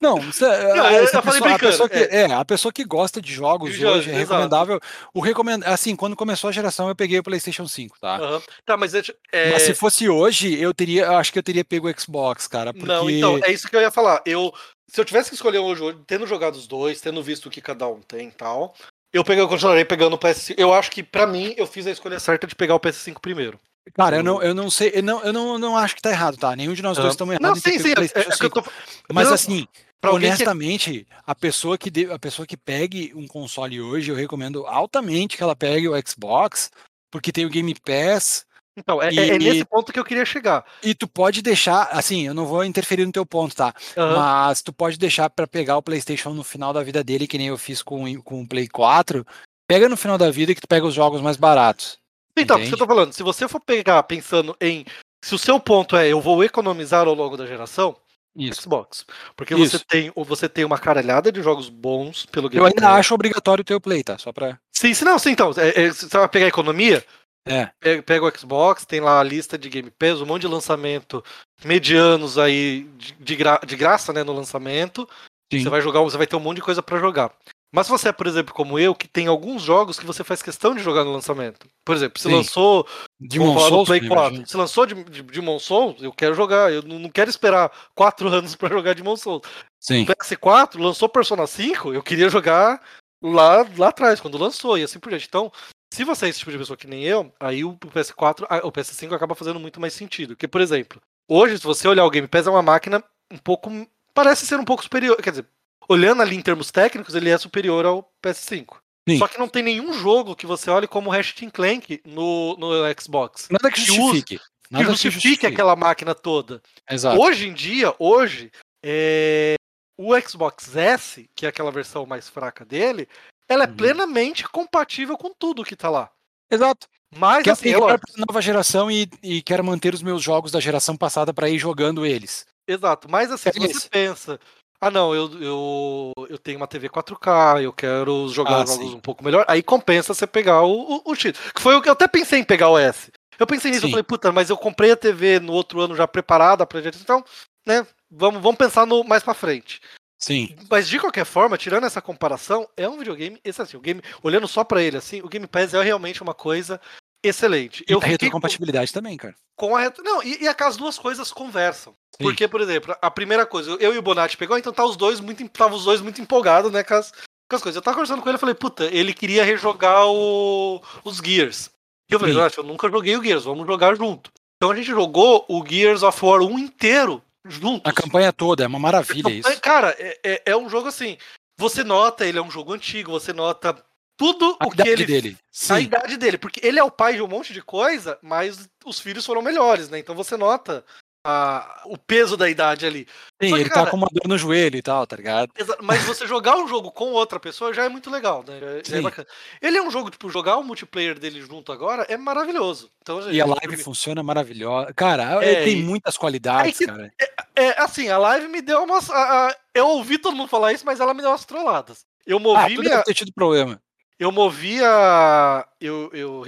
Não, 0.00 0.18
isso 0.20 0.44
é, 0.44 0.74
Não, 0.74 0.90
eu- 0.90 1.06
falei 1.06 1.06
pessoa- 1.06 1.18
a 1.18 1.22
pessoa 1.58 1.88
brincando, 1.88 2.08
que, 2.08 2.16
é. 2.16 2.32
a 2.32 2.44
pessoa 2.44 2.72
que 2.72 2.84
gosta 2.84 3.20
de 3.20 3.32
jogos 3.32 3.74
De 3.74 3.84
hoje 3.84 4.10
é 4.10 4.14
exato. 4.14 4.18
recomendável. 4.32 4.80
O 5.12 5.20
recomend... 5.20 5.64
Assim, 5.66 5.96
quando 5.96 6.14
começou 6.14 6.48
a 6.48 6.52
geração, 6.52 6.88
eu 6.88 6.94
peguei 6.94 7.18
o 7.18 7.22
PlayStation 7.22 7.66
5, 7.66 7.98
tá? 8.00 8.16
Aham. 8.16 8.42
Tá, 8.64 8.76
mas 8.76 8.94
é, 8.94 9.02
é- 9.32 9.50
Mas 9.52 9.62
se 9.62 9.74
fosse 9.74 10.08
hoje, 10.08 10.56
eu 10.60 10.72
teria, 10.72 11.06
eu 11.06 11.16
acho 11.16 11.32
que 11.32 11.38
eu 11.38 11.42
teria 11.42 11.64
pego 11.64 11.90
o 11.90 12.00
Xbox, 12.00 12.46
cara, 12.46 12.72
porque 12.72 12.86
Não, 12.86 13.10
então, 13.10 13.40
é 13.42 13.50
isso 13.50 13.68
que 13.68 13.74
eu 13.74 13.80
ia 13.80 13.90
falar. 13.90 14.22
Eu, 14.24 14.52
se 14.88 15.00
eu 15.00 15.04
tivesse 15.04 15.30
que 15.30 15.34
escolher 15.34 15.58
hoje, 15.58 15.82
tendo 16.06 16.26
jogado 16.28 16.54
os 16.54 16.68
dois, 16.68 17.00
tendo 17.00 17.20
visto 17.22 17.46
o 17.46 17.50
que 17.50 17.60
cada 17.60 17.88
um 17.88 18.00
tem 18.00 18.28
e 18.28 18.32
tal, 18.32 18.74
eu, 19.12 19.24
peguei, 19.24 19.42
eu 19.42 19.48
continuarei 19.48 19.84
pegando 19.84 20.14
o 20.14 20.18
PS5. 20.18 20.54
Eu 20.56 20.72
acho 20.72 20.90
que, 20.92 21.02
pra 21.02 21.26
mim, 21.26 21.54
eu 21.56 21.66
fiz 21.66 21.86
a 21.88 21.90
escolha 21.90 22.20
certa 22.20 22.46
de 22.46 22.54
pegar 22.54 22.76
o 22.76 22.80
PS5 22.80 23.18
primeiro. 23.20 23.58
cara, 23.94 24.16
eu 24.18 24.22
não, 24.22 24.40
eu 24.42 24.54
não 24.54 24.70
sei, 24.70 24.92
eu 24.94 25.02
não, 25.02 25.22
eu 25.24 25.32
não, 25.32 25.58
não 25.58 25.76
acho 25.76 25.96
que 25.96 26.02
tá 26.02 26.10
errado, 26.10 26.36
tá? 26.36 26.54
Nenhum 26.54 26.74
de 26.74 26.82
nós 26.82 26.96
dois 26.98 27.14
estamos 27.14 27.34
errados 27.34 27.62
Não, 27.64 27.72
sim, 27.72 27.78
sim. 27.78 27.88
É, 27.96 28.00
é, 28.02 28.04
é 28.04 28.22
que 28.24 28.28
eu 28.28 28.32
5. 28.36 28.62
tô, 28.62 28.70
Mas 29.12 29.32
assim, 29.32 29.66
pra 30.00 30.10
que 30.10 30.16
é 30.16 30.18
honestamente, 30.18 31.06
a 31.26 31.34
pessoa 31.34 31.76
que 31.78 31.90
de- 31.90 32.10
a 32.10 32.18
pessoa 32.18 32.46
que 32.46 32.56
pegue 32.56 33.12
um 33.14 33.26
console 33.26 33.80
hoje, 33.80 34.10
eu 34.10 34.16
recomendo 34.16 34.66
altamente 34.66 35.36
que 35.36 35.42
ela 35.42 35.56
pegue 35.56 35.88
o 35.88 35.94
Xbox, 36.06 36.70
porque 37.10 37.32
tem 37.32 37.44
o 37.46 37.50
Game 37.50 37.74
Pass 37.74 38.46
Então, 38.76 39.02
é, 39.02 39.12
E- 39.12 39.18
é- 39.18 39.28
é 39.34 39.38
nesse 39.40 39.64
ponto 39.64 39.92
que 39.92 39.98
eu 39.98 40.04
queria 40.04 40.24
chegar. 40.24 40.64
e 40.84 40.94
tu 40.94 41.08
pode 41.08 41.42
deixar, 41.42 41.88
assim, 41.90 42.28
eu 42.28 42.32
não 42.34 42.46
vou 42.46 42.64
interferir 42.64 43.04
no 43.04 43.10
teu 43.10 43.26
ponto, 43.26 43.52
tá? 43.56 43.74
Aham. 43.96 44.14
Mas 44.14 44.62
tu 44.62 44.72
pode 44.72 44.96
deixar 44.96 45.28
pra 45.28 45.48
pegar 45.48 45.76
o 45.76 45.82
PlayStation 45.82 46.30
no 46.32 46.44
final 46.44 46.72
da 46.72 46.80
vida 46.84 47.02
dele, 47.02 47.26
que 47.26 47.36
nem 47.36 47.48
eu 47.48 47.58
fiz 47.58 47.82
com, 47.82 48.04
o- 48.04 48.22
com 48.22 48.40
o 48.40 48.46
Play 48.46 48.68
4. 48.68 49.26
Pega 49.68 49.88
no 49.88 49.96
final 49.96 50.16
da 50.16 50.30
vida 50.30 50.54
que 50.54 50.60
tu 50.60 50.68
pega 50.68 50.86
os 50.86 50.94
jogos 50.94 51.20
mais 51.20 51.36
baratos. 51.36 51.98
Então, 52.36 52.56
isso 52.60 52.68
que 52.68 52.74
eu 52.74 52.78
tô 52.78 52.86
falando, 52.86 53.12
se 53.12 53.22
você 53.24 53.48
for 53.48 53.60
pegar 53.60 54.00
pensando 54.04 54.56
em. 54.60 54.84
Se 55.24 55.34
o 55.34 55.38
seu 55.38 55.58
ponto 55.58 55.96
é 55.96 56.06
eu 56.06 56.20
vou 56.20 56.44
economizar 56.44 57.08
ao 57.08 57.14
longo 57.14 57.36
da 57.36 57.46
geração, 57.46 57.96
Isso. 58.36 58.62
Xbox. 58.62 59.04
Porque 59.36 59.54
Isso. 59.54 59.78
você 59.78 59.84
tem, 59.84 60.12
ou 60.14 60.24
você 60.24 60.48
tem 60.48 60.64
uma 60.64 60.78
caralhada 60.78 61.32
de 61.32 61.42
jogos 61.42 61.68
bons 61.68 62.24
pelo 62.26 62.46
Eu 62.46 62.50
Game 62.50 62.66
ainda 62.66 62.82
Pass. 62.82 62.98
acho 63.00 63.14
obrigatório 63.14 63.64
ter 63.64 63.74
o 63.74 63.80
Play, 63.80 64.02
tá? 64.04 64.16
Só 64.18 64.32
pra. 64.32 64.58
Sim, 64.72 64.94
sim, 64.94 65.04
não, 65.04 65.18
sim, 65.18 65.30
então. 65.30 65.50
é- 65.56 65.84
é, 65.84 65.88
você 65.92 66.06
vai 66.06 66.28
pegar 66.28 66.44
a 66.46 66.48
economia, 66.48 67.04
É. 67.46 67.70
pega, 67.80 68.02
pega 68.02 68.24
o 68.26 68.38
Xbox, 68.38 68.84
tem 68.84 69.00
lá 69.00 69.18
a 69.18 69.24
lista 69.24 69.58
de 69.58 69.68
Game 69.68 69.90
Pass, 69.90 70.20
um 70.20 70.26
monte 70.26 70.42
de 70.42 70.48
lançamento 70.48 71.24
medianos 71.64 72.38
aí 72.38 72.84
de, 72.96 73.12
de, 73.14 73.36
gra- 73.36 73.60
de 73.66 73.74
graça, 73.76 74.12
né, 74.12 74.22
no 74.22 74.32
lançamento. 74.32 75.08
Sim. 75.52 75.62
Você 75.62 75.68
vai 75.68 75.80
jogar, 75.80 76.00
você 76.02 76.16
vai 76.16 76.26
ter 76.26 76.36
um 76.36 76.40
monte 76.40 76.56
de 76.56 76.62
coisa 76.62 76.82
pra 76.82 76.98
jogar. 77.00 77.32
Mas 77.72 77.86
se 77.86 77.92
você 77.92 78.08
é, 78.08 78.12
por 78.12 78.26
exemplo, 78.26 78.54
como 78.54 78.78
eu, 78.78 78.94
que 78.94 79.06
tem 79.06 79.26
alguns 79.26 79.62
jogos 79.62 79.98
que 79.98 80.06
você 80.06 80.24
faz 80.24 80.42
questão 80.42 80.74
de 80.74 80.82
jogar 80.82 81.04
no 81.04 81.12
lançamento. 81.12 81.66
Por 81.84 81.94
exemplo, 81.94 82.18
se 82.18 82.28
Sim. 82.28 82.34
lançou 82.34 82.88
De 83.20 83.38
Vamos 83.38 83.54
falar 83.54 83.66
do 83.66 83.74
Souls, 83.74 83.88
Play 83.88 84.00
eu 84.00 84.08
4. 84.08 84.24
imagino. 84.26 84.46
Se 84.46 84.56
lançou 84.56 84.86
de, 84.86 85.04
de, 85.04 85.22
Demon 85.22 85.58
Souls, 85.58 86.02
eu 86.02 86.12
quero 86.12 86.34
jogar. 86.34 86.72
Eu 86.72 86.82
não 86.82 87.10
quero 87.10 87.28
esperar 87.28 87.70
quatro 87.94 88.28
anos 88.32 88.56
pra 88.56 88.70
jogar 88.70 88.94
Demon 88.94 89.16
Souls. 89.16 89.42
Sim. 89.78 90.06
PS4 90.06 90.80
lançou 90.80 91.08
Persona 91.08 91.46
5, 91.46 91.92
eu 91.92 92.02
queria 92.02 92.28
jogar 92.28 92.82
lá, 93.22 93.66
lá 93.76 93.88
atrás, 93.88 94.20
quando 94.20 94.38
lançou, 94.38 94.78
e 94.78 94.82
assim 94.82 94.98
por 94.98 95.10
diante. 95.10 95.26
Então, 95.28 95.52
se 95.92 96.04
você 96.04 96.26
é 96.26 96.28
esse 96.30 96.38
tipo 96.38 96.50
de 96.50 96.58
pessoa 96.58 96.76
que 96.76 96.86
nem 96.86 97.04
eu, 97.04 97.32
aí 97.38 97.64
o 97.64 97.76
PS4, 97.76 98.46
ah, 98.48 98.66
o 98.66 98.72
PS5 98.72 99.14
acaba 99.14 99.34
fazendo 99.34 99.60
muito 99.60 99.80
mais 99.80 99.92
sentido. 99.92 100.30
Porque, 100.30 100.48
por 100.48 100.60
exemplo, 100.60 101.00
hoje, 101.28 101.58
se 101.58 101.64
você 101.64 101.86
olhar 101.86 102.04
o 102.04 102.10
Game 102.10 102.28
Pass, 102.28 102.46
é 102.46 102.50
uma 102.50 102.62
máquina 102.62 103.02
um 103.30 103.38
pouco. 103.38 103.70
Parece 104.14 104.46
ser 104.46 104.58
um 104.58 104.64
pouco 104.64 104.82
superior. 104.82 105.16
Quer 105.22 105.30
dizer, 105.30 105.46
olhando 105.88 106.22
ali 106.22 106.36
em 106.36 106.42
termos 106.42 106.70
técnicos, 106.70 107.14
ele 107.14 107.30
é 107.30 107.38
superior 107.38 107.84
ao 107.86 108.08
PS5. 108.24 108.76
Sim. 109.08 109.18
Só 109.18 109.26
que 109.26 109.38
não 109.38 109.48
tem 109.48 109.62
nenhum 109.62 109.92
jogo 109.94 110.36
que 110.36 110.46
você 110.46 110.70
olhe 110.70 110.86
como 110.86 111.08
Ratchet 111.10 111.50
Clank 111.50 112.02
no, 112.04 112.54
no 112.58 112.72
Xbox 113.00 113.48
Nada 113.50 113.70
que 113.70 113.80
que 113.80 113.86
justifique. 113.86 114.38
que 114.38 114.44
Nada 114.70 114.84
que 114.84 114.90
justifique 114.90 115.14
justifique. 115.28 115.46
aquela 115.46 115.74
máquina 115.74 116.14
toda. 116.14 116.60
Exato. 116.90 117.18
Hoje 117.18 117.48
em 117.48 117.54
dia, 117.54 117.94
hoje, 117.98 118.52
é, 118.84 119.54
o 119.98 120.12
Xbox 120.20 120.76
S, 120.76 121.26
que 121.34 121.46
é 121.46 121.48
aquela 121.48 121.72
versão 121.72 122.04
mais 122.04 122.28
fraca 122.28 122.66
dele, 122.66 123.08
ela 123.48 123.64
é 123.64 123.66
Uhum. 123.66 123.76
plenamente 123.76 124.46
compatível 124.46 125.16
com 125.16 125.32
tudo 125.38 125.64
que 125.64 125.74
tá 125.74 125.88
lá. 125.88 126.10
Exato. 126.50 126.86
Mas 127.16 127.42
Quero 127.44 127.54
assim, 127.54 127.72
pra 127.72 127.98
nova 128.26 128.42
geração 128.42 128.90
e, 128.90 129.08
e 129.22 129.40
quero 129.40 129.64
manter 129.64 129.94
os 129.94 130.02
meus 130.02 130.22
jogos 130.22 130.52
da 130.52 130.60
geração 130.60 130.94
passada 130.94 131.32
pra 131.32 131.48
ir 131.48 131.58
jogando 131.58 132.04
eles. 132.04 132.44
exato. 132.66 133.10
Mas 133.10 133.32
assim, 133.32 133.48
É 133.48 133.52
se 133.52 133.58
você 133.58 133.88
pensa, 133.88 134.38
ah 134.80 134.90
não, 134.90 135.14
eu, 135.14 135.42
eu, 135.42 136.12
eu 136.28 136.38
tenho 136.38 136.56
uma 136.58 136.66
TV 136.66 136.88
4K, 136.88 137.62
eu 137.62 137.72
quero 137.72 138.28
jogar 138.28 138.62
Ah, 138.62 138.66
jogos 138.66 138.90
sim. 138.90 138.94
um 138.94 139.00
pouco 139.00 139.24
melhor, 139.24 139.44
aí 139.48 139.62
compensa 139.62 140.14
você 140.14 140.26
pegar 140.26 140.62
o, 140.62 140.96
o, 140.96 141.12
o 141.12 141.14
X. 141.14 141.38
Que 141.54 141.60
foi 141.60 141.74
o 141.74 141.82
que 141.82 141.88
eu 141.88 141.92
até 141.92 142.06
pensei 142.06 142.40
em 142.40 142.44
pegar 142.44 142.68
o 142.70 142.78
S. 142.78 143.10
Eu 143.38 143.46
pensei 143.46 143.70
nisso, 143.70 143.84
eu 143.84 143.88
Sim. 143.88 143.92
falei, 143.92 144.02
puta, 144.02 144.32
mas 144.32 144.50
eu 144.50 144.56
comprei 144.56 144.90
a 144.90 144.96
TV 144.96 145.38
no 145.38 145.52
outro 145.52 145.80
ano 145.80 145.94
já 145.94 146.08
preparada 146.08 146.66
pra 146.66 146.80
gente, 146.80 146.98
então, 147.00 147.24
né, 147.64 147.86
vamos, 148.10 148.42
vamos 148.42 148.58
pensar 148.58 148.84
no 148.84 149.04
mais 149.04 149.22
pra 149.22 149.32
frente. 149.34 149.80
Sim. 150.18 150.56
Mas 150.68 150.88
de 150.88 150.98
qualquer 150.98 151.24
forma, 151.24 151.56
tirando 151.56 151.86
essa 151.86 152.02
comparação, 152.02 152.68
é 152.76 152.88
um 152.88 152.98
videogame, 152.98 153.40
esse 153.44 153.62
assim, 153.62 153.76
o 153.76 153.80
game, 153.80 154.02
olhando 154.22 154.48
só 154.48 154.64
pra 154.64 154.82
ele 154.82 154.96
assim, 154.96 155.22
o 155.22 155.28
Game 155.28 155.46
Pass 155.46 155.74
é 155.74 155.82
realmente 155.82 156.20
uma 156.20 156.34
coisa 156.34 156.80
excelente. 157.22 157.84
E 157.88 157.92
Eu 157.92 157.98
a 157.98 158.00
com, 158.02 158.06
retrocompatibilidade 158.06 158.92
também, 158.92 159.16
cara. 159.16 159.34
com 159.56 159.76
a 159.76 159.80
retro, 159.80 160.02
não, 160.04 160.22
e, 160.22 160.42
e 160.42 160.48
as 160.48 160.76
duas 160.76 160.98
coisas 160.98 161.32
conversam. 161.32 161.92
Sim. 162.16 162.24
Porque, 162.24 162.46
por 162.48 162.60
exemplo, 162.60 162.94
a 163.00 163.10
primeira 163.10 163.44
coisa, 163.46 163.70
eu 163.80 163.94
e 163.94 163.98
o 163.98 164.02
Bonatti 164.02 164.36
pegou, 164.36 164.56
então 164.58 164.72
tá 164.72 164.84
os 164.84 164.96
dois 164.96 165.20
muito, 165.20 165.46
tava 165.48 165.74
os 165.74 165.84
dois 165.84 166.00
muito 166.00 166.20
empolgados, 166.20 166.70
né, 166.72 166.82
com 166.82 166.94
as, 166.94 167.12
com 167.12 167.56
as 167.56 167.62
coisas. 167.62 167.76
Eu 167.76 167.82
tava 167.82 167.96
conversando 167.96 168.22
com 168.22 168.28
ele, 168.28 168.36
eu 168.36 168.40
falei, 168.40 168.54
puta, 168.54 168.84
ele 168.86 169.12
queria 169.14 169.44
rejogar 169.44 170.06
o, 170.06 170.82
os 171.04 171.18
Gears. 171.18 171.70
E 172.10 172.14
eu 172.14 172.18
falei. 172.20 172.34
Bonatti, 172.34 172.58
eu 172.58 172.64
nunca 172.64 172.90
joguei 172.90 173.16
o 173.16 173.22
Gears, 173.22 173.44
vamos 173.44 173.66
jogar 173.66 173.94
junto. 173.96 174.30
Então 174.56 174.70
a 174.72 174.76
gente 174.76 174.86
jogou 174.88 175.44
o 175.48 175.64
Gears 175.64 176.02
of 176.02 176.24
War 176.24 176.40
1 176.42 176.58
inteiro 176.58 177.22
juntos. 177.46 177.82
A 177.88 177.92
campanha 177.94 178.32
toda, 178.32 178.64
é 178.64 178.66
uma 178.66 178.78
maravilha 178.78 179.30
isso. 179.30 179.48
Então, 179.48 179.60
Cara, 179.60 179.94
é, 179.98 180.18
é- 180.24 180.42
é 180.46 180.56
um 180.56 180.68
jogo 180.68 180.88
assim. 180.88 181.16
Você 181.58 181.84
nota, 181.84 182.24
ele 182.26 182.38
é 182.38 182.42
um 182.42 182.50
jogo 182.50 182.72
antigo, 182.72 183.10
você 183.12 183.32
nota 183.32 183.76
tudo 184.18 184.56
A 184.60 184.66
o 184.66 184.70
que 184.70 184.86
ele. 184.86 185.06
dele. 185.06 185.38
A 185.40 185.44
Sim. 185.50 185.78
idade 185.84 186.16
dele, 186.18 186.36
porque 186.36 186.60
ele 186.62 186.78
é 186.78 186.82
o 186.84 186.90
pai 186.90 187.14
de 187.14 187.22
um 187.22 187.28
monte 187.28 187.52
de 187.54 187.62
coisa, 187.62 188.18
mas 188.20 188.68
os 188.84 188.98
filhos 189.00 189.24
foram 189.24 189.40
melhores, 189.40 189.88
né? 189.88 189.98
Então 189.98 190.14
você 190.14 190.36
nota 190.36 190.84
a- 191.24 191.82
o 191.84 191.96
peso 191.98 192.36
da 192.36 192.48
idade 192.48 192.86
ali. 192.86 193.06
Sim, 193.42 193.54
que, 193.54 193.60
ele 193.60 193.68
cara, 193.68 193.84
tá 193.84 193.90
com 193.90 193.96
uma 193.96 194.08
dor 194.10 194.26
no 194.28 194.38
joelho 194.38 194.76
e 194.76 194.82
tal, 194.82 195.06
tá 195.06 195.14
ligado? 195.16 195.52
Mas 195.82 196.02
você 196.04 196.26
jogar 196.26 196.56
um 196.56 196.66
jogo 196.66 196.90
com 196.90 197.12
outra 197.12 197.38
pessoa 197.38 197.72
já 197.74 197.84
é 197.84 197.88
muito 197.88 198.08
legal, 198.10 198.44
né? 198.46 198.58
Já 198.60 198.66
é- 198.66 198.82
já 198.84 198.96
é 198.98 199.00
bacana. 199.02 199.26
Ele 199.60 199.76
é 199.76 199.82
um 199.82 199.90
jogo, 199.90 200.10
tipo, 200.10 200.28
jogar 200.30 200.56
o 200.56 200.62
multiplayer 200.64 201.18
dele 201.18 201.40
junto 201.42 201.70
agora 201.70 202.04
é 202.08 202.16
maravilhoso. 202.16 202.90
Então, 203.02 203.30
E 203.30 203.40
a 203.40 203.46
live 203.46 203.76
funciona 203.82 204.22
maravilhosa. 204.22 204.92
Cara, 204.94 205.44
É, 205.44 205.52
ele 205.52 205.64
tem 205.64 205.78
e- 205.80 205.82
muitas 205.82 206.16
qualidades, 206.16 206.66
Aí 206.66 206.72
que- 206.72 206.86
cara. 206.86 207.12
É, 207.54 207.80
assim, 207.82 208.08
a 208.08 208.16
live 208.18 208.48
me 208.48 208.62
deu 208.62 208.82
umas. 208.84 209.10
a- 209.10 209.48
a- 209.48 209.56
eu 209.74 209.86
ouvi 209.88 210.18
todo 210.18 210.36
mundo 210.36 210.48
falar 210.48 210.72
isso, 210.72 210.86
mas 210.86 210.98
ela 211.00 211.12
me 211.14 211.20
deu 211.20 211.30
umas 211.30 211.44
trolladas. 211.44 212.06
Eu 212.24 212.36
Ah, 212.38 212.40
movi 212.40 212.74
tu 212.76 212.80
minha. 212.80 212.90
deve 212.92 213.04
ter 213.04 213.14
tido 213.14 213.32
problema. 213.32 213.80
Eu 214.18 214.32
movi 214.32 214.82
a. 214.84 215.66
Eu, 215.80 216.10
eu, 216.12 216.42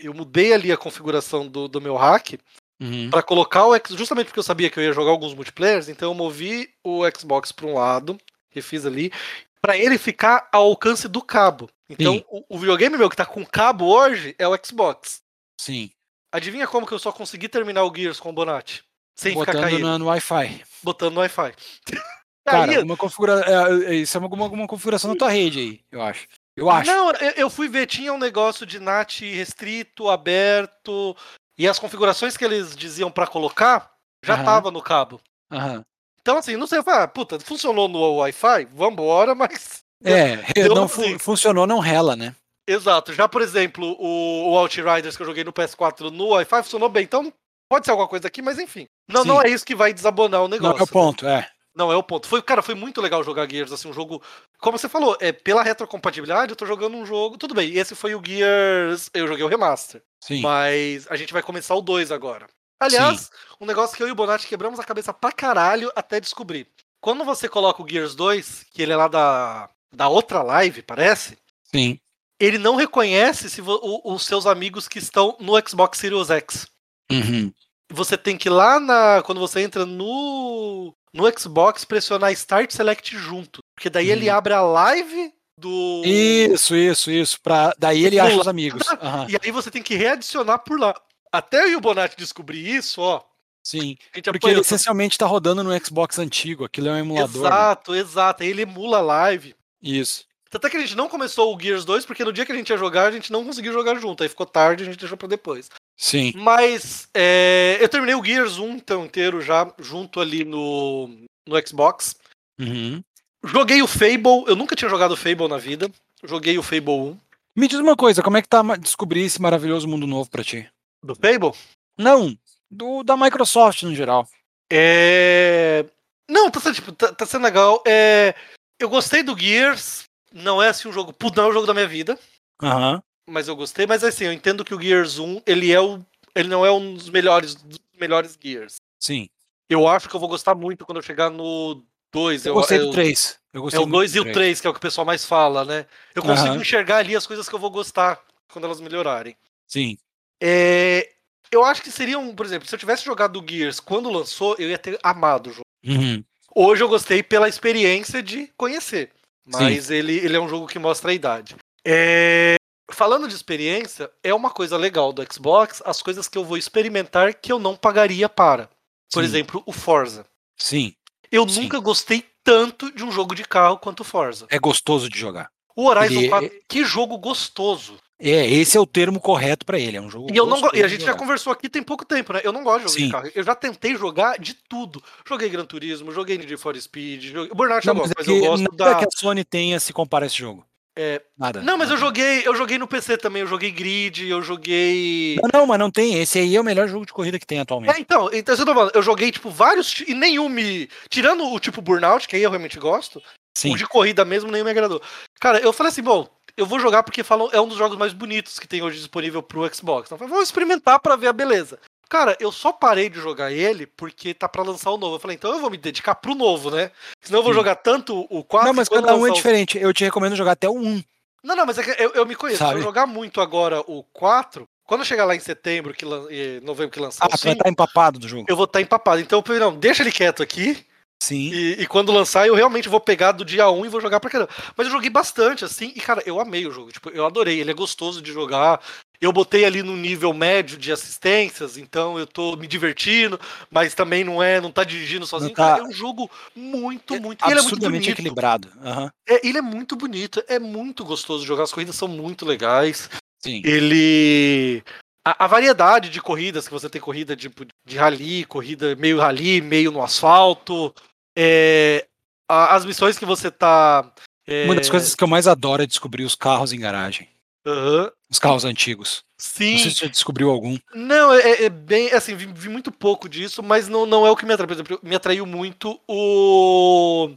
eu 0.00 0.14
mudei 0.14 0.52
ali 0.52 0.72
a 0.72 0.76
configuração 0.76 1.46
do, 1.46 1.68
do 1.68 1.80
meu 1.80 1.96
hack 1.96 2.34
Uhum. 2.80 3.10
pra 3.10 3.22
colocar 3.22 3.64
o 3.66 3.74
X. 3.76 3.94
Justamente 3.96 4.26
porque 4.26 4.40
eu 4.40 4.42
sabia 4.42 4.68
que 4.68 4.76
eu 4.76 4.82
ia 4.82 4.92
jogar 4.92 5.12
alguns 5.12 5.34
multiplayers, 5.34 5.88
então 5.88 6.10
eu 6.10 6.14
movi 6.14 6.68
o 6.82 7.02
Xbox 7.16 7.52
pra 7.52 7.66
um 7.66 7.74
lado, 7.74 8.18
refiz 8.50 8.84
ali, 8.84 9.12
pra 9.60 9.76
ele 9.76 9.96
ficar 9.98 10.48
ao 10.50 10.64
alcance 10.64 11.06
do 11.06 11.22
cabo. 11.22 11.70
Então, 11.88 12.24
o, 12.28 12.42
o 12.48 12.58
videogame 12.58 12.96
meu 12.98 13.08
que 13.08 13.14
tá 13.14 13.24
com 13.24 13.46
cabo 13.46 13.84
hoje 13.86 14.34
é 14.36 14.48
o 14.48 14.58
Xbox. 14.64 15.20
Sim. 15.60 15.90
Adivinha 16.32 16.66
como 16.66 16.84
que 16.86 16.92
eu 16.92 16.98
só 16.98 17.12
consegui 17.12 17.48
terminar 17.48 17.84
o 17.84 17.94
Gears 17.94 18.18
com 18.18 18.30
o 18.30 18.32
Bonatti? 18.32 18.82
Sem 19.14 19.32
ficar 19.38 19.52
Botando 19.52 19.62
caindo, 19.62 19.86
na- 19.86 19.98
no 19.98 20.06
Wi-Fi. 20.06 20.62
botando 20.82 21.14
no 21.14 21.20
Wi-Fi. 21.20 21.52
Cara, 22.44 22.82
uma 22.82 22.96
configura... 22.96 23.44
é, 23.46 23.92
é, 23.92 23.94
isso 23.94 24.16
é 24.16 24.20
uma, 24.20 24.28
uma, 24.28 24.46
uma 24.46 24.66
configuração 24.66 25.10
na 25.12 25.16
tua 25.16 25.28
rede 25.30 25.60
aí, 25.60 25.80
eu 25.92 26.02
acho. 26.02 26.26
Eu 26.56 26.70
acho. 26.70 26.90
Não, 26.90 27.10
eu, 27.36 27.48
fui 27.48 27.68
ver, 27.68 27.86
tinha 27.86 28.12
um 28.12 28.18
negócio 28.18 28.66
de 28.66 28.78
NAT 28.78 29.20
restrito, 29.22 30.08
aberto, 30.10 31.16
e 31.58 31.66
as 31.66 31.78
configurações 31.78 32.36
que 32.36 32.44
eles 32.44 32.76
diziam 32.76 33.10
pra 33.10 33.26
colocar 33.26 33.90
já 34.24 34.34
Aham. 34.34 34.44
tava 34.44 34.70
no 34.70 34.82
cabo. 34.82 35.20
Aham. 35.50 35.82
Então, 36.20 36.36
assim, 36.38 36.56
não 36.56 36.66
sei, 36.66 36.82
falei, 36.82 37.00
ah, 37.02 37.08
puta, 37.08 37.40
funcionou 37.40 37.88
no 37.88 38.16
Wi-Fi? 38.16 38.66
Vambora, 38.66 39.34
mas. 39.36 39.80
É, 40.04 40.36
Deu 40.54 40.74
não 40.74 40.84
assim. 40.84 41.18
fu- 41.18 41.24
funcionou, 41.24 41.66
não 41.66 41.78
rela, 41.78 42.14
né? 42.14 42.34
Exato. 42.68 43.12
Já, 43.12 43.28
por 43.28 43.42
exemplo, 43.42 43.96
o, 43.98 44.50
o 44.52 44.58
Outriders 44.58 45.16
que 45.16 45.22
eu 45.22 45.26
joguei 45.26 45.42
no 45.42 45.52
PS4 45.52 46.10
no 46.10 46.28
Wi-Fi 46.28 46.62
funcionou 46.62 46.88
bem. 46.88 47.02
Então, 47.02 47.32
pode 47.68 47.84
ser 47.86 47.90
alguma 47.90 48.06
coisa 48.08 48.28
aqui, 48.28 48.40
mas 48.40 48.58
enfim. 48.58 48.86
Não, 49.08 49.22
Sim. 49.22 49.28
não 49.28 49.42
é 49.42 49.48
isso 49.48 49.64
que 49.64 49.74
vai 49.74 49.92
desabonar 49.92 50.42
o 50.42 50.48
Não 50.48 50.56
negócio. 50.56 50.78
é 50.80 50.82
o 50.84 50.86
ponto, 50.86 51.26
é. 51.26 51.50
Não 51.74 51.90
é 51.90 51.96
o 51.96 52.02
ponto. 52.02 52.26
Foi, 52.28 52.42
cara, 52.42 52.60
foi 52.62 52.74
muito 52.74 53.00
legal 53.00 53.24
jogar 53.24 53.48
Gears, 53.50 53.72
assim, 53.72 53.88
um 53.88 53.92
jogo. 53.92 54.22
Como 54.58 54.76
você 54.78 54.88
falou, 54.88 55.16
é 55.20 55.32
pela 55.32 55.62
retrocompatibilidade, 55.62 56.52
eu 56.52 56.56
tô 56.56 56.66
jogando 56.66 56.96
um 56.96 57.06
jogo. 57.06 57.38
Tudo 57.38 57.54
bem, 57.54 57.74
esse 57.76 57.94
foi 57.94 58.14
o 58.14 58.22
Gears. 58.24 59.08
Eu 59.14 59.26
joguei 59.26 59.44
o 59.44 59.48
remaster. 59.48 60.02
Sim. 60.20 60.42
Mas 60.42 61.06
a 61.10 61.16
gente 61.16 61.32
vai 61.32 61.42
começar 61.42 61.74
o 61.74 61.80
2 61.80 62.12
agora. 62.12 62.46
Aliás, 62.78 63.30
um 63.60 63.64
negócio 63.66 63.96
que 63.96 64.02
eu 64.02 64.08
e 64.08 64.10
o 64.10 64.14
Bonatti 64.14 64.46
quebramos 64.46 64.78
a 64.80 64.84
cabeça 64.84 65.14
pra 65.14 65.32
caralho 65.32 65.90
até 65.96 66.20
descobrir. 66.20 66.66
Quando 67.00 67.24
você 67.24 67.48
coloca 67.48 67.82
o 67.82 67.88
Gears 67.88 68.14
2, 68.14 68.64
que 68.72 68.82
ele 68.82 68.92
é 68.92 68.96
lá 68.96 69.08
da, 69.08 69.70
da 69.94 70.08
outra 70.08 70.42
live, 70.42 70.82
parece, 70.82 71.38
Sim. 71.64 71.98
ele 72.38 72.58
não 72.58 72.76
reconhece 72.76 73.48
se 73.48 73.60
o- 73.62 74.00
os 74.04 74.24
seus 74.26 74.46
amigos 74.46 74.88
que 74.88 74.98
estão 74.98 75.36
no 75.40 75.54
Xbox 75.66 75.98
Series 75.98 76.28
X. 76.30 76.66
Uhum. 77.10 77.52
você 77.90 78.16
tem 78.16 78.36
que 78.38 78.48
ir 78.48 78.50
lá 78.50 78.80
na. 78.80 79.22
Quando 79.22 79.38
você 79.40 79.60
entra 79.60 79.84
no. 79.86 80.94
No 81.14 81.24
Xbox, 81.38 81.84
pressionar 81.84 82.32
Start 82.32 82.70
Select 82.70 83.16
junto. 83.16 83.60
Porque 83.74 83.90
daí 83.90 84.10
ele 84.10 84.28
Uhum. 84.30 84.36
abre 84.36 84.52
a 84.54 84.62
live 84.62 85.32
do. 85.58 86.02
Isso, 86.04 86.74
isso, 86.74 87.10
isso. 87.10 87.40
Pra... 87.40 87.74
Daí 87.78 88.04
ele 88.04 88.18
acha 88.18 88.36
os 88.40 88.48
amigos. 88.48 88.82
Aham, 88.88 89.26
E 89.28 89.36
aí 89.42 89.50
você 89.50 89.70
tem 89.70 89.82
que 89.82 89.94
readicionar 89.94 90.60
por 90.60 90.78
lá. 90.80 90.94
Até 91.30 91.64
eu 91.64 91.70
e 91.72 91.76
o 91.76 91.80
Bonatti 91.80 92.16
descobrir 92.16 92.66
isso, 92.66 93.00
ó. 93.00 93.22
Sim. 93.64 93.96
Porque 94.24 94.48
ele 94.48 94.60
essencialmente 94.60 95.16
tá 95.16 95.24
rodando 95.26 95.62
no 95.62 95.84
Xbox 95.84 96.18
antigo. 96.18 96.64
Aquilo 96.64 96.88
é 96.88 96.92
um 96.92 96.98
emulador. 96.98 97.42
né? 97.42 97.48
Exato, 97.48 97.94
exato. 97.94 98.42
Aí 98.42 98.48
ele 98.48 98.62
emula 98.62 98.98
a 98.98 99.02
live. 99.02 99.54
Isso. 99.82 100.24
Tanto 100.50 100.66
é 100.66 100.70
que 100.70 100.76
a 100.76 100.80
gente 100.80 100.96
não 100.96 101.08
começou 101.08 101.54
o 101.54 101.58
Gears 101.60 101.84
2, 101.84 102.04
porque 102.04 102.24
no 102.24 102.32
dia 102.32 102.44
que 102.44 102.52
a 102.52 102.54
gente 102.54 102.68
ia 102.70 102.76
jogar, 102.76 103.06
a 103.06 103.10
gente 103.10 103.32
não 103.32 103.44
conseguiu 103.44 103.72
jogar 103.72 103.94
junto. 103.94 104.22
Aí 104.22 104.28
ficou 104.28 104.44
tarde 104.44 104.82
e 104.82 104.86
a 104.86 104.90
gente 104.90 104.98
deixou 105.00 105.16
pra 105.16 105.28
depois. 105.28 105.70
Sim. 106.02 106.32
Mas 106.34 107.08
é, 107.14 107.78
eu 107.80 107.88
terminei 107.88 108.16
o 108.16 108.24
Gears 108.24 108.58
1 108.58 108.70
então 108.72 109.04
inteiro 109.04 109.40
já, 109.40 109.72
junto 109.78 110.20
ali 110.20 110.44
no, 110.44 111.08
no 111.46 111.66
Xbox. 111.68 112.16
Uhum. 112.58 113.00
Joguei 113.44 113.80
o 113.82 113.86
Fable, 113.86 114.42
eu 114.48 114.56
nunca 114.56 114.74
tinha 114.74 114.90
jogado 114.90 115.12
o 115.12 115.16
Fable 115.16 115.46
na 115.46 115.58
vida. 115.58 115.88
Joguei 116.24 116.58
o 116.58 116.62
Fable 116.62 116.90
1. 116.90 117.18
Me 117.56 117.68
diz 117.68 117.78
uma 117.78 117.94
coisa, 117.94 118.20
como 118.20 118.36
é 118.36 118.42
que 118.42 118.48
tá 118.48 118.62
descobrir 118.76 119.22
esse 119.22 119.40
maravilhoso 119.40 119.86
mundo 119.86 120.04
novo 120.04 120.28
pra 120.28 120.42
ti? 120.42 120.68
Do 121.04 121.14
Fable? 121.14 121.56
Não, 121.96 122.36
do 122.68 123.04
da 123.04 123.16
Microsoft 123.16 123.84
no 123.84 123.94
geral. 123.94 124.28
É. 124.72 125.86
Não, 126.28 126.50
tá, 126.50 126.58
sendo, 126.58 126.74
tipo, 126.74 126.90
tá, 126.90 127.12
tá 127.12 127.24
sendo 127.24 127.44
legal. 127.44 127.80
É, 127.86 128.34
eu 128.76 128.88
gostei 128.88 129.22
do 129.22 129.38
Gears. 129.38 130.02
Não 130.32 130.60
é 130.60 130.68
assim 130.68 130.88
um 130.88 130.92
jogo. 130.92 131.14
Não 131.36 131.44
é 131.44 131.46
o 131.46 131.52
jogo 131.52 131.66
da 131.66 131.74
minha 131.74 131.86
vida. 131.86 132.18
Aham. 132.60 133.00
Mas 133.28 133.48
eu 133.48 133.56
gostei. 133.56 133.86
Mas 133.86 134.02
assim, 134.04 134.24
eu 134.24 134.32
entendo 134.32 134.64
que 134.64 134.74
o 134.74 134.80
Gears 134.80 135.18
1, 135.18 135.42
ele 135.46 135.72
é 135.72 135.80
o. 135.80 136.04
Ele 136.34 136.48
não 136.48 136.64
é 136.64 136.72
um 136.72 136.94
dos 136.94 137.08
melhores, 137.10 137.54
dos 137.54 137.78
melhores 137.98 138.38
Gears. 138.42 138.76
Sim. 138.98 139.28
Eu 139.68 139.86
acho 139.86 140.08
que 140.08 140.14
eu 140.16 140.20
vou 140.20 140.28
gostar 140.28 140.54
muito 140.54 140.84
quando 140.84 140.96
eu 140.98 141.02
chegar 141.02 141.30
no 141.30 141.82
2. 142.12 142.46
Eu 142.46 142.54
gostei 142.54 142.78
eu, 142.78 142.86
do 142.86 142.92
3. 142.92 143.38
Eu 143.52 143.60
É 143.60 143.62
gostei 143.62 143.78
o 143.80 143.82
muito 143.82 143.92
2 143.92 144.12
do 144.12 144.16
e 144.16 144.20
o 144.20 144.22
três. 144.24 144.34
3, 144.36 144.60
que 144.60 144.66
é 144.66 144.70
o 144.70 144.72
que 144.72 144.78
o 144.78 144.82
pessoal 144.82 145.04
mais 145.04 145.24
fala, 145.24 145.64
né? 145.64 145.86
Eu 146.14 146.22
consigo 146.22 146.48
Aham. 146.48 146.60
enxergar 146.60 146.96
ali 146.98 147.14
as 147.14 147.26
coisas 147.26 147.48
que 147.48 147.54
eu 147.54 147.58
vou 147.58 147.70
gostar 147.70 148.20
quando 148.50 148.64
elas 148.64 148.80
melhorarem. 148.80 149.36
Sim. 149.66 149.96
É, 150.42 151.08
Eu 151.50 151.64
acho 151.64 151.82
que 151.82 151.90
seriam, 151.90 152.34
por 152.34 152.46
exemplo, 152.46 152.66
se 152.66 152.74
eu 152.74 152.78
tivesse 152.78 153.04
jogado 153.04 153.38
o 153.38 153.46
Gears 153.46 153.78
quando 153.78 154.10
lançou, 154.10 154.56
eu 154.58 154.70
ia 154.70 154.78
ter 154.78 154.98
amado 155.02 155.50
o 155.50 155.52
jogo. 155.52 155.66
Uhum. 155.84 156.24
Hoje 156.54 156.82
eu 156.82 156.88
gostei 156.88 157.22
pela 157.22 157.48
experiência 157.48 158.22
de 158.22 158.46
conhecer. 158.56 159.10
Mas 159.46 159.90
ele, 159.90 160.16
ele 160.16 160.36
é 160.36 160.40
um 160.40 160.48
jogo 160.48 160.66
que 160.66 160.78
mostra 160.78 161.10
a 161.10 161.14
idade. 161.14 161.56
É, 161.84 162.56
Falando 162.90 163.28
de 163.28 163.34
experiência, 163.34 164.10
é 164.22 164.34
uma 164.34 164.50
coisa 164.50 164.76
legal 164.76 165.12
do 165.12 165.24
Xbox, 165.32 165.82
as 165.84 166.02
coisas 166.02 166.28
que 166.28 166.36
eu 166.36 166.44
vou 166.44 166.56
experimentar 166.56 167.32
que 167.34 167.50
eu 167.52 167.58
não 167.58 167.76
pagaria 167.76 168.28
para. 168.28 168.68
Por 169.12 169.22
Sim. 169.22 169.28
exemplo, 169.28 169.62
o 169.66 169.72
Forza. 169.72 170.26
Sim. 170.56 170.94
Eu 171.30 171.48
Sim. 171.48 171.62
nunca 171.62 171.78
gostei 171.78 172.24
tanto 172.44 172.90
de 172.94 173.04
um 173.04 173.12
jogo 173.12 173.34
de 173.34 173.44
carro 173.44 173.78
quanto 173.78 174.00
o 174.00 174.04
Forza. 174.04 174.46
É 174.50 174.58
gostoso 174.58 175.08
de 175.08 175.18
jogar. 175.18 175.48
O 175.74 175.86
Horizon 175.86 176.20
Ele- 176.20 176.28
4, 176.28 176.50
que 176.68 176.84
jogo 176.84 177.16
gostoso. 177.16 177.96
É, 178.24 178.46
esse 178.46 178.76
é 178.76 178.80
o 178.80 178.86
termo 178.86 179.18
correto 179.18 179.66
pra 179.66 179.78
ele. 179.80 179.96
É 179.96 180.00
um 180.00 180.08
jogo 180.08 180.28
E 180.32 180.36
eu 180.36 180.46
não 180.46 180.60
e 180.72 180.82
a 180.82 180.86
gente 180.86 181.04
já 181.04 181.12
conversou 181.12 181.52
aqui 181.52 181.68
tem 181.68 181.82
pouco 181.82 182.04
tempo, 182.04 182.32
né? 182.32 182.40
Eu 182.44 182.52
não 182.52 182.62
gosto 182.62 182.84
de 182.86 182.92
jogo 182.92 182.94
Sim. 183.00 183.06
de 183.06 183.10
carro. 183.12 183.30
Eu 183.34 183.42
já 183.42 183.54
tentei 183.54 183.96
jogar 183.96 184.38
de 184.38 184.54
tudo. 184.54 185.02
Joguei 185.26 185.48
Gran 185.48 185.64
Turismo, 185.64 186.12
joguei 186.12 186.38
Need 186.38 186.56
for 186.56 186.76
Speed, 186.80 187.24
joguei... 187.32 187.50
o 187.50 187.54
Burnout 187.54 187.84
eu 187.86 187.92
Não, 187.94 188.02
mas 188.02 188.10
é 188.12 188.14
mas 188.16 188.28
eu 188.28 188.38
gosto 188.38 188.62
nada 188.62 188.76
da 188.76 188.94
que 188.94 189.04
a 189.04 189.08
Sony 189.10 189.44
tenha 189.44 189.80
se 189.80 189.92
compara 189.92 190.24
a 190.24 190.28
esse 190.28 190.36
jogo. 190.38 190.64
É, 190.96 191.22
Nada. 191.38 191.62
Não, 191.62 191.78
mas 191.78 191.88
eu 191.88 191.96
nada. 191.96 192.06
joguei, 192.06 192.46
eu 192.46 192.54
joguei 192.54 192.78
no 192.78 192.86
PC 192.86 193.16
também, 193.16 193.42
eu 193.42 193.48
joguei 193.48 193.70
Grid, 193.70 194.28
eu 194.28 194.42
joguei 194.42 195.36
Não, 195.42 195.60
não, 195.60 195.66
mas 195.66 195.78
não 195.78 195.90
tem. 195.90 196.20
Esse 196.20 196.38
aí 196.38 196.54
é 196.54 196.60
o 196.60 196.64
melhor 196.64 196.86
jogo 196.86 197.06
de 197.06 197.12
corrida 197.12 197.38
que 197.38 197.46
tem 197.46 197.60
atualmente. 197.60 197.96
É, 197.96 197.98
então, 198.00 198.28
então 198.32 198.54
eu 198.54 198.66
tô 198.66 198.74
falando, 198.74 198.92
eu 198.94 199.02
joguei 199.02 199.32
tipo 199.32 199.48
vários 199.50 200.00
e 200.06 200.14
nenhum 200.14 200.48
me 200.48 200.88
tirando 201.08 201.46
o 201.46 201.58
tipo 201.58 201.80
Burnout, 201.80 202.28
que 202.28 202.36
aí 202.36 202.42
eu 202.42 202.50
realmente 202.50 202.78
gosto, 202.78 203.22
Sim. 203.56 203.72
o 203.72 203.76
de 203.76 203.86
corrida 203.86 204.24
mesmo 204.24 204.50
nenhum 204.50 204.64
me 204.64 204.70
agradou. 204.70 205.00
Cara, 205.40 205.58
eu 205.60 205.72
falei 205.72 205.90
assim, 205.90 206.02
bom, 206.02 206.28
eu 206.56 206.66
vou 206.66 206.78
jogar 206.78 207.02
porque 207.02 207.22
falam 207.22 207.48
é 207.52 207.60
um 207.60 207.68
dos 207.68 207.78
jogos 207.78 207.96
mais 207.96 208.12
bonitos 208.12 208.58
que 208.58 208.68
tem 208.68 208.82
hoje 208.82 208.98
disponível 208.98 209.42
pro 209.42 209.72
Xbox. 209.74 210.06
Então, 210.06 210.16
eu 210.16 210.18
falei, 210.18 210.34
vou 210.34 210.42
experimentar 210.42 211.00
pra 211.00 211.16
ver 211.16 211.28
a 211.28 211.32
beleza. 211.32 211.78
Cara, 212.12 212.36
eu 212.38 212.52
só 212.52 212.70
parei 212.72 213.08
de 213.08 213.18
jogar 213.18 213.50
ele 213.50 213.86
porque 213.86 214.34
tá 214.34 214.46
pra 214.46 214.62
lançar 214.62 214.90
o 214.90 214.98
novo. 214.98 215.16
Eu 215.16 215.18
falei, 215.18 215.34
então 215.34 215.50
eu 215.50 215.60
vou 215.60 215.70
me 215.70 215.78
dedicar 215.78 216.14
pro 216.14 216.34
novo, 216.34 216.70
né? 216.70 216.90
Senão 217.22 217.38
eu 217.38 217.42
vou 217.42 217.54
Sim. 217.54 217.58
jogar 217.58 217.76
tanto 217.76 218.26
o 218.28 218.44
4 218.44 218.66
Não, 218.68 218.74
mas 218.74 218.86
cada 218.86 219.16
um 219.16 219.26
é 219.26 219.30
diferente. 219.30 219.78
Eu 219.78 219.94
te 219.94 220.04
recomendo 220.04 220.36
jogar 220.36 220.52
até 220.52 220.68
o 220.68 220.76
1. 220.76 221.02
Não, 221.42 221.56
não, 221.56 221.64
mas 221.64 221.78
é 221.78 221.82
que 221.82 222.02
eu, 222.02 222.10
eu 222.10 222.26
me 222.26 222.34
conheço. 222.36 222.58
Se 222.58 222.64
Sabe? 222.64 222.80
eu 222.80 222.82
jogar 222.82 223.06
muito 223.06 223.40
agora 223.40 223.80
o 223.86 224.02
4, 224.12 224.68
quando 224.86 225.06
chegar 225.06 225.24
lá 225.24 225.34
em 225.34 225.40
setembro, 225.40 225.94
que 225.94 226.04
lan- 226.04 226.26
novembro 226.62 226.90
que 226.92 227.00
lançar 227.00 227.24
Ah, 227.24 227.28
o 227.28 227.30
tu 227.30 227.44
vai 227.44 227.52
5, 227.52 227.52
estar 227.54 227.70
empapado 227.70 228.18
do 228.18 228.28
jogo. 228.28 228.44
eu 228.46 228.56
vou 228.56 228.66
estar 228.66 228.82
empapado. 228.82 229.18
Então 229.18 229.38
eu 229.38 229.42
falei, 229.42 229.58
não, 229.60 229.74
deixa 229.74 230.02
ele 230.02 230.12
quieto 230.12 230.42
aqui. 230.42 230.84
Sim. 231.22 231.50
E, 231.50 231.80
e 231.80 231.86
quando 231.86 232.12
lançar, 232.12 232.46
eu 232.46 232.54
realmente 232.54 232.90
vou 232.90 233.00
pegar 233.00 233.32
do 233.32 233.42
dia 233.42 233.70
1 233.70 233.86
e 233.86 233.88
vou 233.88 234.02
jogar 234.02 234.20
pra 234.20 234.28
caramba. 234.28 234.50
Mas 234.76 234.86
eu 234.86 234.92
joguei 234.92 235.08
bastante, 235.08 235.64
assim, 235.64 235.92
e, 235.96 236.00
cara, 236.00 236.22
eu 236.26 236.38
amei 236.38 236.66
o 236.66 236.72
jogo. 236.72 236.92
Tipo, 236.92 237.08
eu 237.08 237.24
adorei. 237.24 237.58
Ele 237.58 237.70
é 237.70 237.74
gostoso 237.74 238.20
de 238.20 238.30
jogar. 238.32 238.82
Eu 239.22 239.32
botei 239.32 239.64
ali 239.64 239.84
no 239.84 239.96
nível 239.96 240.34
médio 240.34 240.76
de 240.76 240.90
assistências, 240.90 241.76
então 241.76 242.18
eu 242.18 242.26
tô 242.26 242.56
me 242.56 242.66
divertindo, 242.66 243.38
mas 243.70 243.94
também 243.94 244.24
não 244.24 244.42
é, 244.42 244.60
não 244.60 244.72
tá 244.72 244.82
dirigindo 244.82 245.24
sozinho. 245.24 245.54
Tá- 245.54 245.68
Cara, 245.76 245.82
é 245.84 245.86
um 245.86 245.92
jogo 245.92 246.28
muito, 246.56 247.20
muito. 247.20 247.40
e 247.46 247.50
ele 247.50 247.60
é 247.60 247.62
muito 247.62 247.78
bonito. 247.78 248.10
equilibrado. 248.10 248.68
Aham. 248.84 249.10
É, 249.28 249.46
ele 249.46 249.58
é 249.58 249.62
muito 249.62 249.94
bonito, 249.94 250.42
é 250.48 250.58
muito 250.58 251.04
gostoso 251.04 251.46
jogar. 251.46 251.62
As 251.62 251.72
corridas 251.72 251.94
são 251.94 252.08
muito 252.08 252.44
legais. 252.44 253.08
Sim. 253.38 253.62
Ele. 253.64 254.82
A, 255.24 255.44
a 255.44 255.46
variedade 255.46 256.10
de 256.10 256.20
corridas, 256.20 256.66
que 256.66 256.72
você 256.74 256.90
tem 256.90 257.00
corrida 257.00 257.36
de, 257.36 257.48
de 257.86 257.96
rally, 257.96 258.44
corrida 258.44 258.96
meio 258.96 259.20
rally, 259.20 259.60
meio 259.60 259.92
no 259.92 260.02
asfalto. 260.02 260.92
é, 261.38 262.06
a- 262.50 262.74
as 262.74 262.84
missões 262.84 263.16
que 263.16 263.24
você 263.24 263.52
tá. 263.52 264.10
é, 264.48 264.64
Uma 264.64 264.74
das 264.74 264.90
coisas 264.90 265.14
que 265.14 265.22
eu 265.22 265.28
mais 265.28 265.46
adoro 265.46 265.82
é 265.82 265.86
descobrir 265.86 266.24
os 266.24 266.34
carros 266.34 266.72
em 266.72 266.80
garagem. 266.80 267.28
Aham, 267.66 268.10
Os 268.30 268.38
carros 268.38 268.64
antigos. 268.64 269.24
sim. 269.38 269.72
Não 269.72 269.78
sei 269.78 269.90
se 269.90 269.96
você 269.98 270.08
descobriu 270.08 270.50
algum. 270.50 270.78
Não, 270.94 271.32
é, 271.32 271.64
é 271.64 271.68
bem. 271.68 272.10
Assim, 272.12 272.34
vi, 272.34 272.46
vi 272.46 272.68
muito 272.68 272.90
pouco 272.92 273.28
disso, 273.28 273.62
mas 273.62 273.88
não, 273.88 274.06
não 274.06 274.26
é 274.26 274.30
o 274.30 274.36
que 274.36 274.44
me 274.46 274.52
atraiu. 274.52 274.68
Por 274.68 274.74
exemplo, 274.74 275.00
me 275.02 275.14
atraiu 275.14 275.46
muito 275.46 276.00
o. 276.08 277.30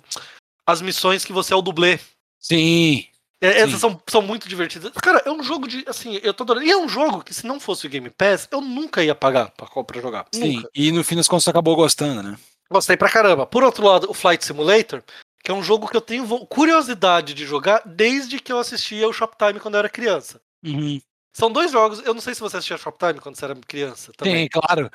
As 0.68 0.82
missões 0.82 1.24
que 1.24 1.34
você 1.34 1.54
é 1.54 1.56
o 1.56 1.62
dublê. 1.62 2.00
Sim. 2.40 3.06
É, 3.42 3.52
Sim. 3.52 3.60
essas 3.60 3.80
são, 3.80 4.02
são 4.08 4.22
muito 4.22 4.48
divertidas. 4.48 4.92
Cara, 5.02 5.22
é 5.26 5.32
um 5.32 5.44
jogo 5.44 5.68
de. 5.68 5.84
Assim, 5.88 6.20
eu 6.24 6.34
tô 6.34 6.44
adorando. 6.44 6.66
E 6.66 6.72
é 6.72 6.78
um 6.78 6.88
jogo 6.90 7.24
que, 7.24 7.34
se 7.34 7.46
não 7.46 7.60
fosse 7.60 7.86
o 7.86 7.90
Game 7.90 8.10
Pass, 8.10 8.48
eu 8.52 8.62
nunca 8.62 9.04
ia 9.04 9.14
pagar 9.14 9.52
pra, 9.52 9.68
pra 9.84 10.02
jogar. 10.02 10.26
Sim. 10.34 10.58
Nunca. 10.58 10.70
E 10.74 10.92
no 10.92 11.04
fim 11.04 11.16
das 11.16 11.28
contas 11.28 11.44
você 11.44 11.50
acabou 11.50 11.76
gostando, 11.76 12.24
né? 12.24 12.38
Gostei 12.72 12.98
pra 12.98 13.10
caramba. 13.10 13.46
Por 13.46 13.64
outro 13.64 13.86
lado, 13.86 14.10
o 14.10 14.14
Flight 14.14 14.44
Simulator, 14.44 15.04
que 15.46 15.52
é 15.52 15.54
um 15.54 15.62
jogo 15.62 15.88
que 15.88 15.96
eu 15.96 16.02
tenho 16.02 16.28
curiosidade 16.48 17.36
de 17.36 17.46
jogar 17.46 17.84
desde 17.86 18.40
que 18.40 18.52
eu 18.52 18.58
assistia 18.58 19.08
o 19.08 19.14
Shoptime 19.14 19.60
quando 19.60 19.76
eu 19.76 19.80
era 19.80 19.90
criança. 19.90 20.42
Uhum. 20.64 21.00
São 21.32 21.52
dois 21.52 21.72
jogos. 21.72 22.00
Eu 22.04 22.16
não 22.16 22.22
sei 22.22 22.34
se 22.34 22.42
você 22.42 22.58
assistia 22.58 22.80
Shoptime 22.80 23.20
quando 23.20 23.36
você 23.36 23.46
era 23.46 23.56
criança 23.56 24.12
também. 24.18 24.50
Tem, 24.50 24.50
claro. 24.50 24.90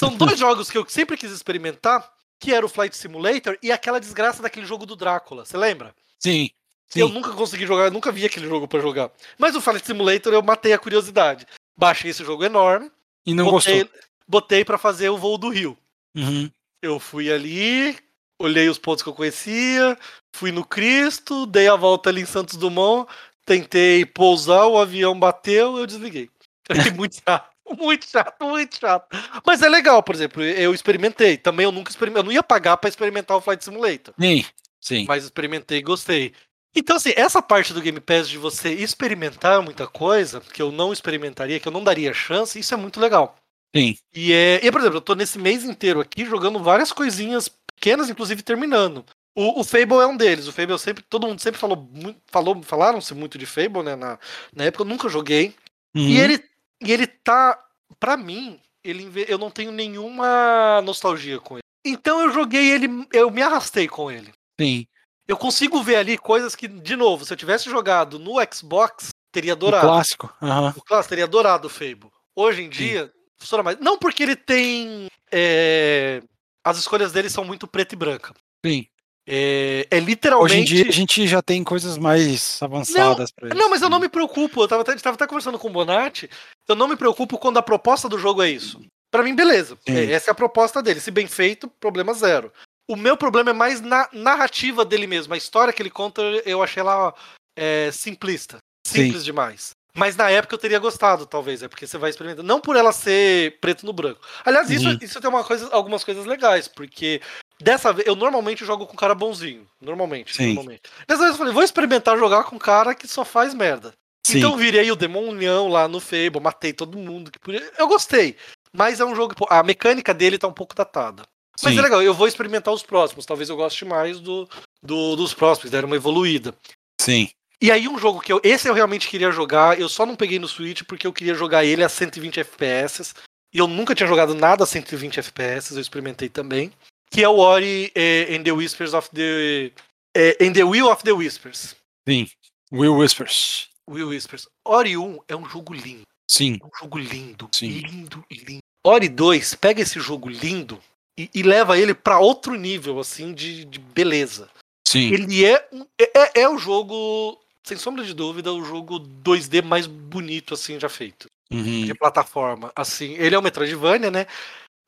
São 0.00 0.16
dois 0.16 0.36
jogos 0.36 0.68
que 0.68 0.76
eu 0.76 0.84
sempre 0.88 1.16
quis 1.16 1.30
experimentar, 1.30 2.12
que 2.40 2.52
era 2.52 2.66
o 2.66 2.68
Flight 2.68 2.96
Simulator 2.96 3.56
e 3.62 3.70
aquela 3.70 4.00
desgraça 4.00 4.42
daquele 4.42 4.66
jogo 4.66 4.84
do 4.84 4.96
Drácula. 4.96 5.44
Você 5.44 5.56
lembra? 5.56 5.94
Sim. 6.18 6.50
Sim. 6.88 7.00
Eu 7.00 7.08
nunca 7.08 7.30
consegui 7.30 7.64
jogar, 7.64 7.84
eu 7.84 7.90
nunca 7.92 8.10
vi 8.10 8.24
aquele 8.24 8.48
jogo 8.48 8.66
pra 8.66 8.80
jogar. 8.80 9.08
Mas 9.38 9.54
o 9.54 9.60
Flight 9.60 9.86
Simulator 9.86 10.32
eu 10.32 10.42
matei 10.42 10.72
a 10.72 10.78
curiosidade. 10.80 11.46
Baixei 11.76 12.10
esse 12.10 12.24
jogo 12.24 12.44
enorme, 12.44 12.90
E 13.24 13.32
não 13.34 13.44
botei, 13.44 13.84
gostou. 13.84 14.00
botei 14.26 14.64
para 14.64 14.78
fazer 14.78 15.10
o 15.10 15.16
voo 15.16 15.38
do 15.38 15.48
Rio. 15.48 15.78
Uhum. 16.16 16.50
Eu 16.82 16.98
fui 16.98 17.32
ali, 17.32 17.96
olhei 18.42 18.68
os 18.68 18.78
pontos 18.78 19.02
que 19.02 19.08
eu 19.08 19.14
conhecia, 19.14 19.96
fui 20.34 20.52
no 20.52 20.64
Cristo, 20.64 21.46
dei 21.46 21.68
a 21.68 21.76
volta 21.76 22.10
ali 22.10 22.20
em 22.20 22.26
Santos 22.26 22.56
Dumont, 22.56 23.10
tentei 23.46 24.04
pousar, 24.04 24.66
o 24.66 24.78
avião 24.78 25.18
bateu, 25.18 25.78
eu 25.78 25.86
desliguei. 25.86 26.28
Achei 26.68 26.90
muito 26.92 27.16
chato. 27.16 27.50
Muito 27.78 28.06
chato, 28.06 28.44
muito 28.44 28.78
chato. 28.78 29.06
Mas 29.46 29.62
é 29.62 29.68
legal, 29.68 30.02
por 30.02 30.14
exemplo, 30.14 30.42
eu 30.42 30.74
experimentei. 30.74 31.38
Também 31.38 31.64
eu 31.64 31.72
nunca 31.72 31.90
experimentei. 31.90 32.20
Eu 32.20 32.24
não 32.24 32.32
ia 32.32 32.42
pagar 32.42 32.76
pra 32.76 32.88
experimentar 32.88 33.36
o 33.36 33.40
Flight 33.40 33.64
Simulator. 33.64 34.12
Sim. 34.20 34.44
Sim. 34.80 35.04
Mas 35.06 35.24
experimentei 35.24 35.78
e 35.78 35.82
gostei. 35.82 36.34
Então, 36.74 36.96
assim, 36.96 37.12
essa 37.16 37.40
parte 37.40 37.72
do 37.72 37.80
Game 37.80 38.00
Pass 38.00 38.28
de 38.28 38.38
você 38.38 38.72
experimentar 38.72 39.62
muita 39.62 39.86
coisa, 39.86 40.40
que 40.40 40.60
eu 40.60 40.72
não 40.72 40.92
experimentaria, 40.92 41.60
que 41.60 41.68
eu 41.68 41.72
não 41.72 41.84
daria 41.84 42.12
chance, 42.12 42.58
isso 42.58 42.74
é 42.74 42.76
muito 42.76 42.98
legal. 42.98 43.36
Sim. 43.74 43.96
E, 44.14 44.32
é, 44.32 44.60
e 44.64 44.70
por 44.70 44.80
exemplo, 44.80 44.98
eu 44.98 45.02
tô 45.02 45.14
nesse 45.14 45.38
mês 45.38 45.64
inteiro 45.64 46.00
aqui 46.00 46.24
jogando 46.24 46.58
várias 46.62 46.92
coisinhas 46.92 47.48
pequenas, 47.48 48.10
inclusive 48.10 48.42
terminando. 48.42 49.04
O, 49.34 49.60
o 49.60 49.64
Fable 49.64 49.96
é 49.98 50.06
um 50.06 50.16
deles. 50.16 50.46
O 50.46 50.52
Fable 50.52 50.78
sempre, 50.78 51.02
todo 51.08 51.26
mundo 51.26 51.40
sempre 51.40 51.58
falou, 51.58 51.88
falou, 52.26 52.62
falaram-se 52.62 53.14
muito 53.14 53.38
de 53.38 53.46
Fable, 53.46 53.82
né? 53.82 53.96
Na, 53.96 54.18
na 54.54 54.64
época 54.64 54.82
eu 54.82 54.88
nunca 54.88 55.08
joguei. 55.08 55.54
Uhum. 55.94 56.02
E 56.02 56.20
ele, 56.20 56.44
e 56.82 56.92
ele 56.92 57.06
tá, 57.06 57.58
pra 57.98 58.16
mim, 58.16 58.60
ele, 58.84 59.10
eu 59.26 59.38
não 59.38 59.50
tenho 59.50 59.72
nenhuma 59.72 60.82
nostalgia 60.82 61.38
com 61.40 61.54
ele. 61.54 61.62
Então 61.84 62.20
eu 62.20 62.30
joguei 62.32 62.70
ele, 62.70 63.06
eu 63.12 63.30
me 63.30 63.42
arrastei 63.42 63.88
com 63.88 64.10
ele. 64.10 64.32
Sim. 64.60 64.86
Eu 65.26 65.36
consigo 65.36 65.82
ver 65.82 65.96
ali 65.96 66.18
coisas 66.18 66.54
que, 66.54 66.68
de 66.68 66.94
novo, 66.94 67.24
se 67.24 67.32
eu 67.32 67.36
tivesse 67.36 67.70
jogado 67.70 68.18
no 68.18 68.34
Xbox, 68.52 69.08
teria 69.32 69.52
O 69.52 69.56
adorado. 69.56 69.86
clássico. 69.86 70.34
Aham. 70.42 70.74
O 70.76 70.82
clássico 70.82 71.08
teria 71.08 71.24
adorado 71.24 71.68
o 71.68 71.70
Fable. 71.70 72.10
Hoje 72.36 72.62
em 72.62 72.68
dia, 72.68 73.10
funciona 73.42 73.62
mais. 73.62 73.78
Não 73.80 73.98
porque 73.98 74.22
ele 74.22 74.36
tem. 74.36 75.06
é, 75.30 76.22
as 76.64 76.78
escolhas 76.78 77.12
dele 77.12 77.28
são 77.28 77.44
muito 77.44 77.66
preta 77.66 77.94
e 77.94 77.98
branca. 77.98 78.32
Sim. 78.64 78.86
É, 79.28 79.86
é 79.90 80.00
literalmente. 80.00 80.52
Hoje 80.54 80.60
em 80.60 80.64
dia 80.64 80.88
a 80.88 80.92
gente 80.92 81.26
já 81.28 81.40
tem 81.42 81.62
coisas 81.62 81.96
mais 81.96 82.60
avançadas 82.62 83.30
pra 83.30 83.48
isso. 83.48 83.56
Não, 83.56 83.70
mas 83.70 83.80
eu 83.82 83.88
não 83.90 84.00
me 84.00 84.08
preocupo. 84.08 84.62
Eu 84.62 84.68
tava, 84.68 84.82
até- 84.82 84.96
tava 84.96 85.14
até 85.14 85.26
conversando 85.26 85.58
com 85.58 85.68
o 85.68 85.72
Bonatti. 85.72 86.28
Eu 86.68 86.74
não 86.74 86.88
me 86.88 86.96
preocupo 86.96 87.38
quando 87.38 87.58
a 87.58 87.62
proposta 87.62 88.08
do 88.08 88.18
jogo 88.18 88.42
é 88.42 88.50
isso. 88.50 88.80
Pra 89.12 89.22
mim, 89.22 89.34
beleza. 89.34 89.76
Sim. 89.86 89.94
É, 89.94 90.12
Essa 90.12 90.30
é 90.30 90.32
a 90.32 90.34
proposta 90.34 90.82
dele. 90.82 90.98
Se 91.00 91.10
bem 91.10 91.26
feito, 91.26 91.68
problema 91.78 92.12
zero. 92.14 92.52
O 92.90 92.96
meu 92.96 93.16
problema 93.16 93.50
é 93.50 93.54
mais 93.54 93.80
na 93.80 94.08
narrativa 94.12 94.84
dele 94.84 95.06
mesmo. 95.06 95.32
A 95.34 95.36
história 95.36 95.72
que 95.72 95.80
ele 95.80 95.90
conta, 95.90 96.20
eu 96.44 96.62
achei 96.62 96.80
ela 96.80 97.14
é, 97.56 97.90
simplista. 97.92 98.58
Simples 98.86 99.24
demais. 99.24 99.70
Mas 99.94 100.16
na 100.16 100.30
época 100.30 100.54
eu 100.54 100.58
teria 100.58 100.78
gostado, 100.78 101.26
talvez. 101.26 101.62
É 101.62 101.68
porque 101.68 101.86
você 101.86 101.98
vai 101.98 102.10
experimentando. 102.10 102.46
Não 102.46 102.60
por 102.60 102.76
ela 102.76 102.92
ser 102.92 103.58
preto 103.60 103.84
no 103.84 103.92
branco. 103.92 104.20
Aliás, 104.44 104.70
isso, 104.70 104.88
Uhum. 104.88 104.98
isso 105.02 105.20
tem 105.20 105.28
uma 105.28 105.44
coisa, 105.44 105.68
algumas 105.72 106.02
coisas 106.02 106.24
legais. 106.24 106.66
Porque 106.66 107.20
dessa 107.60 107.92
vez, 107.92 108.06
eu 108.08 108.16
normalmente 108.16 108.64
jogo 108.64 108.86
com 108.86 108.94
um 108.94 108.96
cara 108.96 109.14
bonzinho. 109.14 109.66
Normalmente. 109.80 110.34
Sim. 110.34 110.46
normalmente. 110.54 110.82
Dessa 111.06 111.20
vez 111.20 111.32
eu 111.32 111.38
falei, 111.38 111.52
vou 111.52 111.62
experimentar 111.62 112.16
jogar 112.18 112.44
com 112.44 112.56
um 112.56 112.58
cara 112.58 112.94
que 112.94 113.06
só 113.06 113.24
faz 113.24 113.52
merda. 113.52 113.92
Sim. 114.26 114.38
Então 114.38 114.56
virei 114.56 114.90
o 114.90 114.96
demonião 114.96 115.68
lá 115.68 115.86
no 115.88 116.00
Fable, 116.00 116.40
matei 116.40 116.72
todo 116.72 116.96
mundo. 116.96 117.30
que 117.30 117.38
podia- 117.38 117.72
Eu 117.76 117.86
gostei. 117.88 118.36
Mas 118.72 118.98
é 119.00 119.04
um 119.04 119.14
jogo. 119.14 119.34
A 119.50 119.62
mecânica 119.62 120.14
dele 120.14 120.38
tá 120.38 120.46
um 120.48 120.52
pouco 120.54 120.74
datada. 120.74 121.24
Mas 121.62 121.74
Sim. 121.74 121.78
é 121.78 121.82
legal, 121.82 122.02
eu 122.02 122.14
vou 122.14 122.26
experimentar 122.26 122.72
os 122.72 122.82
próximos. 122.82 123.26
Talvez 123.26 123.50
eu 123.50 123.56
goste 123.56 123.84
mais 123.84 124.18
do, 124.18 124.48
do- 124.82 125.16
dos 125.16 125.34
próximos, 125.34 125.70
deram 125.70 125.86
uma 125.86 125.96
evoluída. 125.96 126.54
Sim. 126.98 127.28
E 127.62 127.70
aí, 127.70 127.86
um 127.88 127.96
jogo 127.96 128.20
que 128.20 128.32
eu. 128.32 128.40
Esse 128.42 128.68
eu 128.68 128.74
realmente 128.74 129.08
queria 129.08 129.30
jogar. 129.30 129.78
Eu 129.80 129.88
só 129.88 130.04
não 130.04 130.16
peguei 130.16 130.38
no 130.38 130.48
Switch 130.48 130.82
porque 130.82 131.06
eu 131.06 131.12
queria 131.12 131.34
jogar 131.34 131.64
ele 131.64 131.84
a 131.84 131.88
120 131.88 132.40
FPS. 132.40 133.14
E 133.54 133.58
eu 133.58 133.68
nunca 133.68 133.94
tinha 133.94 134.06
jogado 134.08 134.34
nada 134.34 134.64
a 134.64 134.66
120 134.66 135.20
FPS, 135.20 135.72
eu 135.74 135.80
experimentei 135.80 136.28
também. 136.28 136.72
Que 137.10 137.22
é 137.22 137.28
o 137.28 137.36
Ori 137.36 137.92
eh, 137.94 138.34
and 138.34 138.42
the 138.42 138.50
Whispers 138.52 138.94
of 138.94 139.08
the. 139.14 139.70
Eh, 140.16 140.36
and 140.40 140.52
the 140.54 140.64
Will 140.64 140.88
of 140.90 141.04
the 141.04 141.12
Whispers. 141.12 141.76
Sim. 142.08 142.26
Will 142.72 142.96
Whispers. 142.96 143.68
Will 143.88 144.08
Whispers. 144.08 144.48
Ori 144.66 144.96
1 144.96 145.18
é 145.28 145.36
um 145.36 145.44
jogo 145.48 145.72
lindo. 145.74 146.02
Sim. 146.28 146.58
É 146.62 146.66
um 146.66 146.70
jogo 146.80 146.98
lindo. 146.98 147.48
Sim. 147.54 147.68
Lindo, 147.68 148.24
lindo. 148.30 148.62
Ori 148.84 149.08
2 149.08 149.54
pega 149.54 149.82
esse 149.82 150.00
jogo 150.00 150.28
lindo 150.28 150.82
e, 151.18 151.28
e 151.34 151.42
leva 151.42 151.78
ele 151.78 151.94
pra 151.94 152.18
outro 152.18 152.54
nível, 152.54 152.98
assim, 152.98 153.32
de, 153.34 153.64
de 153.66 153.78
beleza. 153.78 154.48
Sim. 154.88 155.12
Ele 155.12 155.44
é, 155.44 155.68
um- 155.72 155.86
é, 156.00 156.10
é- 156.18 156.40
é 156.42 156.48
o 156.48 156.56
jogo, 156.58 157.38
sem 157.64 157.76
sombra 157.76 158.04
de 158.04 158.14
dúvida, 158.14 158.52
o 158.52 158.64
jogo 158.64 158.98
2D 158.98 159.62
mais 159.62 159.86
bonito, 159.86 160.54
assim, 160.54 160.78
já 160.80 160.88
feito. 160.88 161.28
Uhum. 161.50 161.84
De 161.84 161.94
plataforma. 161.94 162.72
Assim, 162.74 163.14
ele 163.14 163.34
é 163.34 163.38
o 163.38 163.42
Metroidvania, 163.42 164.10
né? 164.10 164.26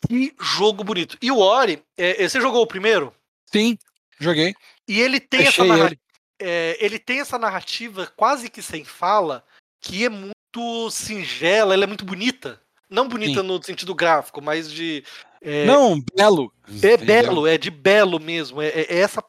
Que 0.09 0.35
jogo 0.41 0.83
bonito. 0.85 1.17
E 1.21 1.31
o 1.31 1.39
Ori, 1.39 1.83
é, 1.97 2.27
você 2.29 2.41
jogou 2.41 2.63
o 2.63 2.67
primeiro? 2.67 3.13
Sim. 3.51 3.79
Joguei. 4.19 4.55
E 4.89 5.01
ele 5.01 5.21
tem 5.21 5.41
essa 5.43 5.51
Fechei 5.63 5.67
narra- 5.69 5.87
ele. 5.87 5.99
é, 6.41 6.77
ele 6.81 6.99
tem 6.99 7.21
essa 7.21 7.39
narrativa 7.39 8.07
quase 8.17 8.49
que 8.51 8.63
sem 8.63 8.85
fala, 8.85 9.45
que 9.81 10.05
é 10.05 10.09
muito 10.09 10.91
singela, 10.91 11.75
ela 11.75 11.85
é 11.85 11.87
muito 11.87 12.05
bonita. 12.05 12.61
Não 12.89 13.09
bonita 13.09 13.41
Sim. 13.41 13.47
no 13.47 13.63
sentido 13.63 13.95
gráfico, 13.95 14.41
mas 14.43 14.71
de. 14.71 15.05
É, 15.41 15.67
Não, 15.67 16.01
belo. 16.17 16.53
é 16.83 16.97
belo, 16.97 17.47
é 17.47 17.59
de 17.59 17.71
belo 17.71 18.19
mesmo, 18.21 18.63
é, 18.63 18.69
é 18.69 18.99
essa 18.99 19.23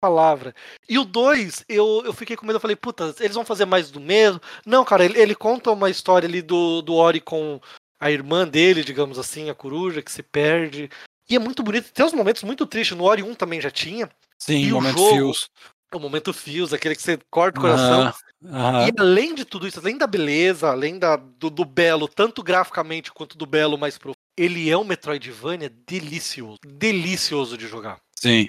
palavra. 0.00 0.54
E 0.88 0.98
o 0.98 1.04
2, 1.04 1.64
eu, 1.68 2.02
eu 2.04 2.12
fiquei 2.12 2.36
com 2.36 2.46
medo, 2.46 2.56
eu 2.56 2.60
falei, 2.60 2.76
puta, 2.76 3.14
eles 3.20 3.34
vão 3.34 3.44
fazer 3.44 3.64
mais 3.64 3.90
do 3.90 4.00
mesmo? 4.00 4.40
Não, 4.64 4.84
cara, 4.84 5.04
ele, 5.04 5.18
ele 5.18 5.34
conta 5.34 5.70
uma 5.70 5.90
história 5.90 6.26
ali 6.26 6.42
do, 6.42 6.82
do 6.82 6.94
Ori 6.94 7.20
com 7.20 7.60
a 8.00 8.10
irmã 8.10 8.46
dele, 8.46 8.84
digamos 8.84 9.18
assim, 9.18 9.50
a 9.50 9.54
coruja, 9.54 10.02
que 10.02 10.12
se 10.12 10.22
perde. 10.22 10.88
E 11.28 11.36
é 11.36 11.38
muito 11.38 11.62
bonito, 11.62 11.92
tem 11.92 12.06
uns 12.06 12.12
momentos 12.12 12.42
muito 12.42 12.66
tristes, 12.66 12.96
no 12.96 13.04
Ori 13.04 13.22
1 13.22 13.34
também 13.34 13.60
já 13.60 13.70
tinha. 13.70 14.08
Sim, 14.38 14.62
E 14.64 14.72
o 14.72 14.76
momento 14.76 14.98
jogo? 14.98 15.14
fios. 15.14 15.50
O 15.94 15.98
momento 15.98 16.34
Fios, 16.34 16.74
aquele 16.74 16.94
que 16.94 17.00
você 17.02 17.18
corta 17.30 17.58
o 17.58 17.62
coração. 17.62 18.12
E 18.42 18.92
além 19.00 19.34
de 19.34 19.46
tudo 19.46 19.66
isso, 19.66 19.80
além 19.80 19.96
da 19.96 20.06
beleza, 20.06 20.68
além 20.68 20.98
da, 20.98 21.16
do, 21.16 21.48
do 21.48 21.64
belo, 21.64 22.06
tanto 22.06 22.42
graficamente 22.42 23.10
quanto 23.10 23.38
do 23.38 23.46
belo 23.46 23.78
mais 23.78 23.96
profundo, 23.96 24.18
ele 24.36 24.68
é 24.68 24.76
um 24.76 24.84
Metroidvania 24.84 25.72
delicioso. 25.86 26.58
Delicioso 26.62 27.56
de 27.56 27.66
jogar. 27.66 27.98
Sim. 28.14 28.48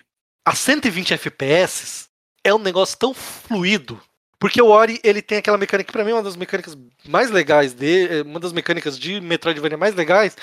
A 0.50 0.56
120 0.56 1.14
FPS 1.14 2.08
é 2.44 2.52
um 2.52 2.58
negócio 2.58 2.98
tão 2.98 3.14
fluido. 3.14 4.02
Porque 4.40 4.60
o 4.60 4.70
Ori, 4.70 5.00
ele 5.04 5.22
tem 5.22 5.38
aquela 5.38 5.60
mecânica, 5.60 5.86
que 5.86 5.94
pra 5.94 6.04
mim 6.04 6.10
é 6.10 6.16
uma 6.16 6.24
das 6.24 6.36
mecânicas 6.36 6.76
mais 7.08 7.30
legais 7.30 7.72
dele, 7.72 8.24
uma 8.24 8.40
das 8.40 8.52
mecânicas 8.52 8.98
de 8.98 9.22
Metroidvania 9.22 9.78
mais 9.78 9.94
legais, 9.94 10.36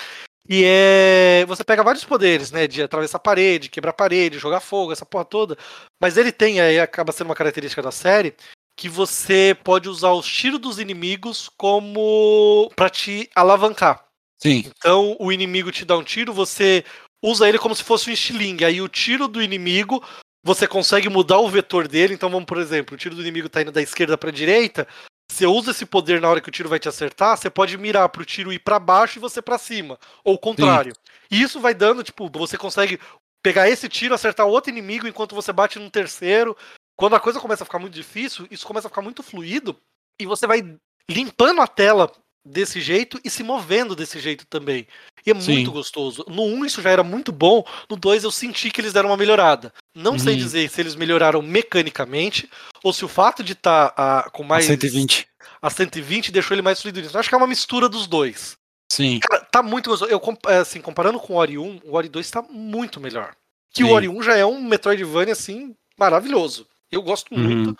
e 0.47 0.63
é. 0.65 1.43
Você 1.45 1.61
pega 1.61 1.83
vários 1.83 2.05
poderes, 2.05 2.51
né? 2.51 2.67
De 2.67 2.81
atravessar 2.81 3.17
a 3.17 3.19
parede, 3.19 3.67
quebrar 3.67 3.89
a 3.89 3.93
parede, 3.93 4.39
jogar 4.39 4.61
fogo, 4.61 4.93
essa 4.93 5.05
porra 5.05 5.25
toda. 5.25 5.57
Mas 5.99 6.15
ele 6.15 6.31
tem, 6.31 6.61
aí 6.61 6.79
acaba 6.79 7.11
sendo 7.11 7.27
uma 7.27 7.35
característica 7.35 7.81
da 7.81 7.91
série, 7.91 8.33
que 8.77 8.87
você 8.87 9.57
pode 9.61 9.89
usar 9.89 10.13
os 10.13 10.25
tiros 10.25 10.61
dos 10.61 10.79
inimigos 10.79 11.49
como. 11.57 12.71
pra 12.77 12.89
te 12.89 13.29
alavancar. 13.35 14.05
Sim. 14.37 14.71
Então 14.77 15.17
o 15.19 15.33
inimigo 15.33 15.69
te 15.69 15.83
dá 15.83 15.97
um 15.97 16.03
tiro, 16.03 16.31
você 16.31 16.85
usa 17.27 17.47
ele 17.47 17.59
como 17.59 17.75
se 17.75 17.83
fosse 17.83 18.09
um 18.09 18.13
estilingue. 18.13 18.65
Aí 18.65 18.81
o 18.81 18.87
tiro 18.87 19.27
do 19.27 19.41
inimigo, 19.41 20.03
você 20.43 20.67
consegue 20.67 21.09
mudar 21.09 21.39
o 21.39 21.49
vetor 21.49 21.87
dele. 21.87 22.13
Então 22.13 22.29
vamos, 22.29 22.45
por 22.45 22.57
exemplo, 22.57 22.95
o 22.95 22.97
tiro 22.97 23.15
do 23.15 23.21
inimigo 23.21 23.49
tá 23.49 23.61
indo 23.61 23.71
da 23.71 23.81
esquerda 23.81 24.17
pra 24.17 24.31
direita. 24.31 24.87
Você 25.29 25.45
usa 25.45 25.71
esse 25.71 25.85
poder 25.85 26.21
na 26.21 26.29
hora 26.29 26.39
que 26.39 26.49
o 26.49 26.51
tiro 26.51 26.69
vai 26.69 26.79
te 26.79 26.87
acertar, 26.87 27.37
você 27.37 27.49
pode 27.49 27.77
mirar 27.77 28.07
pro 28.09 28.23
tiro 28.25 28.51
ir 28.51 28.59
pra 28.59 28.79
baixo 28.79 29.19
e 29.19 29.21
você 29.21 29.41
pra 29.41 29.57
cima, 29.57 29.99
ou 30.23 30.35
o 30.35 30.39
contrário. 30.39 30.93
E 31.29 31.41
isso 31.41 31.59
vai 31.59 31.73
dando, 31.73 32.01
tipo, 32.01 32.29
você 32.29 32.57
consegue 32.57 32.97
pegar 33.43 33.69
esse 33.69 33.89
tiro, 33.89 34.15
acertar 34.15 34.47
outro 34.47 34.71
inimigo 34.71 35.05
enquanto 35.07 35.35
você 35.35 35.51
bate 35.51 35.77
num 35.79 35.89
terceiro. 35.89 36.55
Quando 36.95 37.15
a 37.15 37.19
coisa 37.19 37.41
começa 37.41 37.63
a 37.63 37.65
ficar 37.65 37.77
muito 37.77 37.93
difícil, 37.93 38.47
isso 38.49 38.65
começa 38.65 38.87
a 38.87 38.89
ficar 38.89 39.01
muito 39.01 39.21
fluido 39.21 39.77
e 40.19 40.25
você 40.25 40.47
vai 40.47 40.75
limpando 41.09 41.61
a 41.61 41.67
tela 41.67 42.11
desse 42.47 42.79
jeito 42.81 43.19
e 43.23 43.29
se 43.29 43.43
movendo 43.43 43.95
desse 43.95 44.19
jeito 44.19 44.45
também. 44.47 44.87
E 45.25 45.31
é 45.31 45.39
Sim. 45.39 45.53
muito 45.53 45.71
gostoso. 45.71 46.23
No 46.27 46.43
1 46.43 46.65
isso 46.65 46.81
já 46.81 46.89
era 46.89 47.03
muito 47.03 47.31
bom, 47.31 47.63
no 47.89 47.95
2 47.97 48.23
eu 48.23 48.31
senti 48.31 48.69
que 48.71 48.79
eles 48.81 48.93
deram 48.93 49.09
uma 49.09 49.17
melhorada. 49.17 49.73
Não 49.95 50.17
sei 50.17 50.33
Uhum. 50.33 50.39
dizer 50.39 50.69
se 50.69 50.79
eles 50.81 50.95
melhoraram 50.95 51.41
mecanicamente 51.41 52.49
ou 52.83 52.93
se 52.93 53.03
o 53.03 53.07
fato 53.07 53.43
de 53.43 53.53
estar 53.53 54.29
com 54.31 54.43
A 54.43 54.47
mais 54.47 54.65
120. 54.65 55.27
a 55.61 55.69
120 55.69 56.31
deixou 56.31 56.55
ele 56.55 56.61
mais 56.61 56.81
fluido. 56.81 56.99
Eu 56.99 57.19
acho 57.19 57.29
que 57.29 57.35
é 57.35 57.37
uma 57.37 57.47
mistura 57.47 57.89
dos 57.89 58.07
dois. 58.07 58.53
Sim. 58.91 59.19
Cara, 59.19 59.43
tá 59.51 59.61
muito 59.61 59.89
gostoso. 59.89 60.09
Eu, 60.11 60.21
é, 60.47 60.57
assim, 60.59 60.79
comparando 60.81 61.19
com 61.19 61.33
o 61.33 61.37
Ori 61.37 61.57
1, 61.57 61.81
o 61.83 61.95
Ori 61.95 62.07
2 62.07 62.31
tá 62.31 62.41
muito 62.41 62.99
melhor. 63.01 63.35
Que 63.73 63.83
o 63.83 63.87
Sim. 63.87 63.93
Ori 63.93 64.07
1 64.07 64.23
já 64.23 64.35
é 64.37 64.45
um 64.45 64.61
Metroidvania, 64.61 65.33
assim, 65.33 65.75
maravilhoso. 65.99 66.65
Eu 66.89 67.01
gosto 67.01 67.35
Uhum. 67.35 67.43
muito. 67.43 67.75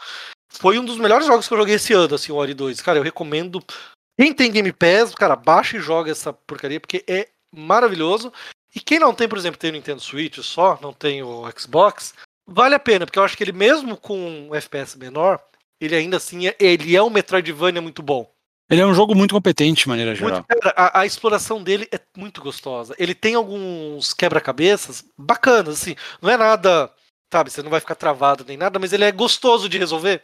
Foi 0.51 0.78
um 0.78 0.84
dos 0.84 0.97
melhores 0.97 1.26
jogos 1.26 1.47
que 1.47 1.53
eu 1.53 1.57
joguei 1.57 1.76
esse 1.76 1.93
ano, 1.93 2.15
assim, 2.15 2.32
o 2.32 2.36
Ori 2.36 2.53
2. 2.53 2.82
Cara, 2.82 2.99
eu 2.99 3.03
recomendo. 3.03 3.63
Quem 4.18 4.34
tem 4.34 4.51
Game 4.51 4.72
Pass, 4.72 5.13
cara, 5.13 5.36
baixa 5.36 5.78
e 5.78 5.80
joga 5.80 6.11
essa 6.11 6.34
porcaria, 6.34 6.80
porque 6.80 7.03
é 7.07 7.28
maravilhoso. 7.55 8.34
E 8.76 8.80
quem 8.80 8.99
não 8.99 9.13
tem, 9.13 9.28
por 9.28 9.38
exemplo, 9.38 9.59
tem 9.59 9.70
o 9.70 9.74
Nintendo 9.74 10.01
Switch 10.01 10.39
só, 10.39 10.78
não 10.82 10.91
tem 10.91 11.22
o 11.24 11.43
Xbox, 11.57 12.13
vale 12.45 12.76
a 12.76 12.80
pena, 12.80 13.05
porque 13.05 13.20
eu 13.20 13.24
acho 13.24 13.38
que 13.38 13.43
ele 13.43 13.51
mesmo 13.51 13.95
com 13.95 14.49
um 14.49 14.55
FPS 14.55 14.97
menor, 14.97 15.39
ele 15.80 15.95
ainda 15.95 16.18
assim, 16.18 16.47
é, 16.47 16.55
ele 16.59 16.95
é 16.95 17.01
um 17.01 17.09
Metroidvania 17.09 17.82
muito 17.82 18.01
bom. 18.01 18.32
Ele 18.70 18.82
é 18.82 18.86
um 18.86 18.93
jogo 18.93 19.15
muito 19.15 19.34
competente 19.34 19.84
de 19.84 19.89
maneira 19.89 20.13
geral. 20.13 20.34
Muito, 20.34 20.45
cara, 20.45 20.74
a, 20.76 21.01
a 21.01 21.05
exploração 21.05 21.63
dele 21.63 21.88
é 21.91 21.99
muito 22.18 22.41
gostosa. 22.41 22.93
Ele 22.99 23.15
tem 23.15 23.36
alguns 23.36 24.13
quebra-cabeças 24.13 25.05
bacanas, 25.18 25.76
assim. 25.82 25.95
Não 26.22 26.30
é 26.30 26.36
nada, 26.36 26.91
sabe, 27.32 27.49
você 27.49 27.63
não 27.63 27.70
vai 27.70 27.80
ficar 27.80 27.95
travado 27.95 28.43
nem 28.45 28.57
nada, 28.57 28.78
mas 28.78 28.91
ele 28.91 29.05
é 29.05 29.11
gostoso 29.11 29.70
de 29.70 29.78
resolver. 29.78 30.22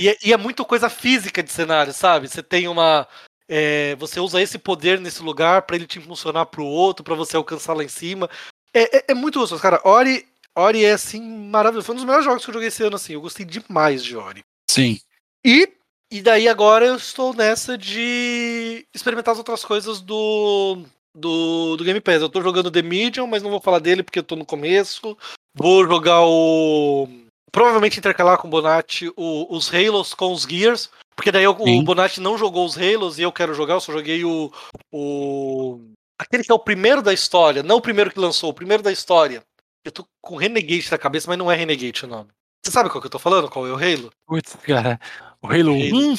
E 0.00 0.08
é, 0.08 0.16
e 0.24 0.32
é 0.32 0.36
muito 0.36 0.64
coisa 0.64 0.88
física 0.88 1.42
de 1.42 1.50
cenário, 1.50 1.92
sabe? 1.92 2.28
Você 2.28 2.42
tem 2.42 2.66
uma. 2.68 3.06
é, 3.48 3.94
você 3.96 4.18
usa 4.20 4.40
esse 4.40 4.58
poder 4.58 5.00
nesse 5.00 5.22
lugar 5.22 5.62
pra 5.62 5.76
ele 5.76 5.86
te 5.86 5.98
impulsionar 5.98 6.46
pro 6.46 6.64
outro, 6.64 7.04
pra 7.04 7.14
você 7.14 7.36
alcançar 7.36 7.74
lá 7.74 7.84
em 7.84 7.88
cima. 7.88 8.28
É, 8.74 8.98
é- 8.98 9.04
é 9.08 9.14
muito 9.14 9.38
gostoso, 9.38 9.60
cara. 9.62 9.80
Ori, 9.84 10.26
Ori 10.54 10.84
é 10.84 10.92
assim 10.92 11.20
maravilhoso. 11.20 11.86
Foi 11.86 11.94
um 11.94 11.96
dos 11.96 12.04
melhores 12.04 12.24
jogos 12.24 12.44
que 12.44 12.50
eu 12.50 12.54
joguei 12.54 12.68
esse 12.68 12.82
ano, 12.82 12.96
assim. 12.96 13.12
Eu 13.14 13.20
gostei 13.20 13.44
demais 13.44 14.02
de 14.02 14.16
Ori. 14.16 14.42
Sim. 14.70 14.98
E, 15.44 15.68
e 16.10 16.22
daí 16.22 16.48
agora 16.48 16.86
eu 16.86 16.96
estou 16.96 17.34
nessa 17.34 17.76
de 17.76 18.86
experimentar 18.94 19.32
as 19.32 19.38
outras 19.38 19.64
coisas 19.64 20.00
do, 20.00 20.82
do, 21.14 21.76
do 21.76 21.84
Game 21.84 22.00
Pass. 22.00 22.20
Eu 22.22 22.28
tô 22.28 22.40
jogando 22.42 22.70
The 22.70 22.82
Medium, 22.82 23.26
mas 23.26 23.42
não 23.42 23.50
vou 23.50 23.60
falar 23.60 23.78
dele 23.78 24.02
porque 24.02 24.18
eu 24.18 24.24
tô 24.24 24.36
no 24.36 24.44
começo. 24.46 25.16
Vou 25.54 25.86
jogar 25.86 26.22
o. 26.24 27.08
Provavelmente 27.52 27.98
intercalar 27.98 28.38
com 28.38 28.48
o 28.48 28.50
Bonatti 28.50 29.10
o- 29.16 29.54
os 29.56 29.72
Halos 29.72 30.12
com 30.14 30.32
os 30.32 30.42
Gears. 30.42 30.90
Porque 31.14 31.32
daí 31.32 31.44
eu- 31.44 31.56
o. 31.58 31.82
Bonatti 31.82 32.20
não 32.20 32.36
jogou 32.36 32.66
os 32.66 32.76
Halos 32.76 33.18
e 33.18 33.22
eu 33.22 33.32
quero 33.32 33.54
jogar, 33.54 33.74
eu 33.74 33.80
só 33.80 33.92
joguei 33.92 34.24
o. 34.24 34.52
o 34.92 35.80
aquele 36.18 36.42
que 36.44 36.50
é 36.52 36.54
o 36.54 36.58
primeiro 36.58 37.00
da 37.02 37.12
história, 37.12 37.62
não 37.62 37.76
o 37.76 37.80
primeiro 37.80 38.10
que 38.10 38.18
lançou, 38.18 38.50
o 38.50 38.54
primeiro 38.54 38.82
da 38.82 38.92
história. 38.92 39.42
Eu 39.84 39.92
tô 39.92 40.04
com 40.20 40.36
Renegade 40.36 40.90
na 40.90 40.98
cabeça, 40.98 41.28
mas 41.28 41.38
não 41.38 41.50
é 41.50 41.54
Renegade 41.56 42.04
o 42.04 42.08
nome. 42.08 42.30
Você 42.64 42.72
sabe 42.72 42.90
qual 42.90 43.00
que 43.00 43.06
eu 43.06 43.10
tô 43.10 43.18
falando? 43.18 43.48
Qual 43.48 43.66
é 43.66 43.70
o 43.70 43.76
Halo? 43.76 44.10
Putz, 44.26 44.56
cara. 44.56 44.98
O 45.40 45.46
Halo 45.46 45.72
Halo. 45.72 46.12
1? 46.12 46.16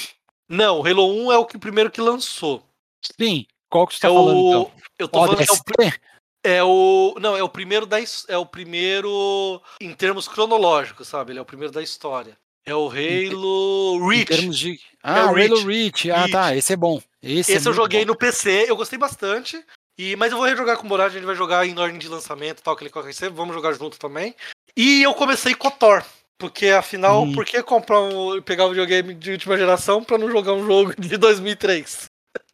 Não, 0.50 0.80
o 0.80 0.88
Halo 0.88 1.26
1 1.28 1.32
é 1.34 1.38
o 1.38 1.46
que 1.46 1.58
primeiro 1.58 1.92
que 1.92 2.00
lançou. 2.00 2.64
Sim. 3.20 3.46
Qual 3.70 3.86
que 3.86 3.96
você 3.96 4.02
tá 4.02 4.08
é 4.08 4.12
falando, 4.14 4.38
o. 4.38 4.50
então? 4.50 4.72
Eu 4.98 5.08
tô 5.10 5.20
falando 5.20 5.38
que 5.38 5.44
é 5.44 5.54
o? 5.54 5.92
É 6.48 6.64
o. 6.64 7.16
Não, 7.20 7.36
é 7.36 7.44
o 7.44 7.50
primeiro 7.50 7.86
da 7.86 7.98
É 8.28 8.38
o 8.38 8.46
primeiro 8.46 9.62
em 9.82 9.94
termos 9.94 10.28
cronológicos, 10.28 11.08
sabe? 11.08 11.32
Ele 11.32 11.40
é 11.40 11.42
o 11.42 11.46
primeiro 11.46 11.74
da 11.74 11.82
história. 11.82 12.38
É 12.66 12.76
o 12.76 12.90
Halo 12.90 14.12
Em 14.14 14.18
Reach. 14.18 14.26
termos 14.26 14.58
de... 14.60 14.74
É 14.74 14.78
Ah, 15.02 15.14
o 15.14 15.28
o 15.28 15.30
Halo 15.30 15.36
Reach. 15.36 15.66
Reach. 15.66 16.12
Ah, 16.12 16.18
Reach. 16.20 16.32
tá, 16.32 16.56
esse 16.56 16.74
é 16.74 16.76
bom. 16.76 17.02
Esse, 17.24 17.54
Esse 17.54 17.68
é 17.68 17.70
eu 17.70 17.74
joguei 17.74 18.02
bom. 18.02 18.08
no 18.12 18.16
PC, 18.18 18.66
eu 18.68 18.76
gostei 18.76 19.00
bastante. 19.00 19.64
E, 19.98 20.16
mas 20.18 20.32
eu 20.32 20.38
vou 20.38 20.46
rejogar 20.46 20.76
com 20.78 20.84
o 20.84 20.90
Morad, 20.90 21.08
a 21.12 21.16
gente 21.16 21.26
vai 21.26 21.34
jogar 21.36 21.66
em 21.66 21.78
ordem 21.80 21.98
de 21.98 22.08
lançamento 22.10 22.60
e 22.60 22.64
tal, 22.64 22.76
que 22.76 22.84
ele 22.84 23.14
sempre, 23.14 23.36
vamos 23.36 23.56
jogar 23.56 23.72
junto 23.74 23.98
também. 23.98 24.36
E 24.76 25.02
eu 25.02 25.14
comecei 25.14 25.56
com 25.56 25.70
o 25.70 25.72
Thor. 25.72 26.04
Porque 26.38 26.68
afinal, 26.68 27.24
Uhum. 27.24 27.32
por 27.34 27.46
que 27.46 27.64
comprar 27.64 28.00
um, 28.02 28.40
pegar 28.42 28.66
um 28.66 28.70
videogame 28.70 29.14
de 29.16 29.32
última 29.32 29.58
geração 29.58 30.04
pra 30.04 30.18
não 30.20 30.30
jogar 30.30 30.54
um 30.54 30.66
jogo 30.68 30.94
de 31.00 31.18
2003? 31.18 32.06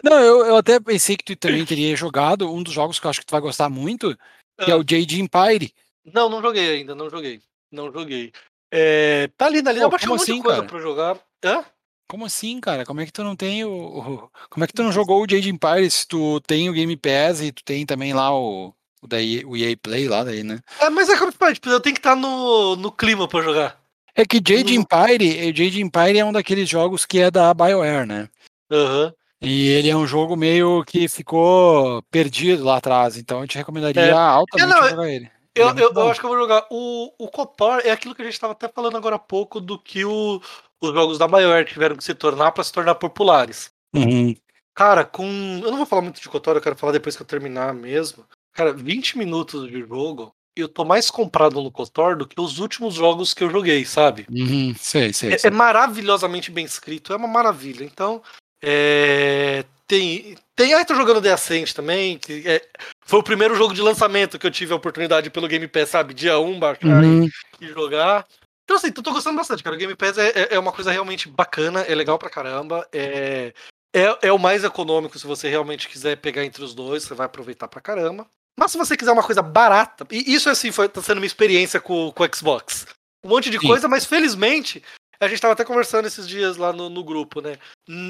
Não, 0.04 0.20
eu, 0.20 0.46
eu 0.46 0.56
até 0.58 0.80
pensei 0.80 1.16
que 1.18 1.24
tu 1.24 1.36
também 1.36 1.66
teria 1.66 1.96
jogado 1.96 2.52
um 2.52 2.62
dos 2.62 2.74
jogos 2.74 3.00
que 3.00 3.06
eu 3.06 3.10
acho 3.10 3.20
que 3.20 3.26
tu 3.26 3.32
vai 3.32 3.42
gostar 3.42 3.70
muito, 3.70 4.18
que 4.62 4.70
é 4.72 4.74
Ah. 4.74 4.78
o 4.78 4.86
Jade 4.88 5.22
Empire. 5.22 5.74
Não, 6.06 6.30
não 6.30 6.42
joguei 6.42 6.70
ainda, 6.78 6.94
não 6.94 7.10
joguei. 7.10 7.42
Não 7.72 7.92
joguei. 7.92 8.32
É, 8.72 9.30
tá 9.38 9.46
ali 9.46 9.62
na 9.62 9.72
lista, 9.72 9.86
eu 9.86 9.90
baixei 9.90 10.10
monte 10.10 10.22
assim, 10.24 10.36
de 10.38 10.42
coisa 10.42 10.58
cara? 10.58 10.70
pra 10.70 10.80
jogar. 10.80 11.20
Hã? 11.44 11.64
Como 12.10 12.26
assim, 12.26 12.60
cara? 12.60 12.86
Como 12.86 13.02
é 13.02 13.06
que 13.06 13.14
tu 13.14 13.24
não 13.24 13.36
tem 13.36 13.64
o. 13.64 14.30
Como 14.50 14.64
é 14.64 14.68
que 14.68 14.74
tu 14.74 14.84
não 14.84 14.92
jogou 14.92 15.24
o 15.24 15.28
Jade 15.30 15.50
Empire 15.50 15.90
se 15.90 16.08
tu 16.08 16.40
tem 16.42 16.70
o 16.70 16.74
Game 16.74 16.96
Pass 16.98 17.42
e 17.42 17.52
tu 17.52 17.64
tem 17.64 17.86
também 17.86 18.14
lá 18.14 18.36
o. 18.38 18.74
O, 19.02 19.50
o 19.50 19.58
EA 19.58 19.76
Play 19.76 20.08
lá 20.08 20.24
daí, 20.24 20.44
né? 20.44 20.60
É, 20.80 20.90
mas 20.90 21.10
é 21.10 21.18
como 21.18 21.32
tipo, 21.32 21.68
eu 21.70 21.82
tenho 21.82 21.94
que 21.94 22.00
estar 22.00 22.16
no, 22.16 22.78
no 22.78 22.90
clima 22.90 23.28
pra 23.28 23.42
jogar. 23.42 23.78
É 24.16 24.26
que 24.26 24.38
Jade 24.38 24.76
Empire, 24.76 25.48
Jade 25.56 25.82
Empire 25.82 26.20
é 26.20 26.24
um 26.24 26.32
daqueles 26.32 26.70
jogos 26.70 27.06
que 27.06 27.20
é 27.20 27.30
da 27.30 27.54
BioWare, 27.54 28.06
né? 28.08 28.30
Aham. 28.72 29.14
E 29.44 29.68
ele 29.68 29.90
é 29.90 29.96
um 29.96 30.08
jogo 30.08 30.36
meio 30.36 30.84
que 30.86 31.08
ficou 31.10 32.02
perdido 32.04 32.64
lá 32.64 32.78
atrás, 32.78 33.18
então 33.18 33.42
eu 33.42 33.48
te 33.48 33.58
recomendaria 33.58 34.02
É. 34.02 34.12
altamente 34.12 34.72
É, 34.72 34.82
não, 34.82 34.90
jogar 34.90 35.10
ele. 35.10 35.26
Ele 35.26 35.32
Eu, 35.56 35.70
é 35.70 35.74
muito 35.74 35.80
eu, 35.84 35.94
eu 36.04 36.10
acho 36.10 36.20
que 36.20 36.26
eu 36.26 36.30
vou 36.30 36.40
jogar. 36.40 36.66
O, 36.72 37.14
o 37.18 37.28
Cotor 37.28 37.82
é 37.84 37.92
aquilo 37.92 38.16
que 38.16 38.22
a 38.22 38.26
gente 38.26 38.34
estava 38.34 38.54
até 38.54 38.68
falando 38.70 38.96
agora 38.98 39.18
há 39.18 39.20
pouco 39.20 39.60
do 39.60 39.78
que 39.78 40.06
o- 40.06 40.42
os 40.82 40.94
jogos 40.94 41.18
da 41.18 41.28
BioWare 41.28 41.66
tiveram 41.66 41.96
que 41.96 42.04
se 42.04 42.14
tornar 42.16 42.52
para 42.52 42.64
se 42.64 42.72
tornar 42.72 42.96
populares. 42.96 43.70
Uhum. 43.94 44.36
Cara, 44.74 45.06
com. 45.06 45.26
Eu 45.64 45.70
não 45.70 45.78
vou 45.78 45.86
falar 45.86 46.02
muito 46.02 46.20
de 46.22 46.28
Cotor, 46.28 46.56
eu 46.56 46.62
quero 46.62 46.76
falar 46.76 46.94
depois 46.94 47.16
que 47.16 47.22
eu 47.22 47.28
terminar 47.28 47.74
mesmo. 47.74 48.26
Cara, 48.54 48.74
20 48.74 49.18
minutos 49.18 49.70
de 49.70 49.82
jogo, 49.82 50.34
eu 50.56 50.68
tô 50.68 50.84
mais 50.84 51.12
comprado 51.12 51.62
no 51.62 51.72
Cotor 51.72 52.16
do 52.18 52.28
que 52.28 52.40
os 52.40 52.60
últimos 52.60 52.96
jogos 52.96 53.34
que 53.34 53.44
eu 53.44 53.50
joguei, 53.52 53.86
sabe? 53.86 54.26
Uhum. 54.32 54.74
Sei, 54.78 55.14
sei. 55.14 55.34
É, 55.34 55.38
sei. 55.38 55.50
é 55.50 55.52
maravilhosamente 55.54 56.50
bem 56.50 56.66
escrito, 56.66 57.14
é 57.14 57.16
uma 57.16 57.28
maravilha. 57.28 57.84
Então, 57.84 58.22
é, 58.64 59.64
tem. 59.88 60.36
Tem. 60.56 60.74
Ah, 60.74 60.86
tô 60.86 60.96
jogando 60.96 61.22
The 61.22 61.32
Ascent 61.32 61.74
também, 61.74 62.18
que 62.18 62.44
é- 62.48 62.66
foi 63.06 63.20
o 63.20 63.24
primeiro 63.24 63.56
jogo 63.56 63.74
de 63.74 63.82
lançamento 63.82 64.38
que 64.40 64.46
eu 64.48 64.52
tive 64.52 64.72
a 64.72 64.76
oportunidade 64.76 65.30
pelo 65.30 65.48
Game 65.48 65.68
Pass, 65.68 65.90
sabe? 65.90 66.14
Dia 66.14 66.40
1, 66.40 66.60
baixar 66.60 66.86
Uhum. 67.04 67.28
e 67.60 67.68
jogar. 67.68 68.26
Então, 68.64 68.78
assim, 68.78 68.92
tô 68.92 69.12
gostando 69.12 69.36
bastante, 69.36 69.62
cara. 69.64 69.76
O 69.76 69.80
Game 69.80 69.96
Pass 69.96 70.18
é, 70.18 70.30
é- 70.30 70.48
é 70.56 70.60
uma 70.60 70.72
coisa 70.72 70.92
realmente 70.92 71.28
bacana, 71.28 71.82
é 71.82 71.94
legal 71.96 72.18
pra 72.20 72.30
caramba. 72.30 72.88
É, 72.94 73.52
é, 73.94 74.18
é 74.22 74.32
o 74.32 74.38
mais 74.40 74.64
econômico 74.64 75.18
se 75.20 75.28
você 75.28 75.50
realmente 75.50 75.90
quiser 75.90 76.18
pegar 76.18 76.46
entre 76.46 76.64
os 76.64 76.74
dois, 76.74 77.04
você 77.04 77.14
vai 77.14 77.26
aproveitar 77.26 77.68
pra 77.68 77.82
caramba. 77.82 78.26
Mas 78.58 78.72
se 78.72 78.78
você 78.78 78.96
quiser 78.96 79.12
uma 79.12 79.24
coisa 79.24 79.42
barata, 79.42 80.06
e 80.12 80.34
isso 80.34 80.50
assim 80.50 80.72
foi 80.72 80.88
tá 80.88 81.02
sendo 81.02 81.18
uma 81.18 81.26
experiência 81.26 81.82
com, 81.82 82.12
com 82.12 82.24
o 82.24 82.36
Xbox. 82.36 82.86
Um 83.26 83.30
monte 83.30 83.50
de 83.50 83.60
Sim. 83.60 83.68
coisa, 83.68 83.88
mas 83.88 84.06
felizmente, 84.06 84.84
a 85.24 85.28
gente 85.28 85.42
tava 85.42 85.54
até 85.54 85.66
conversando 85.66 86.06
esses 86.08 86.28
dias 86.28 86.58
lá 86.58 86.72
no, 86.74 86.90
no 86.90 87.04
grupo, 87.04 87.42
né? 87.42 87.58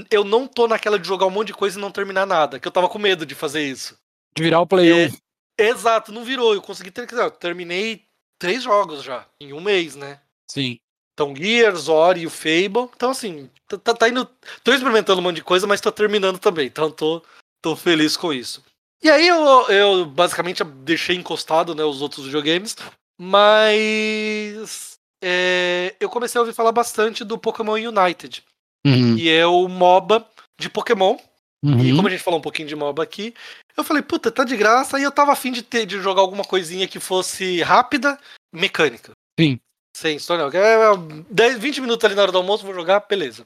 Eu 0.10 0.24
não 0.24 0.48
tô 0.48 0.68
naquela 0.68 1.00
de 1.00 1.08
jogar 1.08 1.26
um 1.26 1.32
monte 1.32 1.48
de 1.48 1.54
coisa 1.54 1.78
e 1.78 1.82
não 1.82 1.92
terminar 1.92 2.26
nada, 2.26 2.60
que 2.60 2.68
eu 2.68 2.72
tava 2.72 2.90
com 2.90 3.00
medo 3.00 3.26
de 3.26 3.36
fazer 3.36 3.64
isso. 3.64 3.98
De 4.36 4.44
virar 4.44 4.62
o 4.62 4.68
Play 4.68 4.92
É, 4.92 5.08
1. 5.08 5.12
Exato, 5.58 6.12
não 6.12 6.24
virou. 6.24 6.54
Eu 6.54 6.62
consegui 6.62 6.92
ter. 6.92 7.08
Eu 7.12 7.32
terminei 7.32 8.04
três 8.40 8.64
jogos 8.64 9.04
já, 9.04 9.26
em 9.40 9.54
um 9.54 9.62
mês, 9.62 9.96
né? 9.96 10.20
Sim. 10.50 10.80
Então, 11.14 11.36
Gears, 11.36 11.88
Ori 11.88 12.22
e 12.22 12.28
o 12.28 12.30
Fable. 12.30 12.90
Então, 12.96 13.12
assim, 13.12 13.50
tá, 13.68 13.78
tá- 13.78 13.94
tá 13.94 14.10
indo. 14.10 14.28
Tô 14.64 14.74
experimentando 14.74 15.20
um 15.20 15.24
monte 15.24 15.36
de 15.38 15.44
coisa, 15.44 15.68
mas 15.68 15.80
tô 15.80 15.92
terminando 15.92 16.40
também. 16.40 16.66
Então, 16.68 16.90
tô, 16.90 17.22
tô 17.62 17.76
feliz 17.76 18.18
com 18.18 18.34
isso. 18.34 18.64
E 19.02 19.10
aí, 19.10 19.28
eu, 19.28 19.38
eu 19.70 20.06
basicamente 20.06 20.64
deixei 20.64 21.16
encostado 21.16 21.76
né, 21.76 21.84
os 21.84 22.02
outros 22.02 22.26
videogames, 22.26 22.76
mas. 23.20 24.93
É, 25.24 25.96
eu 26.00 26.10
comecei 26.10 26.38
a 26.38 26.42
ouvir 26.42 26.54
falar 26.54 26.72
bastante 26.74 27.24
do 27.24 27.38
Pokémon 27.38 27.76
United, 27.76 28.44
Uhum. 28.86 29.16
que 29.16 29.30
é 29.30 29.46
o 29.48 29.68
MOBA 29.70 30.28
de 30.60 30.70
Pokémon. 30.70 31.18
E 31.64 31.68
Uhum. 31.70 31.96
como 31.96 32.08
a 32.10 32.12
gente 32.12 32.22
falou 32.24 32.40
um 32.40 32.44
pouquinho 32.44 32.68
de 32.68 32.76
MOBA 32.76 33.02
aqui, 33.02 33.34
eu 33.78 33.86
falei, 33.86 34.04
puta, 34.04 34.30
tá 34.30 34.44
de 34.44 34.58
graça, 34.58 35.00
e 35.00 35.04
eu 35.04 35.12
tava 35.12 35.32
afim 35.32 35.50
de, 35.50 35.62
ter, 35.64 35.86
de 35.86 35.98
jogar 36.02 36.22
alguma 36.22 36.44
coisinha 36.44 36.86
que 36.90 37.00
fosse 37.00 37.62
rápida, 37.62 38.20
mecânica. 38.54 39.14
Sim. 39.40 39.58
Sem 39.96 40.18
história. 40.18 40.44
não. 40.44 40.52
É, 40.60 41.24
10, 41.30 41.60
20 41.60 41.80
minutos 41.80 42.04
ali 42.04 42.16
na 42.16 42.24
hora 42.24 42.32
do 42.34 42.38
almoço, 42.38 42.66
vou 42.66 42.74
jogar, 42.74 43.00
beleza. 43.08 43.46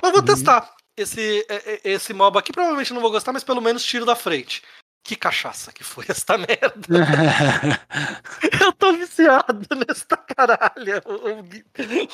Mas 0.00 0.12
vou 0.12 0.20
Uhum. 0.20 0.26
testar 0.26 0.72
esse, 0.96 1.44
é, 1.48 1.72
é, 1.72 1.80
esse 1.84 2.14
MOBA 2.14 2.38
aqui, 2.38 2.52
provavelmente 2.52 2.94
não 2.94 3.00
vou 3.00 3.10
gostar, 3.10 3.32
mas 3.32 3.42
pelo 3.42 3.60
menos 3.60 3.84
tiro 3.84 4.04
da 4.04 4.14
frente. 4.14 4.62
Que 5.02 5.16
cachaça 5.16 5.72
que 5.72 5.82
foi 5.82 6.04
esta 6.08 6.36
merda. 6.36 6.68
Eu 8.60 8.72
tô 8.74 8.92
viciado 8.92 9.66
nesta 9.86 10.16
caralha, 10.16 11.02
ô, 11.06 11.30
ô, 11.38 11.42
Gui- 11.42 11.64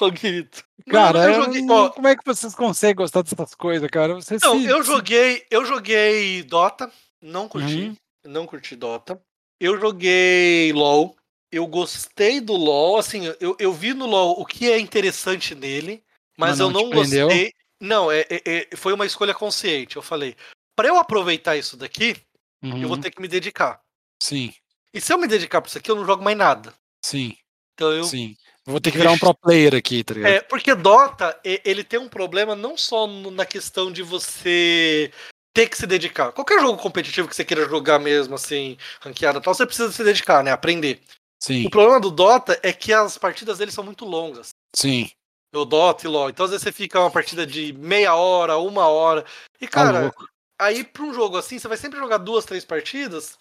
ô 0.00 0.10
Guito. 0.10 0.64
Cara, 0.88 1.22
Não, 1.22 1.28
eu 1.28 1.42
joguei. 1.44 1.62
não- 1.62 1.74
ó, 1.74 1.90
como 1.90 2.06
é 2.08 2.14
que 2.16 2.22
vocês 2.24 2.54
conseguem 2.54 2.96
gostar 2.96 3.22
dessas 3.22 3.54
coisas, 3.54 3.88
cara? 3.90 4.14
Vocês 4.14 4.40
Não, 4.42 4.60
se- 4.60 4.66
eu 4.66 4.82
joguei, 4.82 5.44
eu 5.50 5.64
joguei 5.64 6.42
Dota, 6.44 6.90
não 7.20 7.48
curti, 7.48 7.86
Uhum. 7.88 7.96
não 8.26 8.46
curti 8.46 8.76
Dota. 8.76 9.20
Eu 9.60 9.80
joguei 9.80 10.72
LoL, 10.72 11.16
eu 11.50 11.66
gostei 11.66 12.40
do 12.40 12.52
LoL, 12.54 12.98
assim, 12.98 13.24
eu, 13.40 13.56
eu 13.58 13.72
vi 13.72 13.94
no 13.94 14.06
LoL 14.06 14.40
o 14.40 14.44
que 14.44 14.70
é 14.70 14.78
interessante 14.78 15.54
nele, 15.54 16.02
mas, 16.36 16.50
Mas 16.50 16.60
eu 16.60 16.70
não 16.70 16.82
não 16.82 16.90
gostei. 16.90 17.52
Não, 17.80 18.10
é, 18.12 18.20
é- 18.30 18.42
é- 18.70 18.76
foi 18.76 18.92
uma 18.92 19.06
escolha 19.06 19.34
consciente. 19.34 19.96
Eu 19.96 20.02
falei, 20.02 20.36
para 20.76 20.88
eu 20.88 20.96
aproveitar 20.98 21.56
isso 21.56 21.76
daqui, 21.76 22.16
eu 22.64 22.88
vou 22.88 22.96
Uhum. 22.96 23.00
ter 23.00 23.10
que 23.10 23.20
me 23.20 23.28
dedicar. 23.28 23.80
Sim, 24.22 24.52
E 24.92 25.00
se 25.00 25.12
eu 25.12 25.18
me 25.18 25.26
dedicar 25.26 25.60
pra 25.60 25.68
isso 25.68 25.78
aqui, 25.78 25.90
eu 25.90 25.96
não 25.96 26.06
jogo 26.06 26.22
mais 26.24 26.36
nada. 26.36 26.72
sim, 27.04 27.36
Então 27.74 27.92
eu 27.92 28.04
sim. 28.04 28.36
Vou 28.66 28.80
ter 28.80 28.90
que 28.90 28.96
virar 28.96 29.12
um 29.12 29.18
pro 29.18 29.34
player 29.34 29.74
aqui, 29.74 30.02
tá 30.02 30.14
ligado? 30.14 30.30
É, 30.32 30.40
porque 30.40 30.74
Dota, 30.74 31.38
ele 31.44 31.84
tem 31.84 31.98
um 32.00 32.08
problema 32.08 32.56
não 32.56 32.78
só 32.78 33.06
na 33.06 33.44
questão 33.44 33.92
de 33.92 34.02
você 34.02 35.12
ter 35.52 35.68
que 35.68 35.76
se 35.76 35.86
dedicar. 35.86 36.32
Qualquer 36.32 36.60
jogo 36.60 36.80
competitivo 36.80 37.28
que 37.28 37.36
você 37.36 37.44
queira 37.44 37.68
jogar 37.68 37.98
mesmo, 37.98 38.34
assim, 38.34 38.78
ranqueada 39.00 39.38
e 39.38 39.42
tal, 39.42 39.52
você 39.54 39.66
precisa 39.66 39.92
se 39.92 40.02
dedicar, 40.02 40.42
né? 40.42 40.50
Aprender. 40.50 41.02
Sim, 41.42 41.66
O 41.66 41.70
problema 41.70 42.00
do 42.00 42.10
Dota 42.10 42.58
é 42.62 42.72
que 42.72 42.90
as 42.92 43.18
partidas 43.18 43.58
dele 43.58 43.70
são 43.70 43.84
muito 43.84 44.06
longas. 44.06 44.48
sim. 44.74 45.10
O 45.54 45.64
Dota 45.64 46.04
e 46.04 46.08
LoL. 46.08 46.30
Então, 46.30 46.44
às 46.44 46.50
vezes, 46.50 46.64
você 46.64 46.72
fica 46.72 46.98
uma 46.98 47.10
partida 47.10 47.46
de 47.46 47.72
meia 47.74 48.14
hora, 48.16 48.56
uma 48.58 48.88
hora. 48.88 49.24
E, 49.60 49.68
Tá 49.68 49.72
cara. 49.84 50.12
Aí 50.58 50.84
pra 50.84 51.02
um 51.02 51.14
jogo 51.14 51.36
assim, 51.36 51.58
você 51.58 51.68
vai 51.68 51.76
sempre 51.76 51.98
jogar 51.98 52.18
duas, 52.18 52.44
três 52.44 52.64
partidas, 52.64 53.38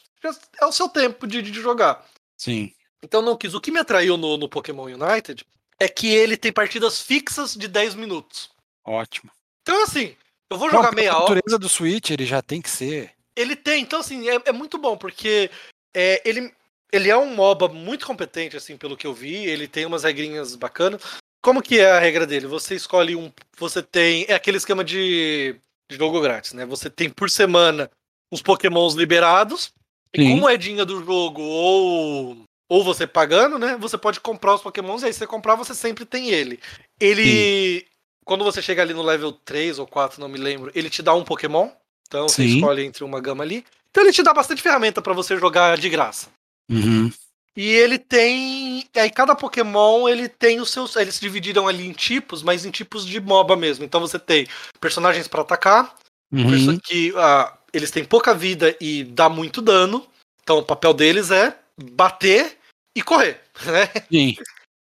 é 0.62 0.66
o 0.66 0.72
seu 0.72 0.88
tempo 0.90 1.28
de, 1.28 1.42
de 1.42 1.62
jogar. 1.62 2.06
Sim. 2.38 2.74
Então 3.04 3.22
não 3.22 3.38
quis. 3.38 3.54
O 3.54 3.62
que 3.62 3.72
me 3.72 3.80
atraiu 3.80 4.18
no, 4.18 4.38
no 4.38 4.50
Pokémon 4.50 4.86
United 4.86 5.46
é 5.80 5.88
que 5.88 6.08
ele 6.08 6.38
tem 6.38 6.52
partidas 6.52 7.02
fixas 7.02 7.54
de 7.54 7.68
10 7.68 7.96
minutos. 7.96 8.50
Ótimo. 8.86 9.32
Então, 9.62 9.84
assim, 9.84 10.16
eu 10.50 10.58
vou 10.58 10.68
Não, 10.68 10.76
jogar 10.76 10.90
pela 10.90 11.02
meia 11.02 11.14
hora. 11.16 11.36
natureza 11.36 11.60
do 11.60 11.70
Switch, 11.70 12.12
ele 12.12 12.26
já 12.26 12.42
tem 12.42 12.62
que 12.62 12.70
ser. 12.70 13.12
Ele 13.36 13.56
tem, 13.56 13.82
então, 13.82 14.00
assim, 14.00 14.30
é, 14.30 14.42
é 14.46 14.52
muito 14.52 14.78
bom, 14.78 14.96
porque 14.96 15.50
é, 15.94 16.22
ele, 16.24 16.54
ele 16.92 17.10
é 17.10 17.18
um 17.18 17.34
MOBA 17.34 17.68
muito 17.70 18.06
competente, 18.06 18.56
assim, 18.56 18.78
pelo 18.78 18.96
que 18.96 19.08
eu 19.08 19.14
vi. 19.14 19.36
Ele 19.36 19.68
tem 19.68 19.86
umas 19.86 20.04
regrinhas 20.04 20.56
bacanas. 20.56 21.02
Como 21.42 21.62
que 21.62 21.80
é 21.80 21.92
a 21.92 22.00
regra 22.00 22.26
dele? 22.26 22.48
Você 22.48 22.76
escolhe 22.76 23.16
um. 23.16 23.32
Você 23.58 23.82
tem. 23.84 24.26
É 24.30 24.34
aquele 24.34 24.58
esquema 24.58 24.84
de 24.84 25.60
jogo 25.96 26.22
grátis, 26.22 26.54
né? 26.54 26.66
Você 26.66 26.90
tem 26.90 27.10
por 27.10 27.30
semana 27.30 27.90
os 28.32 28.42
Pokémons 28.42 28.94
liberados. 28.94 29.72
E 30.14 30.22
Sim. 30.22 30.32
com 30.32 30.42
moedinha 30.42 30.86
do 30.86 31.04
jogo 31.04 31.42
ou. 31.42 32.38
Ou 32.70 32.84
você 32.84 33.06
pagando, 33.06 33.60
né? 33.60 33.78
Você 33.80 33.98
pode 33.98 34.20
comprar 34.20 34.56
os 34.56 34.62
Pokémons 34.62 35.04
e 35.04 35.08
aí 35.08 35.14
você 35.14 35.28
comprar, 35.28 35.56
você 35.56 35.76
sempre 35.76 36.06
tem 36.06 36.30
ele. 36.30 36.60
Ele. 37.00 37.86
Quando 38.26 38.44
você 38.44 38.62
chega 38.62 38.82
ali 38.82 38.94
no 38.94 39.02
level 39.02 39.32
3 39.32 39.80
ou 39.80 39.88
4, 39.88 40.20
não 40.20 40.30
me 40.30 40.38
lembro, 40.38 40.72
ele 40.74 40.90
te 40.90 41.02
dá 41.02 41.14
um 41.14 41.24
Pokémon. 41.24 41.70
Então 42.08 42.28
você 42.28 42.44
Sim. 42.44 42.56
escolhe 42.56 42.84
entre 42.84 43.04
uma 43.04 43.20
gama 43.20 43.44
ali. 43.44 43.66
Então 43.90 44.04
ele 44.04 44.14
te 44.14 44.24
dá 44.24 44.34
bastante 44.34 44.62
ferramenta 44.62 45.02
pra 45.02 45.14
você 45.14 45.38
jogar 45.38 45.78
de 45.78 45.90
graça. 45.90 46.30
Uhum. 46.70 47.12
E 47.56 47.68
ele 47.70 48.00
tem. 48.00 48.88
Aí 48.96 49.12
cada 49.12 49.36
Pokémon 49.36 50.08
ele 50.10 50.28
tem 50.28 50.60
os 50.60 50.72
seus. 50.72 50.96
Eles 50.96 51.16
se 51.16 51.22
dividiram 51.22 51.68
ali 51.68 51.86
em 51.86 51.92
tipos, 51.94 52.42
mas 52.42 52.66
em 52.66 52.72
tipos 52.72 53.06
de 53.06 53.20
MOBA 53.22 53.56
mesmo. 53.56 53.86
Então 53.86 54.02
você 54.02 54.18
tem 54.18 54.48
personagens 54.80 55.28
pra 55.28 55.42
atacar, 55.42 55.96
Uhum. 56.32 56.80
que 56.80 57.14
ah, 57.16 57.56
eles 57.72 57.92
têm 57.92 58.04
pouca 58.04 58.34
vida 58.34 58.76
e 58.82 59.04
dá 59.04 59.30
muito 59.30 59.62
dano. 59.62 60.08
Então 60.42 60.58
o 60.58 60.64
papel 60.66 60.94
deles 60.94 61.30
é 61.30 61.56
bater 61.80 62.58
e 62.96 63.02
correr. 63.02 63.40
Né? 63.66 63.88
Sim. 64.12 64.36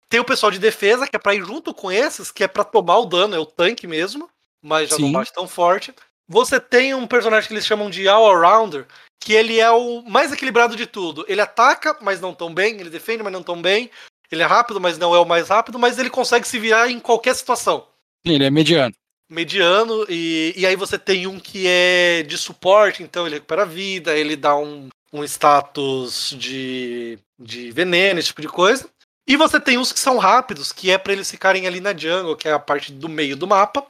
Tem 0.09 0.19
o 0.19 0.25
pessoal 0.25 0.51
de 0.51 0.59
defesa, 0.59 1.07
que 1.07 1.15
é 1.15 1.19
pra 1.19 1.35
ir 1.35 1.43
junto 1.45 1.73
com 1.73 1.91
esses, 1.91 2.31
que 2.31 2.43
é 2.43 2.47
pra 2.47 2.63
tomar 2.63 2.99
o 2.99 3.05
dano, 3.05 3.35
é 3.35 3.39
o 3.39 3.45
tanque 3.45 3.87
mesmo, 3.87 4.29
mas 4.63 4.89
já 4.89 4.97
não 4.99 5.07
Sim. 5.07 5.13
bate 5.13 5.33
tão 5.33 5.47
forte. 5.47 5.93
Você 6.29 6.59
tem 6.59 6.93
um 6.93 7.07
personagem 7.07 7.47
que 7.47 7.53
eles 7.55 7.65
chamam 7.65 7.89
de 7.89 8.07
all-rounder, 8.07 8.85
que 9.19 9.33
ele 9.33 9.59
é 9.59 9.71
o 9.71 10.03
mais 10.03 10.31
equilibrado 10.31 10.75
de 10.75 10.85
tudo. 10.85 11.25
Ele 11.27 11.41
ataca, 11.41 11.97
mas 12.01 12.21
não 12.21 12.35
tão 12.35 12.53
bem, 12.53 12.79
ele 12.79 12.91
defende, 12.91 13.23
mas 13.23 13.33
não 13.33 13.41
tão 13.41 13.59
bem. 13.59 13.89
Ele 14.31 14.43
é 14.43 14.45
rápido, 14.45 14.79
mas 14.79 14.99
não 14.99 15.15
é 15.15 15.19
o 15.19 15.25
mais 15.25 15.49
rápido, 15.49 15.79
mas 15.79 15.97
ele 15.97 16.09
consegue 16.09 16.47
se 16.47 16.59
virar 16.59 16.89
em 16.89 16.99
qualquer 16.99 17.35
situação. 17.35 17.87
Ele 18.23 18.45
é 18.45 18.51
mediano. 18.51 18.93
Mediano, 19.27 20.05
e, 20.07 20.53
e 20.55 20.65
aí 20.65 20.75
você 20.75 20.99
tem 20.99 21.25
um 21.25 21.39
que 21.39 21.65
é 21.67 22.23
de 22.23 22.37
suporte, 22.37 23.01
então 23.01 23.25
ele 23.25 23.35
recupera 23.35 23.63
a 23.63 23.65
vida, 23.65 24.15
ele 24.15 24.35
dá 24.35 24.55
um, 24.55 24.89
um 25.11 25.23
status 25.23 26.35
de, 26.37 27.17
de 27.39 27.71
veneno, 27.71 28.19
esse 28.19 28.29
tipo 28.29 28.41
de 28.41 28.47
coisa. 28.47 28.87
E 29.27 29.35
você 29.35 29.59
tem 29.59 29.77
uns 29.77 29.91
que 29.91 29.99
são 29.99 30.17
rápidos, 30.17 30.71
que 30.71 30.89
é 30.89 30.97
para 30.97 31.13
eles 31.13 31.29
ficarem 31.29 31.67
ali 31.67 31.79
na 31.79 31.95
jungle, 31.95 32.35
que 32.35 32.47
é 32.47 32.51
a 32.51 32.59
parte 32.59 32.91
do 32.91 33.07
meio 33.07 33.35
do 33.35 33.47
mapa. 33.47 33.85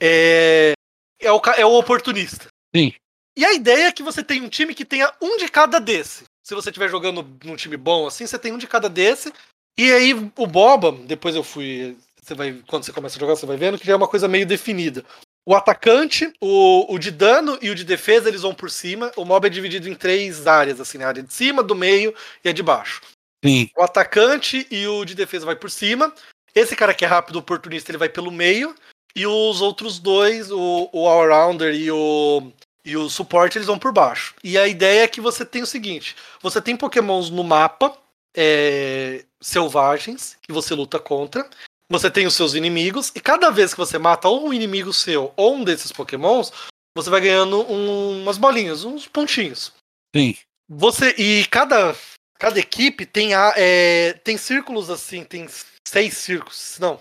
É, 0.00 0.74
é, 1.20 1.32
o, 1.32 1.40
é 1.56 1.64
o 1.64 1.72
oportunista. 1.78 2.48
Sim. 2.74 2.92
E 3.36 3.44
a 3.44 3.52
ideia 3.52 3.86
é 3.86 3.92
que 3.92 4.02
você 4.02 4.22
tenha 4.22 4.42
um 4.42 4.48
time 4.48 4.74
que 4.74 4.84
tenha 4.84 5.12
um 5.20 5.36
de 5.36 5.48
cada 5.48 5.78
desse. 5.78 6.24
Se 6.42 6.54
você 6.54 6.70
estiver 6.70 6.88
jogando 6.88 7.26
num 7.44 7.56
time 7.56 7.76
bom 7.76 8.06
assim, 8.06 8.26
você 8.26 8.38
tem 8.38 8.52
um 8.52 8.58
de 8.58 8.66
cada 8.66 8.88
desse. 8.88 9.32
E 9.78 9.92
aí 9.92 10.12
o 10.12 10.46
Boba, 10.46 10.92
depois 10.92 11.36
eu 11.36 11.44
fui. 11.44 11.96
Você 12.20 12.34
vai, 12.34 12.60
quando 12.66 12.84
você 12.84 12.92
começa 12.92 13.16
a 13.16 13.20
jogar, 13.20 13.36
você 13.36 13.46
vai 13.46 13.56
vendo 13.56 13.78
que 13.78 13.86
já 13.86 13.92
é 13.92 13.96
uma 13.96 14.08
coisa 14.08 14.26
meio 14.26 14.44
definida. 14.44 15.04
O 15.46 15.54
atacante, 15.54 16.30
o, 16.40 16.92
o 16.92 16.98
de 16.98 17.10
dano 17.10 17.58
e 17.62 17.70
o 17.70 17.74
de 17.74 17.84
defesa, 17.84 18.28
eles 18.28 18.42
vão 18.42 18.52
por 18.52 18.70
cima. 18.70 19.10
O 19.16 19.24
mob 19.24 19.46
é 19.46 19.50
dividido 19.50 19.88
em 19.88 19.94
três 19.94 20.46
áreas, 20.46 20.80
assim, 20.80 20.98
né? 20.98 21.04
a 21.04 21.08
área 21.08 21.22
de 21.22 21.32
cima, 21.32 21.62
do 21.62 21.74
meio 21.74 22.14
e 22.44 22.48
a 22.48 22.52
de 22.52 22.62
baixo. 22.62 23.00
Sim. 23.42 23.70
O 23.76 23.82
atacante 23.82 24.66
e 24.70 24.86
o 24.86 25.04
de 25.04 25.14
defesa 25.14 25.46
vai 25.46 25.56
por 25.56 25.70
cima. 25.70 26.12
Esse 26.54 26.74
cara 26.74 26.92
que 26.92 27.04
é 27.04 27.08
rápido, 27.08 27.38
oportunista, 27.38 27.90
ele 27.90 27.98
vai 27.98 28.08
pelo 28.08 28.30
meio. 28.30 28.74
E 29.18 29.26
os 29.26 29.60
outros 29.60 29.98
dois, 29.98 30.48
o, 30.48 30.88
o 30.92 31.08
all-rounder 31.08 31.74
e 31.74 31.90
o, 31.90 32.52
e 32.84 32.96
o 32.96 33.10
suporte, 33.10 33.58
eles 33.58 33.66
vão 33.66 33.76
por 33.76 33.92
baixo. 33.92 34.32
E 34.44 34.56
a 34.56 34.68
ideia 34.68 35.02
é 35.02 35.08
que 35.08 35.20
você 35.20 35.44
tem 35.44 35.60
o 35.60 35.66
seguinte: 35.66 36.14
você 36.40 36.62
tem 36.62 36.76
pokémons 36.76 37.28
no 37.28 37.42
mapa 37.42 37.98
é, 38.32 39.24
selvagens 39.40 40.38
que 40.40 40.52
você 40.52 40.72
luta 40.72 41.00
contra. 41.00 41.50
Você 41.90 42.08
tem 42.08 42.26
os 42.26 42.34
seus 42.34 42.54
inimigos, 42.54 43.10
e 43.14 43.20
cada 43.20 43.50
vez 43.50 43.72
que 43.72 43.80
você 43.80 43.98
mata 43.98 44.28
ou 44.28 44.46
um 44.46 44.52
inimigo 44.52 44.92
seu 44.92 45.32
ou 45.36 45.56
um 45.56 45.64
desses 45.64 45.90
pokémons, 45.90 46.52
você 46.94 47.08
vai 47.08 47.22
ganhando 47.22 47.62
um, 47.62 48.22
umas 48.22 48.38
bolinhas, 48.38 48.84
uns 48.84 49.06
pontinhos. 49.06 49.72
Sim. 50.14 50.36
Você 50.68 51.14
e 51.18 51.44
cada 51.46 51.96
cada 52.38 52.60
equipe 52.60 53.04
tem 53.04 53.34
a, 53.34 53.52
é, 53.56 54.12
tem 54.12 54.36
círculos 54.36 54.90
assim, 54.90 55.24
tem 55.24 55.48
seis 55.84 56.16
círculos, 56.18 56.76
não, 56.78 57.00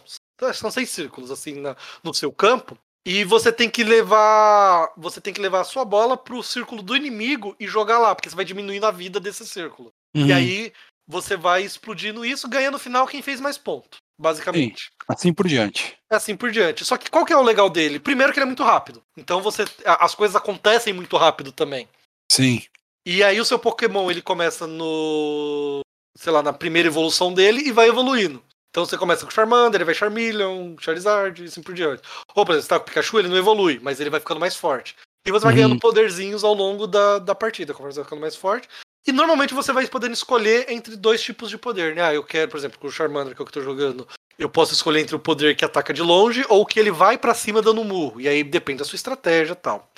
são 0.54 0.72
seis 0.72 0.90
círculos 0.90 1.32
assim 1.32 1.56
na, 1.56 1.76
no 2.04 2.14
seu 2.14 2.32
campo. 2.32 2.78
E 3.06 3.24
você 3.24 3.54
tem 3.54 3.70
que 3.70 3.86
levar, 3.86 4.92
você 4.98 5.22
tem 5.22 5.34
que 5.34 5.40
levar 5.40 5.62
a 5.62 5.64
sua 5.64 5.86
bola 5.86 6.18
pro 6.18 6.44
círculo 6.44 6.82
do 6.82 6.96
inimigo 6.96 7.56
e 7.58 7.66
jogar 7.66 8.00
lá, 8.00 8.14
porque 8.14 8.30
você 8.30 8.36
vai 8.36 8.44
diminuindo 8.44 8.86
a 8.86 8.92
vida 8.92 9.18
desse 9.18 9.48
círculo. 9.48 9.94
Uhum. 10.14 10.28
E 10.28 10.34
aí 10.34 10.74
você 11.08 11.38
vai 11.38 11.64
explodindo 11.64 12.26
isso, 12.26 12.50
ganhando 12.50 12.74
no 12.74 12.80
final 12.80 13.08
quem 13.08 13.22
fez 13.22 13.40
mais 13.40 13.58
ponto, 13.58 13.98
basicamente. 14.20 14.92
Assim 15.08 15.34
por 15.34 15.48
diante. 15.48 15.98
É 16.12 16.18
assim 16.18 16.36
por 16.36 16.52
diante. 16.52 16.84
Só 16.84 16.98
que 16.98 17.10
qual 17.10 17.26
que 17.26 17.32
é 17.32 17.38
o 17.38 17.44
legal 17.44 17.70
dele? 17.70 17.98
Primeiro 17.98 18.34
que 18.34 18.40
ele 18.40 18.44
é 18.44 18.48
muito 18.48 18.64
rápido. 18.64 19.02
Então 19.16 19.42
você 19.42 19.64
as 19.86 20.14
coisas 20.14 20.36
acontecem 20.36 20.92
muito 20.92 21.16
rápido 21.16 21.54
também. 21.54 21.88
Sim. 22.30 22.62
E 23.06 23.24
aí 23.24 23.40
o 23.40 23.46
seu 23.46 23.58
Pokémon 23.58 24.12
ele 24.12 24.22
começa 24.22 24.68
no, 24.68 25.80
sei 26.18 26.34
lá, 26.34 26.44
na 26.44 26.52
primeira 26.52 26.90
evolução 26.90 27.34
dele 27.34 27.62
e 27.62 27.72
vai 27.72 27.88
evoluindo. 27.88 28.44
Então 28.78 28.86
você 28.86 28.95
começa 28.95 29.25
com 29.25 29.32
Charmander, 29.32 29.78
ele 29.82 29.86
vai 29.86 29.95
Charmeleon, 29.95 30.75
Charizard 30.80 31.41
e 31.41 31.47
assim 31.47 31.63
por 31.63 31.73
diante. 31.73 32.03
Ou, 32.36 32.45
por 32.45 32.51
exemplo, 32.51 32.61
você 32.61 32.69
tá 32.69 32.78
com 32.78 32.84
o 32.84 32.86
Pikachu, 32.86 33.17
ele 33.17 33.28
não 33.28 33.36
evolui, 33.36 33.80
mas 33.82 33.99
ele 33.99 34.11
vai 34.11 34.19
ficando 34.19 34.39
mais 34.39 34.55
forte. 34.55 34.95
E 35.25 35.32
você 35.32 35.45
vai 35.45 35.51
Uhum. 35.51 35.55
ganhando 35.61 35.80
poderzinhos 35.80 36.43
ao 36.43 36.53
longo 36.53 36.86
da, 36.86 37.17
da 37.17 37.34
partida, 37.34 37.73
conforme 37.73 37.91
você 37.91 38.01
vai 38.01 38.05
ficando 38.05 38.21
mais 38.21 38.36
forte. 38.36 38.69
E 39.07 39.11
normalmente 39.11 39.55
você 39.55 39.73
vai 39.73 39.88
podendo 39.88 40.13
escolher 40.13 40.69
entre 40.69 40.95
dois 40.95 41.23
tipos 41.23 41.49
de 41.49 41.57
poder, 41.57 41.95
né? 41.95 42.03
Ah, 42.03 42.13
eu 42.13 42.23
quero, 42.23 42.51
por 42.51 42.57
exemplo, 42.57 42.78
com 42.78 42.86
o 42.86 42.91
Charmander, 42.91 43.36
que 43.36 43.41
é 43.41 43.43
o 43.43 43.47
que 43.47 43.57
eu 43.57 43.63
tô 43.63 43.67
jogando, 43.67 44.07
eu 44.38 44.47
posso 44.47 44.75
escolher 44.75 44.99
entre 44.99 45.15
o 45.15 45.19
poder 45.19 45.55
que 45.55 45.65
ataca 45.65 45.91
de 45.91 46.03
longe 46.03 46.45
ou 46.47 46.63
que 46.63 46.80
ele 46.80 46.91
vai 46.91 47.17
pra 47.17 47.34
cima 47.34 47.63
dando 47.63 47.82
um 47.82 47.84
murro. 47.84 48.21
E 48.21 48.28
aí 48.28 48.43
depende 48.43 48.78
da 48.78 48.86
sua 48.86 48.95
estratégia 48.95 49.53
e 49.53 49.55
tal. 49.55 49.89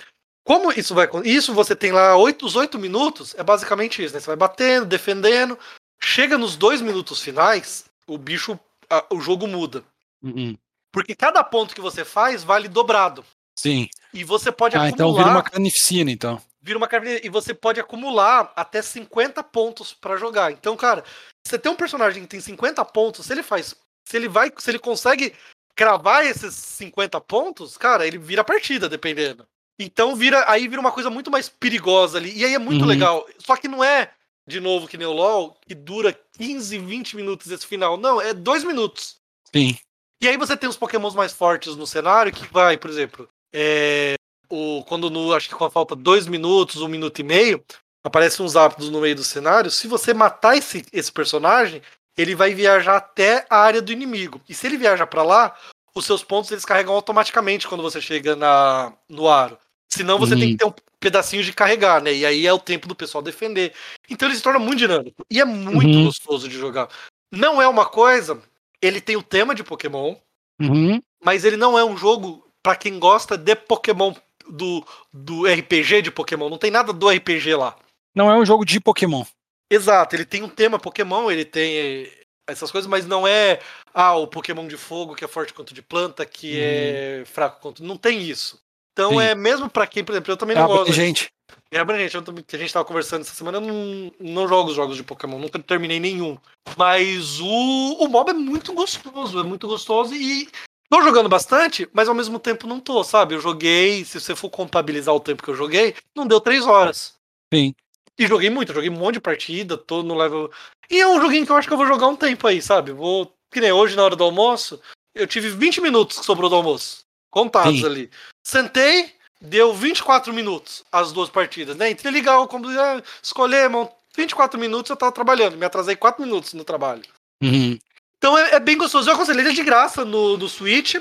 Como 0.45 0.71
isso 0.71 0.95
vai. 0.95 1.09
Isso 1.25 1.53
você 1.53 1.75
tem 1.75 1.91
lá 1.91 2.15
oito, 2.15 2.45
os 2.45 2.55
oito 2.55 2.80
minutos, 2.80 3.36
é 3.38 3.43
basicamente 3.43 4.01
isso, 4.01 4.13
né? 4.13 4.21
Você 4.21 4.27
vai 4.27 4.38
batendo, 4.38 4.86
defendendo. 4.86 5.59
Chega 6.01 6.38
nos 6.38 6.55
dois 6.55 6.80
minutos 6.80 7.21
finais, 7.21 7.84
o 8.07 8.17
bicho. 8.17 8.57
A- 8.90 9.06
o 9.12 9.20
jogo 9.20 9.48
muda. 9.48 9.84
Uhum. 10.22 10.58
Porque 10.92 11.16
cada 11.16 11.44
ponto 11.44 11.76
que 11.76 11.82
você 11.82 12.04
faz 12.04 12.44
vale 12.44 12.68
dobrado. 12.68 13.24
Sim. 13.58 13.88
E 14.14 14.24
você 14.24 14.52
pode 14.52 14.76
Ah, 14.76 14.80
acumular. 14.84 14.94
então 14.96 15.14
vira 15.14 15.30
uma 15.30 15.44
carnificina, 15.44 16.10
então. 16.12 16.42
vira 16.62 16.78
uma 16.78 16.88
carne 16.88 17.22
e 17.24 17.30
você 17.30 17.54
pode 17.54 17.80
acumular 17.80 18.52
até 18.56 18.82
50 18.82 19.42
pontos 19.44 19.94
pra 19.94 20.18
jogar. 20.18 20.52
Então, 20.52 20.76
cara, 20.76 21.04
você 21.46 21.58
tem 21.58 21.72
um 21.72 21.76
personagem 21.76 22.22
que 22.24 22.28
tem 22.30 22.42
50 22.42 22.84
pontos, 22.86 23.26
se 23.26 23.34
ele 23.34 23.44
faz, 23.44 23.74
se 24.06 24.18
ele 24.18 24.28
vai, 24.28 24.52
se 24.58 24.70
ele 24.70 24.78
consegue 24.80 25.34
cravar 25.76 26.26
esses 26.26 26.54
50 26.56 27.20
pontos, 27.22 27.78
cara, 27.78 28.06
ele 28.06 28.18
vira 28.18 28.42
a 28.42 28.46
partida, 28.46 28.90
dependendo. 28.90 29.48
Então 29.80 30.14
vira, 30.16 30.44
aí 30.52 30.68
vira 30.68 30.82
uma 30.82 30.92
coisa 30.92 31.10
muito 31.10 31.32
mais 31.32 31.48
perigosa 31.48 32.18
ali. 32.18 32.38
E 32.38 32.44
aí 32.44 32.54
é 32.54 32.60
muito 32.60 32.82
Uhum. 32.82 32.88
legal. 32.88 33.26
Só 33.40 33.56
que 33.56 33.68
não 33.70 33.82
é 33.82 34.12
de 34.50 34.60
novo 34.60 34.88
que 34.88 34.97
nem 34.97 35.08
o 35.08 35.14
LoL, 35.14 35.56
que 35.66 35.76
dura 35.76 36.18
15, 36.38 36.78
20 36.80 37.16
minutos 37.16 37.50
esse 37.52 37.66
final. 37.66 37.95
Não, 37.97 38.20
é 38.20 38.34
dois 38.34 38.64
minutos. 38.64 39.18
Sim. 39.56 39.78
E 40.22 40.28
aí 40.28 40.36
você 40.36 40.58
tem 40.58 40.68
os 40.68 40.76
pokémons 40.76 41.16
mais 41.16 41.32
fortes 41.32 41.76
no 41.76 41.88
cenário, 41.88 42.34
que 42.34 42.52
vai, 42.52 42.76
por 42.78 42.89
exemplo, 42.89 43.30
é, 43.54 44.16
o, 44.50 44.84
quando 44.86 45.10
no, 45.10 45.34
acho 45.34 45.47
que 45.47 45.56
quando 45.56 45.72
falta 45.72 45.95
dois 45.95 46.28
minutos, 46.28 46.82
um 46.82 46.88
minuto 46.88 47.20
e 47.20 47.24
meio, 47.24 47.64
aparecem 48.04 48.45
uns 48.45 48.56
ápidos 48.56 48.89
no 48.89 49.00
meio 49.00 49.16
do 49.16 49.24
cenário. 49.24 49.72
Se 49.72 49.88
você 49.88 50.14
matar 50.14 50.58
esse, 50.58 50.84
esse 50.91 51.12
personagem, 51.12 51.82
ele 52.18 52.36
vai 52.36 52.54
viajar 52.54 52.97
até 52.97 53.45
a 53.50 53.58
área 53.58 53.82
do 53.82 53.91
inimigo. 53.93 54.41
E 54.50 54.54
se 54.54 54.68
ele 54.68 54.78
viajar 54.78 55.08
pra 55.08 55.24
lá, 55.24 55.56
os 55.95 56.06
seus 56.06 56.24
pontos 56.24 56.52
eles 56.52 56.66
carregam 56.66 56.93
automaticamente 56.95 57.68
quando 57.68 57.84
você 57.84 58.02
chega 58.02 58.36
na, 58.36 58.91
no 59.08 59.28
aro. 59.30 59.58
Senão 59.88 60.18
você 60.20 60.34
Uhum. 60.34 60.39
tem 60.39 60.50
que 60.52 60.58
ter 60.58 60.66
um 60.66 60.74
pedacinho 61.00 61.43
de 61.43 61.54
carregar, 61.54 62.02
né? 62.02 62.14
E 62.14 62.26
aí 62.26 62.45
é 62.45 62.54
o 62.54 62.60
tempo 62.60 62.88
do 62.88 62.95
pessoal 62.95 63.22
defender. 63.22 63.74
Então 64.10 64.28
ele 64.28 64.36
se 64.36 64.43
torna 64.43 64.60
muito 64.60 64.80
dinâmico. 64.80 65.26
E 65.32 65.39
é 65.39 65.45
muito 65.45 65.88
Uhum. 65.97 66.06
gostoso 66.06 66.47
de 66.50 66.58
jogar. 66.58 66.89
Não 67.32 67.62
é 67.62 67.68
uma 67.68 67.86
coisa. 67.86 68.41
Ele 68.82 69.00
tem 69.02 69.16
o 69.16 69.24
tema 69.24 69.54
de 69.56 69.64
Pokémon, 69.64 70.16
Uhum. 70.62 71.02
mas 71.24 71.45
ele 71.45 71.58
não 71.58 71.78
é 71.78 71.84
um 71.86 71.95
jogo 71.97 72.45
pra 72.62 72.76
quem 72.76 73.00
gosta 73.00 73.38
de 73.38 73.56
Pokémon 73.56 74.14
do, 74.50 74.86
do 75.14 75.45
RPG 75.45 76.02
de 76.02 76.12
Pokémon. 76.12 76.50
Não 76.50 76.58
tem 76.58 76.72
nada 76.72 76.91
do 76.91 77.10
RPG 77.10 77.56
lá. 77.56 77.76
Não 78.16 78.30
é 78.32 78.36
um 78.38 78.45
jogo 78.45 78.66
de 78.66 78.80
Pokémon. 78.80 79.24
Exato, 79.72 80.16
ele 80.16 80.26
tem 80.26 80.41
um 80.43 80.50
tema 80.50 80.80
Pokémon, 80.80 81.30
ele 81.30 81.45
tem 81.45 81.78
eh, 81.78 82.12
essas 82.47 82.72
coisas, 82.72 82.89
mas 82.89 83.06
não 83.06 83.28
é 83.28 83.60
ah, 83.93 84.16
o 84.16 84.26
Pokémon 84.28 84.68
de 84.68 84.76
fogo 84.78 85.14
que 85.16 85.24
é 85.24 85.28
forte 85.28 85.54
quanto 85.54 85.74
de 85.76 85.82
planta, 85.84 86.26
que 86.26 86.60
é 86.60 87.24
fraco 87.26 87.62
quanto. 87.62 87.84
Não 87.84 87.95
tem 87.95 88.22
isso. 88.24 88.60
Então 89.00 89.12
Sim. 89.12 89.22
é 89.22 89.34
mesmo 89.34 89.70
pra 89.70 89.88
quem, 89.88 90.04
por 90.04 90.12
exemplo, 90.12 90.34
eu 90.34 90.36
também 90.36 90.58
É 90.58 90.60
não 90.60 90.68
gosto. 90.68 90.91
gente. 90.91 91.32
É 91.72 91.80
abrangente, 91.80 92.16
eu 92.16 92.22
que 92.22 92.56
a 92.56 92.60
gente 92.60 92.74
tava 92.74 92.84
conversando 92.84 93.22
essa 93.22 93.34
semana, 93.34 93.58
eu 93.58 93.62
não, 93.62 94.12
não 94.20 94.47
jogo 94.47 94.72
os 94.72 94.76
jogos 94.76 94.97
de 94.97 95.04
Pokémon, 95.04 95.39
nunca 95.39 95.58
terminei 95.58 96.00
nenhum. 96.00 96.38
Mas 96.76 97.39
o, 97.39 97.47
o 97.47 98.08
mob 98.10 98.30
é 98.30 98.34
muito 98.34 98.74
gostoso, 98.74 99.39
é 99.39 99.43
muito 99.43 99.68
gostoso 99.68 100.14
e 100.14 100.50
tô 100.89 101.02
jogando 101.02 101.30
bastante, 101.30 101.88
mas 101.93 102.10
ao 102.10 102.16
mesmo 102.16 102.39
tempo 102.39 102.68
não 102.68 102.80
tô, 102.80 103.02
sabe? 103.04 103.36
Eu 103.36 103.39
joguei, 103.39 104.04
se 104.04 104.20
você 104.20 104.36
for 104.36 104.50
contabilizar 104.50 105.16
o 105.16 105.20
tempo 105.20 105.43
que 105.43 105.50
eu 105.50 105.56
joguei, 105.56 105.95
não 106.14 106.28
deu 106.28 106.41
três 106.41 106.66
horas. 106.66 107.14
Sim. 107.54 107.74
E 108.18 108.28
joguei 108.28 108.50
muito, 108.50 108.74
joguei 108.74 108.89
um 108.89 108.97
monte 108.97 109.14
de 109.14 109.22
partida, 109.22 109.78
tô 109.78 110.04
no 110.04 110.18
level. 110.18 110.52
E 110.89 111.00
é 111.00 111.08
um 111.08 111.22
joguinho 111.22 111.45
que 111.45 111.52
eu 111.52 111.56
acho 111.56 111.68
que 111.68 111.74
eu 111.74 111.78
vou 111.78 111.88
jogar 111.88 112.08
um 112.08 112.18
tempo 112.18 112.45
aí, 112.47 112.62
sabe? 112.62 112.91
Vou. 112.91 113.34
Que 113.52 113.62
nem 113.62 113.72
hoje 113.72 113.95
na 113.95 114.04
hora 114.04 114.16
do 114.16 114.24
almoço, 114.24 114.80
eu 115.16 115.26
tive 115.26 115.50
20 115.50 115.82
minutos 115.82 116.20
que 116.20 116.26
sobrou 116.26 116.50
do 116.50 116.56
almoço. 116.56 117.08
Contados 117.30 117.80
Sim. 117.80 117.86
ali. 117.86 118.09
Sentei, 118.43 119.13
deu 119.39 119.73
24 119.73 120.34
minutos 120.34 120.84
as 120.91 121.11
duas 121.11 121.30
partidas, 121.30 121.75
né? 121.75 121.89
Entrei 121.89 122.11
ligar 122.11 122.39
o 122.39 122.47
computador, 122.47 123.03
escolher, 123.21 123.69
mano. 123.69 123.89
24 124.15 124.59
minutos 124.59 124.89
eu 124.89 124.97
tava 124.97 125.11
trabalhando, 125.11 125.55
me 125.55 125.65
atrasei 125.65 125.95
4 125.95 126.21
minutos 126.23 126.53
no 126.53 126.63
trabalho. 126.63 127.03
Uhum. 127.41 127.77
Então 128.17 128.38
é, 128.38 128.55
é 128.55 128.59
bem 128.59 128.77
gostoso. 128.77 129.09
Eu 129.09 129.13
aconselho, 129.13 129.39
ele 129.39 129.49
é 129.49 129.53
de 129.53 129.63
graça 129.63 130.03
no, 130.03 130.38
no 130.38 130.49
Switch. 130.49 130.95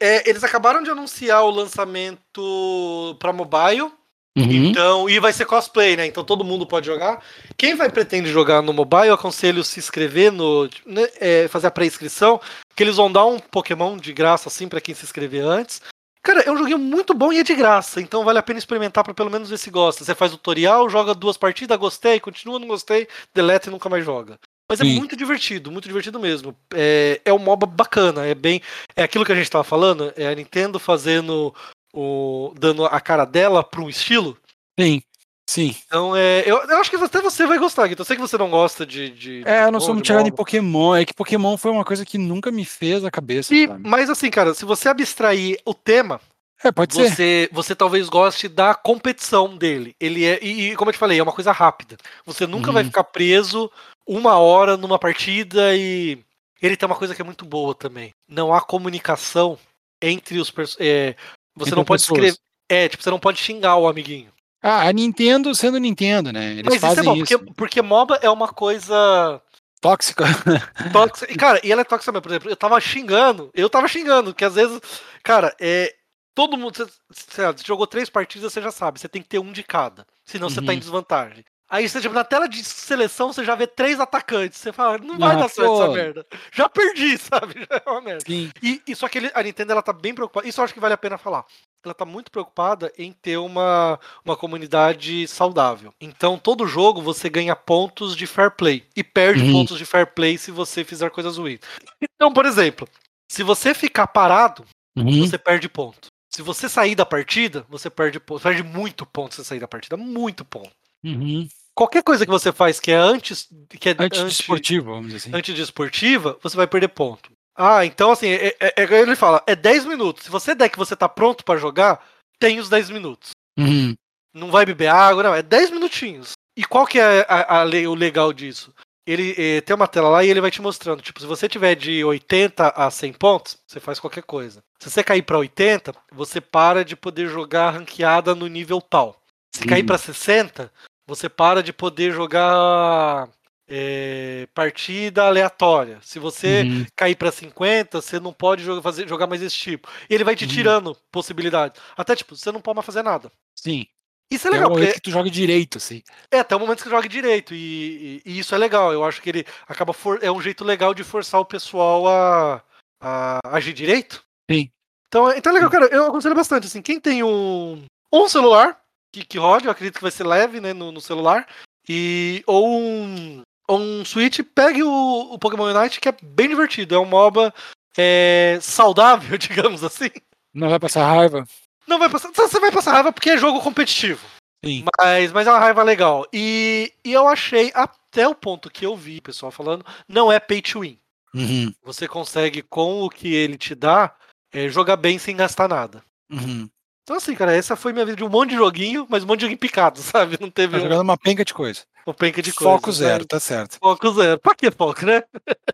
É, 0.00 0.28
eles 0.28 0.42
acabaram 0.42 0.82
de 0.82 0.90
anunciar 0.90 1.44
o 1.44 1.50
lançamento 1.50 3.16
pra 3.18 3.32
mobile. 3.32 3.92
Uhum. 4.36 4.66
Então, 4.66 5.10
e 5.10 5.20
vai 5.20 5.32
ser 5.32 5.44
cosplay, 5.44 5.94
né? 5.94 6.06
Então 6.06 6.24
todo 6.24 6.44
mundo 6.44 6.66
pode 6.66 6.86
jogar. 6.86 7.22
Quem 7.56 7.74
vai 7.74 7.90
pretende 7.90 8.30
jogar 8.30 8.62
no 8.62 8.72
mobile, 8.72 9.08
eu 9.08 9.14
aconselho 9.14 9.62
se 9.62 9.78
inscrever 9.78 10.32
no. 10.32 10.64
né, 10.86 11.06
é, 11.20 11.48
fazer 11.48 11.66
a 11.66 11.70
pré-inscrição, 11.70 12.40
que 12.74 12.82
eles 12.82 12.96
vão 12.96 13.12
dar 13.12 13.26
um 13.26 13.38
Pokémon 13.38 13.96
de 13.96 14.12
graça, 14.12 14.48
assim, 14.48 14.68
pra 14.68 14.80
quem 14.80 14.94
se 14.94 15.04
inscrever 15.04 15.44
antes. 15.44 15.82
Cara, 16.22 16.40
é 16.40 16.50
um 16.50 16.56
joguinho 16.56 16.78
muito 16.78 17.12
bom 17.12 17.32
e 17.32 17.40
é 17.40 17.42
de 17.42 17.54
graça, 17.54 18.00
então 18.00 18.24
vale 18.24 18.38
a 18.38 18.42
pena 18.42 18.58
experimentar 18.58 19.02
pra 19.02 19.12
pelo 19.12 19.30
menos 19.30 19.50
ver 19.50 19.58
se 19.58 19.70
gosta. 19.70 20.04
Você 20.04 20.14
faz 20.14 20.30
tutorial, 20.30 20.88
joga 20.88 21.14
duas 21.14 21.36
partidas, 21.36 21.76
gostei, 21.76 22.20
continua, 22.20 22.60
não 22.60 22.68
gostei, 22.68 23.08
deleta 23.34 23.68
e 23.68 23.72
nunca 23.72 23.88
mais 23.88 24.04
joga. 24.04 24.38
Mas 24.70 24.80
é 24.80 24.84
Sim. 24.84 24.96
muito 24.96 25.16
divertido, 25.16 25.70
muito 25.70 25.88
divertido 25.88 26.20
mesmo. 26.20 26.56
É, 26.72 27.20
é 27.24 27.32
um 27.32 27.38
MOBA 27.38 27.66
bacana, 27.66 28.24
é 28.24 28.34
bem. 28.34 28.62
É 28.94 29.02
aquilo 29.02 29.24
que 29.24 29.32
a 29.32 29.34
gente 29.34 29.50
tava 29.50 29.64
falando, 29.64 30.14
é 30.16 30.28
a 30.28 30.34
Nintendo 30.34 30.78
fazendo 30.78 31.52
o, 31.92 32.52
dando 32.58 32.86
a 32.86 33.00
cara 33.00 33.24
dela 33.24 33.62
para 33.62 33.80
um 33.80 33.88
estilo. 33.88 34.36
Sim. 34.78 35.02
Sim. 35.48 35.74
Então, 35.86 36.16
é, 36.16 36.42
eu, 36.46 36.56
eu 36.62 36.78
acho 36.78 36.88
que 36.88 36.96
até 36.96 37.20
você 37.20 37.46
vai 37.46 37.58
gostar, 37.58 37.86
Então, 37.86 38.02
eu 38.02 38.04
sei 38.06 38.16
que 38.16 38.22
você 38.22 38.38
não 38.38 38.48
gosta 38.48 38.86
de. 38.86 39.10
de 39.10 39.42
é, 39.44 39.64
eu 39.64 39.72
não 39.72 39.80
sou 39.80 39.92
muito 39.92 40.06
chegado 40.06 40.26
em 40.26 40.32
Pokémon. 40.32 40.94
É 40.94 41.04
que 41.04 41.12
Pokémon 41.12 41.56
foi 41.56 41.70
uma 41.70 41.84
coisa 41.84 42.06
que 42.06 42.16
nunca 42.16 42.50
me 42.50 42.64
fez 42.64 43.04
a 43.04 43.10
cabeça. 43.10 43.54
E, 43.54 43.66
mas 43.66 44.08
assim, 44.08 44.30
cara, 44.30 44.54
se 44.54 44.64
você 44.64 44.88
abstrair 44.88 45.58
o 45.64 45.74
tema. 45.74 46.20
É, 46.64 46.70
pode 46.70 46.94
você, 46.94 47.10
ser. 47.10 47.48
Você 47.52 47.74
talvez 47.74 48.08
goste 48.08 48.48
da 48.48 48.72
competição 48.72 49.56
dele. 49.56 49.96
Ele 50.00 50.24
é. 50.24 50.42
E, 50.42 50.76
como 50.76 50.90
eu 50.90 50.92
te 50.92 50.98
falei, 50.98 51.18
é 51.18 51.22
uma 51.22 51.32
coisa 51.32 51.50
rápida. 51.50 51.96
Você 52.24 52.46
nunca 52.46 52.68
uhum. 52.68 52.74
vai 52.74 52.84
ficar 52.84 53.04
preso 53.04 53.70
uma 54.06 54.38
hora 54.38 54.76
numa 54.76 54.98
partida 54.98 55.76
e. 55.76 56.18
Ele 56.62 56.76
tem 56.76 56.86
uma 56.86 56.96
coisa 56.96 57.14
que 57.14 57.20
é 57.20 57.24
muito 57.24 57.44
boa 57.44 57.74
também. 57.74 58.14
Não 58.28 58.54
há 58.54 58.60
comunicação 58.60 59.58
entre 60.00 60.38
os. 60.38 60.52
É, 60.78 61.16
você 61.54 61.70
entre 61.70 61.76
não 61.76 61.84
pode 61.84 62.02
pessoas. 62.02 62.18
escrever. 62.18 62.38
É, 62.68 62.88
tipo, 62.88 63.02
você 63.02 63.10
não 63.10 63.18
pode 63.18 63.38
xingar 63.38 63.76
o 63.76 63.86
amiguinho. 63.86 64.32
Ah, 64.62 64.88
a 64.88 64.92
Nintendo 64.92 65.54
sendo 65.54 65.78
Nintendo, 65.78 66.32
né? 66.32 66.52
Eles 66.52 66.64
Mas 66.64 66.80
fazem 66.80 67.00
isso 67.00 67.00
é 67.00 67.04
bom, 67.04 67.22
isso. 67.22 67.38
Porque, 67.38 67.54
porque 67.54 67.82
MOBA 67.82 68.20
é 68.22 68.30
uma 68.30 68.48
coisa. 68.48 69.42
Tóxica. 69.80 70.24
tóxica. 70.92 71.32
E, 71.32 71.36
cara, 71.36 71.60
e 71.64 71.72
ela 71.72 71.80
é 71.80 71.84
tóxica 71.84 72.12
mesmo. 72.12 72.22
Por 72.22 72.30
exemplo, 72.30 72.48
eu 72.48 72.56
tava 72.56 72.80
xingando. 72.80 73.50
Eu 73.52 73.68
tava 73.68 73.88
xingando, 73.88 74.32
que 74.32 74.44
às 74.44 74.54
vezes. 74.54 74.80
Cara, 75.22 75.54
é. 75.60 75.92
Todo 76.34 76.56
mundo. 76.56 76.74
Você, 76.74 76.86
você 77.10 77.64
jogou 77.66 77.86
três 77.86 78.08
partidas, 78.08 78.52
você 78.52 78.62
já 78.62 78.70
sabe. 78.70 79.00
Você 79.00 79.08
tem 79.08 79.20
que 79.20 79.28
ter 79.28 79.40
um 79.40 79.52
de 79.52 79.64
cada. 79.64 80.06
Senão 80.24 80.46
uhum. 80.46 80.54
você 80.54 80.62
tá 80.62 80.72
em 80.72 80.76
uhum. 80.76 80.80
desvantagem. 80.80 81.44
Aí 81.72 81.88
você, 81.88 82.02
tipo, 82.02 82.14
na 82.14 82.22
tela 82.22 82.46
de 82.46 82.62
seleção, 82.62 83.32
você 83.32 83.42
já 83.42 83.54
vê 83.54 83.66
três 83.66 83.98
atacantes. 83.98 84.58
Você 84.58 84.74
fala, 84.74 84.98
não 84.98 85.18
vai 85.18 85.36
ah, 85.36 85.38
dar 85.38 85.48
certo 85.48 85.72
essa 85.72 85.90
merda. 85.90 86.26
Já 86.52 86.68
perdi, 86.68 87.16
sabe? 87.16 87.60
Já 87.60 87.82
é 87.86 87.90
uma 87.90 88.00
merda. 88.02 88.24
Sim. 88.26 88.50
E, 88.62 88.82
e 88.86 88.94
só 88.94 89.08
que 89.08 89.16
ele, 89.16 89.30
a 89.32 89.42
Nintendo 89.42 89.72
ela 89.72 89.80
tá 89.80 89.90
bem 89.90 90.14
preocupada. 90.14 90.46
Isso 90.46 90.60
eu 90.60 90.64
acho 90.66 90.74
que 90.74 90.80
vale 90.80 90.92
a 90.92 90.98
pena 90.98 91.16
falar 91.16 91.46
ela 91.84 91.92
está 91.92 92.04
muito 92.04 92.30
preocupada 92.30 92.92
em 92.96 93.12
ter 93.12 93.38
uma, 93.38 93.98
uma 94.24 94.36
comunidade 94.36 95.26
saudável. 95.26 95.92
Então, 96.00 96.38
todo 96.38 96.66
jogo 96.66 97.02
você 97.02 97.28
ganha 97.28 97.56
pontos 97.56 98.14
de 98.14 98.24
fair 98.26 98.52
play 98.52 98.86
e 98.94 99.02
perde 99.02 99.42
uhum. 99.42 99.52
pontos 99.52 99.78
de 99.78 99.84
fair 99.84 100.06
play 100.06 100.38
se 100.38 100.52
você 100.52 100.84
fizer 100.84 101.10
coisas 101.10 101.38
ruins. 101.38 101.58
Então, 102.00 102.32
por 102.32 102.46
exemplo, 102.46 102.88
se 103.28 103.42
você 103.42 103.74
ficar 103.74 104.06
parado, 104.06 104.64
uhum. 104.96 105.26
você 105.26 105.36
perde 105.36 105.68
ponto. 105.68 106.06
Se 106.30 106.40
você 106.40 106.68
sair 106.68 106.94
da 106.94 107.04
partida, 107.04 107.66
você 107.68 107.90
perde 107.90 108.20
ponto. 108.20 108.42
Perde 108.42 108.62
muito 108.62 109.04
ponto 109.04 109.34
se 109.34 109.42
você 109.42 109.48
sair 109.48 109.60
da 109.60 109.68
partida. 109.68 109.96
Muito 109.96 110.44
ponto. 110.44 110.70
Uhum. 111.04 111.48
Qualquer 111.74 112.02
coisa 112.02 112.24
que 112.24 112.30
você 112.30 112.52
faz 112.52 112.78
que 112.78 112.92
é 112.92 112.96
antes. 112.96 113.48
Que 113.68 113.90
é 113.90 113.96
antidesportiva, 113.98 114.90
vamos 114.90 115.06
dizer 115.06 115.16
assim. 115.16 115.36
Antidesportiva, 115.36 116.38
você 116.42 116.56
vai 116.56 116.66
perder 116.66 116.88
ponto. 116.88 117.30
Ah, 117.54 117.84
então 117.84 118.10
assim, 118.10 118.28
é, 118.28 118.56
é, 118.60 118.74
é, 118.76 119.00
ele 119.00 119.16
fala, 119.16 119.42
é 119.46 119.54
10 119.54 119.84
minutos. 119.86 120.24
Se 120.24 120.30
você 120.30 120.54
der 120.54 120.68
que 120.68 120.78
você 120.78 120.96
tá 120.96 121.08
pronto 121.08 121.44
para 121.44 121.58
jogar, 121.58 122.04
tem 122.38 122.58
os 122.58 122.68
10 122.68 122.90
minutos. 122.90 123.30
Uhum. 123.58 123.94
Não 124.34 124.50
vai 124.50 124.64
beber 124.64 124.88
água, 124.88 125.22
não, 125.22 125.34
é 125.34 125.42
10 125.42 125.70
minutinhos. 125.70 126.32
E 126.56 126.64
qual 126.64 126.86
que 126.86 126.98
é 126.98 127.26
a, 127.28 127.60
a, 127.60 127.64
o 127.64 127.94
legal 127.94 128.32
disso? 128.32 128.72
Ele 129.06 129.34
eh, 129.36 129.60
tem 129.62 129.74
uma 129.74 129.88
tela 129.88 130.08
lá 130.08 130.24
e 130.24 130.30
ele 130.30 130.40
vai 130.40 130.50
te 130.50 130.62
mostrando, 130.62 131.02
tipo, 131.02 131.20
se 131.20 131.26
você 131.26 131.48
tiver 131.48 131.74
de 131.74 132.04
80 132.04 132.68
a 132.68 132.90
100 132.90 133.12
pontos, 133.14 133.58
você 133.66 133.80
faz 133.80 133.98
qualquer 133.98 134.22
coisa. 134.22 134.62
Se 134.78 134.90
você 134.90 135.02
cair 135.02 135.22
para 135.22 135.38
80, 135.38 135.92
você 136.12 136.40
para 136.40 136.84
de 136.84 136.94
poder 136.94 137.28
jogar 137.28 137.70
ranqueada 137.70 138.34
no 138.34 138.46
nível 138.46 138.80
tal. 138.80 139.20
Se 139.54 139.62
uhum. 139.62 139.68
cair 139.68 139.82
para 139.82 139.98
60, 139.98 140.72
você 141.14 141.28
para 141.28 141.62
de 141.62 141.72
poder 141.72 142.12
jogar 142.12 143.28
é, 143.68 144.48
partida 144.54 145.24
aleatória. 145.24 145.98
Se 146.02 146.18
você 146.18 146.62
uhum. 146.62 146.86
cair 146.96 147.16
para 147.16 147.30
50, 147.30 148.00
você 148.00 148.18
não 148.18 148.32
pode 148.32 148.64
jogar, 148.64 148.82
fazer, 148.82 149.06
jogar 149.06 149.26
mais 149.26 149.42
esse 149.42 149.56
tipo. 149.56 149.88
E 150.08 150.14
ele 150.14 150.24
vai 150.24 150.34
te 150.34 150.44
uhum. 150.44 150.50
tirando 150.50 150.96
possibilidades. 151.10 151.80
Até 151.96 152.16
tipo, 152.16 152.34
você 152.34 152.50
não 152.50 152.60
pode 152.60 152.76
mais 152.76 152.86
fazer 152.86 153.02
nada. 153.02 153.30
Sim. 153.54 153.86
Isso 154.30 154.48
é 154.48 154.50
legal. 154.50 154.70
Até 154.70 154.80
porque... 154.80 154.92
que 154.94 155.00
tu 155.02 155.10
joga 155.10 155.30
direito, 155.30 155.76
assim. 155.76 156.02
É, 156.30 156.38
até 156.38 156.56
o 156.56 156.60
momento 156.60 156.78
que 156.78 156.84
tu 156.84 156.90
joga 156.90 157.06
direito. 157.06 157.54
E, 157.54 158.22
e, 158.24 158.32
e, 158.32 158.38
isso 158.38 158.54
é 158.54 158.58
legal. 158.58 158.90
Eu 158.90 159.04
acho 159.04 159.20
que 159.20 159.28
ele 159.28 159.46
acaba. 159.68 159.92
For... 159.92 160.18
É 160.22 160.32
um 160.32 160.40
jeito 160.40 160.64
legal 160.64 160.94
de 160.94 161.04
forçar 161.04 161.38
o 161.38 161.44
pessoal 161.44 162.08
a, 162.08 162.62
a 162.98 163.56
agir 163.56 163.74
direito. 163.74 164.24
Sim. 164.50 164.70
Então, 165.08 165.30
então 165.32 165.52
é 165.52 165.54
legal, 165.54 165.70
cara. 165.70 165.86
Eu 165.86 166.06
aconselho 166.06 166.34
bastante. 166.34 166.66
Assim, 166.66 166.80
quem 166.80 166.98
tem 166.98 167.22
um, 167.22 167.84
um 168.10 168.28
celular 168.28 168.81
que, 169.12 169.24
que 169.24 169.38
rode, 169.38 169.66
eu 169.66 169.70
acredito 169.70 169.96
que 169.96 170.02
vai 170.02 170.10
ser 170.10 170.24
leve 170.24 170.60
né, 170.60 170.72
no, 170.72 170.90
no 170.90 171.00
celular. 171.00 171.46
E, 171.88 172.42
ou 172.46 172.80
um, 172.80 173.42
um 173.68 174.04
Switch, 174.04 174.40
pegue 174.54 174.82
o, 174.82 175.32
o 175.32 175.38
Pokémon 175.38 175.72
Unite, 175.72 176.00
que 176.00 176.08
é 176.08 176.16
bem 176.22 176.48
divertido. 176.48 176.94
É 176.94 176.98
um 176.98 177.04
MOBA 177.04 177.52
é, 177.96 178.58
saudável, 178.60 179.36
digamos 179.38 179.84
assim. 179.84 180.10
Não 180.54 180.70
vai 180.70 180.78
passar 180.78 181.06
raiva. 181.06 181.44
Não 181.86 181.98
vai 181.98 182.08
passar. 182.08 182.30
Você 182.34 182.58
vai 182.58 182.72
passar 182.72 182.92
raiva 182.92 183.12
porque 183.12 183.30
é 183.30 183.36
jogo 183.36 183.60
competitivo. 183.60 184.26
Sim. 184.64 184.84
Mas, 184.98 185.32
mas 185.32 185.46
é 185.46 185.50
uma 185.50 185.58
raiva 185.58 185.82
legal. 185.82 186.26
E, 186.32 186.92
e 187.04 187.12
eu 187.12 187.26
achei, 187.26 187.72
até 187.74 188.28
o 188.28 188.34
ponto 188.34 188.70
que 188.70 188.86
eu 188.86 188.96
vi 188.96 189.18
o 189.18 189.22
pessoal 189.22 189.50
falando, 189.50 189.84
não 190.08 190.30
é 190.30 190.38
pay 190.38 190.62
to 190.62 190.80
win. 190.80 190.98
Uhum. 191.34 191.74
Você 191.82 192.06
consegue, 192.06 192.62
com 192.62 193.02
o 193.02 193.10
que 193.10 193.34
ele 193.34 193.58
te 193.58 193.74
dá, 193.74 194.14
é, 194.52 194.68
jogar 194.68 194.96
bem 194.96 195.18
sem 195.18 195.36
gastar 195.36 195.68
nada. 195.68 196.04
Uhum. 196.30 196.68
Então, 197.12 197.18
assim, 197.18 197.34
cara, 197.34 197.54
essa 197.54 197.76
foi 197.76 197.92
minha 197.92 198.06
vida 198.06 198.16
de 198.16 198.24
um 198.24 198.28
monte 198.30 198.50
de 198.50 198.56
joguinho, 198.56 199.06
mas 199.06 199.22
um 199.22 199.26
monte 199.26 199.40
de 199.40 199.42
joguinho 199.42 199.58
picado, 199.58 200.00
sabe? 200.00 200.38
Não 200.40 200.50
teve. 200.50 200.72
Tá 200.72 200.82
jogando 200.82 201.02
uma 201.02 201.18
penca 201.18 201.44
de 201.44 201.52
coisa. 201.52 201.80
Uma 202.06 202.14
penca 202.14 202.40
de 202.40 202.54
coisa. 202.54 202.72
Foco 202.72 202.90
zero, 202.90 203.20
né? 203.20 203.26
tá 203.28 203.38
certo. 203.38 203.76
Foco 203.78 204.14
zero. 204.14 204.40
Pra 204.40 204.54
que 204.54 204.70
foco, 204.70 205.04
né? 205.04 205.22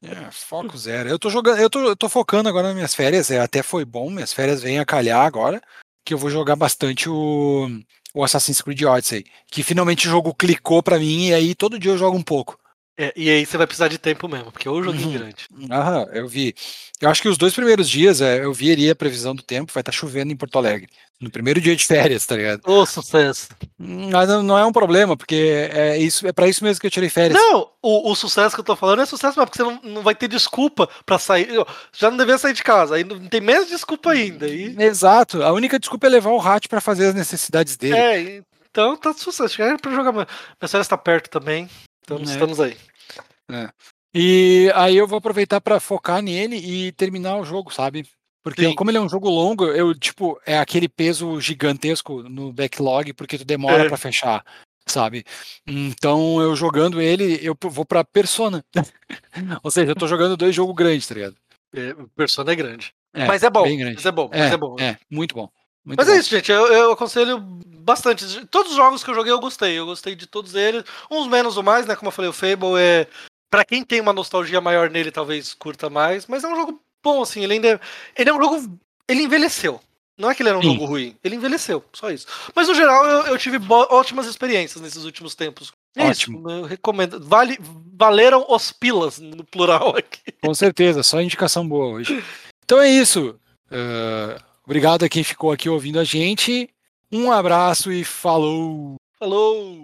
É, 0.03 0.31
foco 0.33 0.77
zero. 0.77 1.09
Eu 1.09 1.17
tô 1.19 1.31
jogando, 1.31 1.61
eu 1.61 1.71
tô, 1.71 1.79
eu 1.81 1.97
tô 1.97 2.09
focando 2.09 2.49
agora 2.49 2.67
nas 2.67 2.75
minhas 2.75 2.93
férias. 2.93 3.31
É, 3.31 3.39
até 3.39 3.63
foi 3.63 3.85
bom, 3.85 4.11
minhas 4.11 4.33
férias 4.33 4.61
vêm 4.61 4.81
a 4.81 4.85
calhar 4.85 5.25
agora. 5.25 5.63
Que 6.05 6.13
eu 6.13 6.19
vou 6.19 6.29
jogar 6.29 6.57
bastante 6.57 7.09
o, 7.09 7.69
o 8.13 8.25
Assassin's 8.25 8.61
Creed 8.61 8.83
Odyssey. 8.83 9.25
Que 9.49 9.63
finalmente 9.63 10.09
o 10.09 10.11
jogo 10.11 10.35
clicou 10.35 10.83
pra 10.83 10.99
mim 10.99 11.29
e 11.29 11.35
aí 11.35 11.55
todo 11.55 11.79
dia 11.79 11.93
eu 11.93 11.99
jogo 11.99 12.17
um 12.17 12.23
pouco. 12.23 12.59
É, 13.01 13.13
e 13.15 13.31
aí 13.31 13.47
você 13.47 13.57
vai 13.57 13.65
precisar 13.65 13.87
de 13.87 13.97
tempo 13.97 14.27
mesmo, 14.27 14.51
porque 14.51 14.67
é 14.67 14.71
um 14.71 14.83
joguinho 14.83 15.07
uhum. 15.07 15.19
grande. 15.19 15.47
Aham, 15.71 16.09
eu 16.13 16.27
vi. 16.27 16.53
Eu 17.01 17.09
acho 17.09 17.23
que 17.23 17.29
os 17.29 17.39
dois 17.39 17.55
primeiros 17.55 17.89
dias 17.89 18.21
é, 18.21 18.45
eu 18.45 18.53
vi 18.53 18.73
ali 18.73 18.91
a 18.91 18.97
previsão 18.97 19.37
do 19.37 19.43
tempo, 19.43 19.73
vai 19.73 19.83
estar 19.83 19.93
tá 19.93 19.97
chovendo 19.97 20.33
em 20.33 20.37
Porto 20.37 20.59
Alegre. 20.59 20.89
No 21.21 21.31
primeiro 21.31 21.61
dia 21.61 21.77
de 21.77 21.87
férias, 21.87 22.27
tá 22.27 22.35
ligado? 22.35 22.61
Ô, 22.67 22.85
sucesso. 22.85 23.49
Mas 23.79 24.29
não, 24.29 24.43
não 24.43 24.59
é 24.59 24.67
um 24.67 24.73
problema, 24.73 25.17
porque 25.17 25.71
é, 25.73 25.97
isso, 25.97 26.27
é 26.27 26.33
para 26.33 26.49
isso 26.49 26.65
mesmo 26.65 26.81
que 26.81 26.89
eu 26.89 26.91
tirei 26.91 27.09
férias. 27.09 27.41
Não, 27.41 27.71
o, 27.81 28.11
o, 28.11 28.17
sucesso 28.17 28.57
que 28.57 28.61
eu 28.61 28.65
tô 28.65 28.75
falando 28.75 29.03
é 29.03 29.07
sucesso, 29.07 29.35
mas 29.37 29.49
porque 29.49 29.63
você 29.63 29.63
não, 29.63 29.81
não 29.95 30.03
vai 30.03 30.17
ter 30.17 30.27
desculpa 30.27 30.89
para 31.07 31.21
sair. 31.21 31.49
Já 31.93 32.11
não 32.11 32.17
deveria 32.17 32.39
sair 32.39 32.53
de 32.53 32.65
casa, 32.65 32.97
aí 32.97 33.05
não 33.05 33.29
tem 33.29 33.41
menos 33.41 33.69
desculpa 33.69 34.11
ainda. 34.11 34.49
E... 34.49 34.75
Exato, 34.77 35.41
a 35.45 35.53
única 35.53 35.79
desculpa 35.79 36.09
é 36.09 36.11
levar 36.11 36.31
o 36.31 36.39
Rat 36.39 36.67
para 36.67 36.81
fazer 36.81 37.07
as 37.07 37.15
necessidades 37.15 37.77
dele. 37.77 37.97
É, 37.97 38.43
então 38.69 38.97
tá 38.97 39.13
sucesso. 39.13 39.63
É 39.63 39.77
pra 39.77 39.93
jogar. 39.93 40.13
Minha 40.13 40.27
férias 40.67 40.89
tá 40.89 40.99
perto 40.99 41.31
também, 41.31 41.69
então 42.03 42.19
é. 42.19 42.23
estamos 42.23 42.59
aí. 42.59 42.77
É. 43.51 43.71
E 44.15 44.71
aí 44.75 44.97
eu 44.97 45.07
vou 45.07 45.19
aproveitar 45.19 45.61
para 45.61 45.81
focar 45.81 46.23
nele 46.23 46.57
e 46.57 46.93
terminar 46.93 47.37
o 47.37 47.45
jogo, 47.45 47.73
sabe? 47.73 48.07
Porque 48.43 48.65
Sim. 48.65 48.75
como 48.75 48.91
ele 48.91 48.99
é 48.99 49.01
um 49.01 49.09
jogo 49.09 49.29
longo, 49.29 49.67
eu, 49.67 49.95
tipo, 49.95 50.41
é 50.47 50.59
aquele 50.59 50.89
peso 50.89 51.41
gigantesco 51.41 52.23
no 52.23 52.53
backlog, 52.53 53.13
porque 53.13 53.37
tu 53.37 53.45
demora 53.45 53.85
é. 53.85 53.89
para 53.89 53.97
fechar, 53.97 54.45
sabe? 54.87 55.25
Então, 55.67 56.41
eu 56.41 56.57
jogando 56.57 57.01
ele, 57.01 57.39
eu 57.43 57.57
vou 57.61 57.85
pra 57.85 58.05
Persona. 58.05 58.65
Ou 59.63 59.71
seja, 59.71 59.91
eu 59.91 59.97
tô 59.97 60.07
jogando 60.07 60.37
dois 60.37 60.55
jogos 60.55 60.75
grandes, 60.75 61.07
tá 61.07 61.15
ligado? 61.15 61.37
É, 61.75 61.95
Persona 62.17 62.53
é 62.53 62.57
grande. 62.57 62.95
É, 63.13 63.27
mas 63.27 63.43
é 63.43 63.51
bom. 63.51 63.65
Mas 63.65 64.07
é 64.07 64.13
bom, 64.13 64.31
é, 64.33 64.39
mas 64.39 64.53
é 64.53 64.57
bom. 64.57 64.77
É, 64.79 64.99
muito 65.11 65.35
bom. 65.35 65.51
Muito 65.85 65.99
mas 65.99 66.07
bom. 66.07 66.15
é 66.15 66.19
isso, 66.19 66.31
gente. 66.31 66.51
Eu, 66.51 66.67
eu, 66.69 66.93
aconselho 66.93 67.39
bastante. 67.41 68.47
Todos 68.47 68.73
os 68.73 68.77
jogos 68.77 69.03
que 69.03 69.11
eu 69.11 69.15
joguei, 69.15 69.33
eu 69.33 69.41
gostei. 69.41 69.79
Eu 69.79 69.87
gostei 69.87 70.15
de 70.15 70.27
todos 70.27 70.55
eles. 70.55 70.85
Uns 71.11 71.27
menos 71.27 71.57
ou 71.57 71.63
mais, 71.63 71.87
né? 71.87 71.97
Como 71.97 72.09
eu 72.09 72.13
falei, 72.13 72.31
o 72.31 72.35
Fable 72.35 72.79
é 72.79 73.07
para 73.51 73.65
quem 73.65 73.85
tem 73.85 74.01
uma 74.01 74.13
nostalgia 74.13 74.61
maior 74.61 74.91
nele, 74.91 75.11
talvez 75.11 75.55
curta 75.55 75.89
mais, 75.89 76.27
mas 76.27 76.45
é 76.45 76.49
um 76.49 76.57
jogo 76.57 76.81
bom, 77.03 77.23
assim, 77.23 77.43
ele 77.43 77.55
ainda. 77.55 77.69
É, 77.69 77.81
ele 78.17 78.31
é 78.31 78.35
um 78.35 78.43
jogo. 78.43 78.79
Ele 79.09 79.23
envelheceu. 79.23 79.81
Não 80.19 80.29
é 80.29 80.35
que 80.35 80.43
ele 80.43 80.49
era 80.49 80.59
um 80.59 80.63
Sim. 80.63 80.73
jogo 80.73 80.85
ruim, 80.85 81.17
ele 81.23 81.37
envelheceu, 81.37 81.85
só 81.93 82.11
isso. 82.11 82.27
Mas 82.53 82.67
no 82.67 82.75
geral 82.75 83.07
eu, 83.07 83.27
eu 83.27 83.39
tive 83.39 83.57
ótimas 83.71 84.27
experiências 84.27 84.83
nesses 84.83 85.05
últimos 85.05 85.37
tempos. 85.37 85.73
É 85.95 86.09
Ótimo. 86.09 86.41
Isso, 86.41 86.51
eu 86.51 86.65
recomendo. 86.65 87.25
Vale, 87.25 87.57
valeram 87.95 88.45
os 88.49 88.73
pilas 88.73 89.21
no 89.21 89.45
plural 89.45 89.95
aqui. 89.97 90.33
Com 90.43 90.53
certeza, 90.55 91.05
só 91.05 91.23
indicação 91.23 91.67
boa 91.67 91.87
hoje. 91.87 92.23
Então 92.65 92.81
é 92.81 92.91
isso. 92.91 93.39
Uh, 93.71 94.43
obrigado 94.65 95.05
a 95.05 95.09
quem 95.09 95.23
ficou 95.23 95.53
aqui 95.53 95.69
ouvindo 95.69 96.01
a 96.01 96.05
gente. 96.05 96.69
Um 97.13 97.31
abraço 97.31 97.93
e 97.93 98.05
falou! 98.05 98.97
Falou! 99.19 99.81